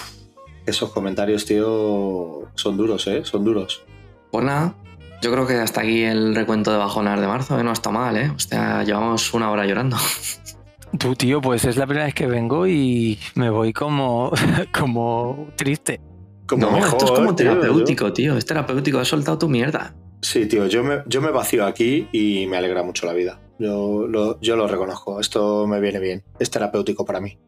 [0.66, 3.22] Esos comentarios, tío, son duros, ¿eh?
[3.24, 3.82] Son duros.
[4.30, 4.74] Pues nada,
[5.22, 7.64] yo creo que hasta aquí el recuento de bajonas de marzo, ¿eh?
[7.64, 8.30] no está mal, ¿eh?
[8.34, 9.96] Hostia, llevamos una hora llorando.
[10.98, 14.30] Tú, tío, pues es la primera vez que vengo y me voy como,
[14.78, 16.00] como triste.
[16.46, 18.36] Como no, mejor, esto es como tío, terapéutico, tío.
[18.36, 19.94] Es terapéutico, has soltado tu mierda.
[20.22, 23.38] Sí, tío, yo me, yo me vacío aquí y me alegra mucho la vida.
[23.59, 27.39] Yo lo, yo lo reconozco, esto me viene bien, es terapéutico para mí.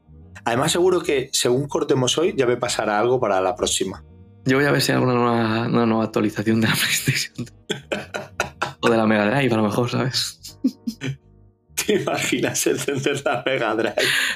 [0.45, 4.05] Además, seguro que según cortemos hoy, ya me pasará algo para la próxima.
[4.45, 7.47] Yo voy a ver si hay alguna nueva, una nueva actualización de la PlayStation.
[8.81, 10.59] o de la Mega Drive, a lo mejor, ¿sabes?
[11.87, 13.95] ¿Te imaginas encender la Mega Drive?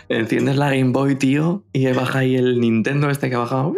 [0.09, 3.75] Enciendes la Game Boy, tío, y baja ahí el Nintendo este que ha bajado.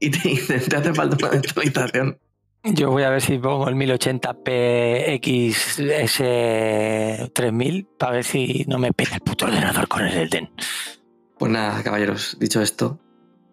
[0.00, 2.18] Y te, te hace falta una actualización.
[2.64, 9.16] Yo voy a ver si pongo el 1080p XS3000 para ver si no me pega
[9.16, 10.48] el puto ordenador con el Elden.
[11.38, 13.00] Pues nada, caballeros, dicho esto,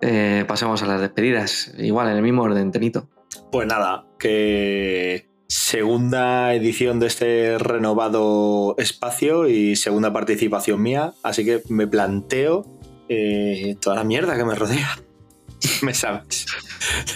[0.02, 1.74] eh, pasemos a las despedidas.
[1.80, 3.10] Igual, en el mismo orden, Tenito.
[3.52, 11.64] Pues nada, que segunda edición de este renovado espacio y segunda participación mía, así que
[11.70, 12.68] me planteo
[13.10, 15.00] eh, toda la mierda que me rodea.
[15.82, 16.46] me sabes.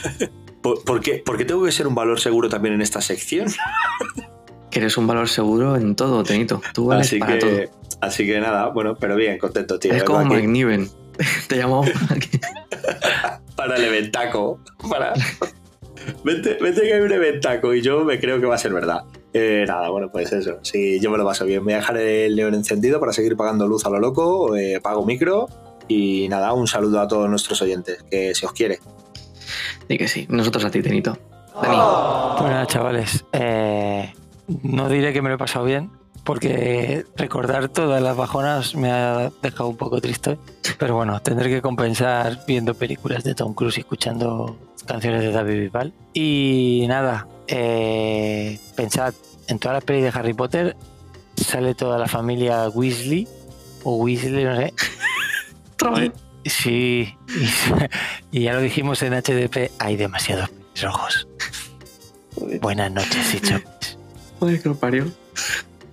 [0.63, 3.47] ¿Por, por qué, por qué tengo que ser un valor seguro también en esta sección?
[4.71, 6.59] Que eres un valor seguro en todo, Tenito.
[6.73, 7.51] Tú vales Así para que, todo.
[8.01, 9.93] así que nada, bueno, pero bien, contento, tío.
[9.93, 10.89] Es como aquí Mike Niven.
[11.47, 11.91] Te llamamos
[13.55, 14.59] para el eventaco.
[14.89, 15.13] Para...
[16.23, 19.01] vente, vente que hay un eventaco y yo me creo que va a ser verdad.
[19.33, 20.57] Eh, nada, bueno, pues eso.
[20.63, 21.63] Sí, yo me lo paso bien.
[21.63, 24.55] Voy a dejar el león encendido para seguir pagando luz a lo loco.
[24.57, 25.47] eh, pago micro.
[25.87, 28.03] Y nada, un saludo a todos nuestros oyentes.
[28.09, 28.79] Que se os quiere.
[29.89, 31.17] Y que sí, nosotros a ti, Tenito.
[31.61, 33.25] Dani, nada, chavales.
[33.33, 34.13] eh,
[34.63, 35.91] no diré que me lo he pasado bien,
[36.23, 40.37] porque recordar todas las bajonas me ha dejado un poco triste.
[40.79, 44.57] Pero bueno, tendré que compensar viendo películas de Tom Cruise y escuchando
[44.87, 45.93] canciones de David Bisbal.
[46.13, 49.13] Y nada, eh, pensad,
[49.47, 50.75] en todas las pelis de Harry Potter
[51.35, 53.27] sale toda la familia Weasley,
[53.83, 54.73] o Weasley, no sé.
[56.45, 57.15] Sí,
[58.31, 60.49] y, y ya lo dijimos en HDP, hay demasiados
[60.81, 61.27] rojos.
[62.61, 63.59] Buenas noches, Hicho.
[64.39, 65.05] Joder, que lo parió.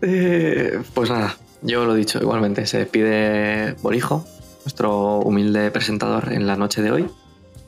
[0.03, 4.25] Eh, pues nada, yo lo dicho, igualmente se despide Borijo,
[4.65, 7.07] nuestro humilde presentador en la noche de hoy.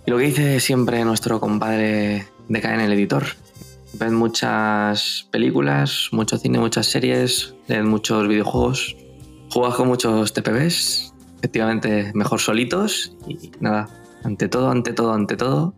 [0.06, 3.24] Y lo que dice siempre nuestro compadre de en el editor.
[3.94, 8.96] Ved muchas películas, mucho cine, muchas series, leed muchos videojuegos,
[9.50, 11.11] jugad con muchos TPBs,
[11.42, 13.88] efectivamente mejor solitos y nada,
[14.22, 15.74] ante todo, ante todo, ante todo,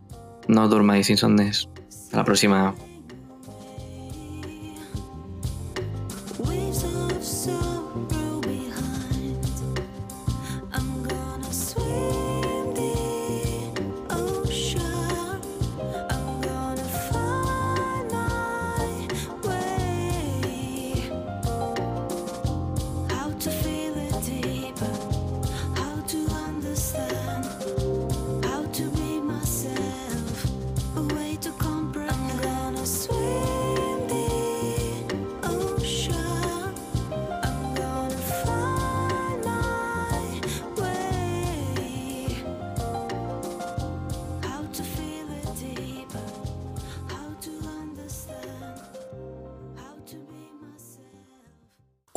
[0.47, 1.69] no durmáis insomnes.
[1.89, 2.75] Hasta la próxima.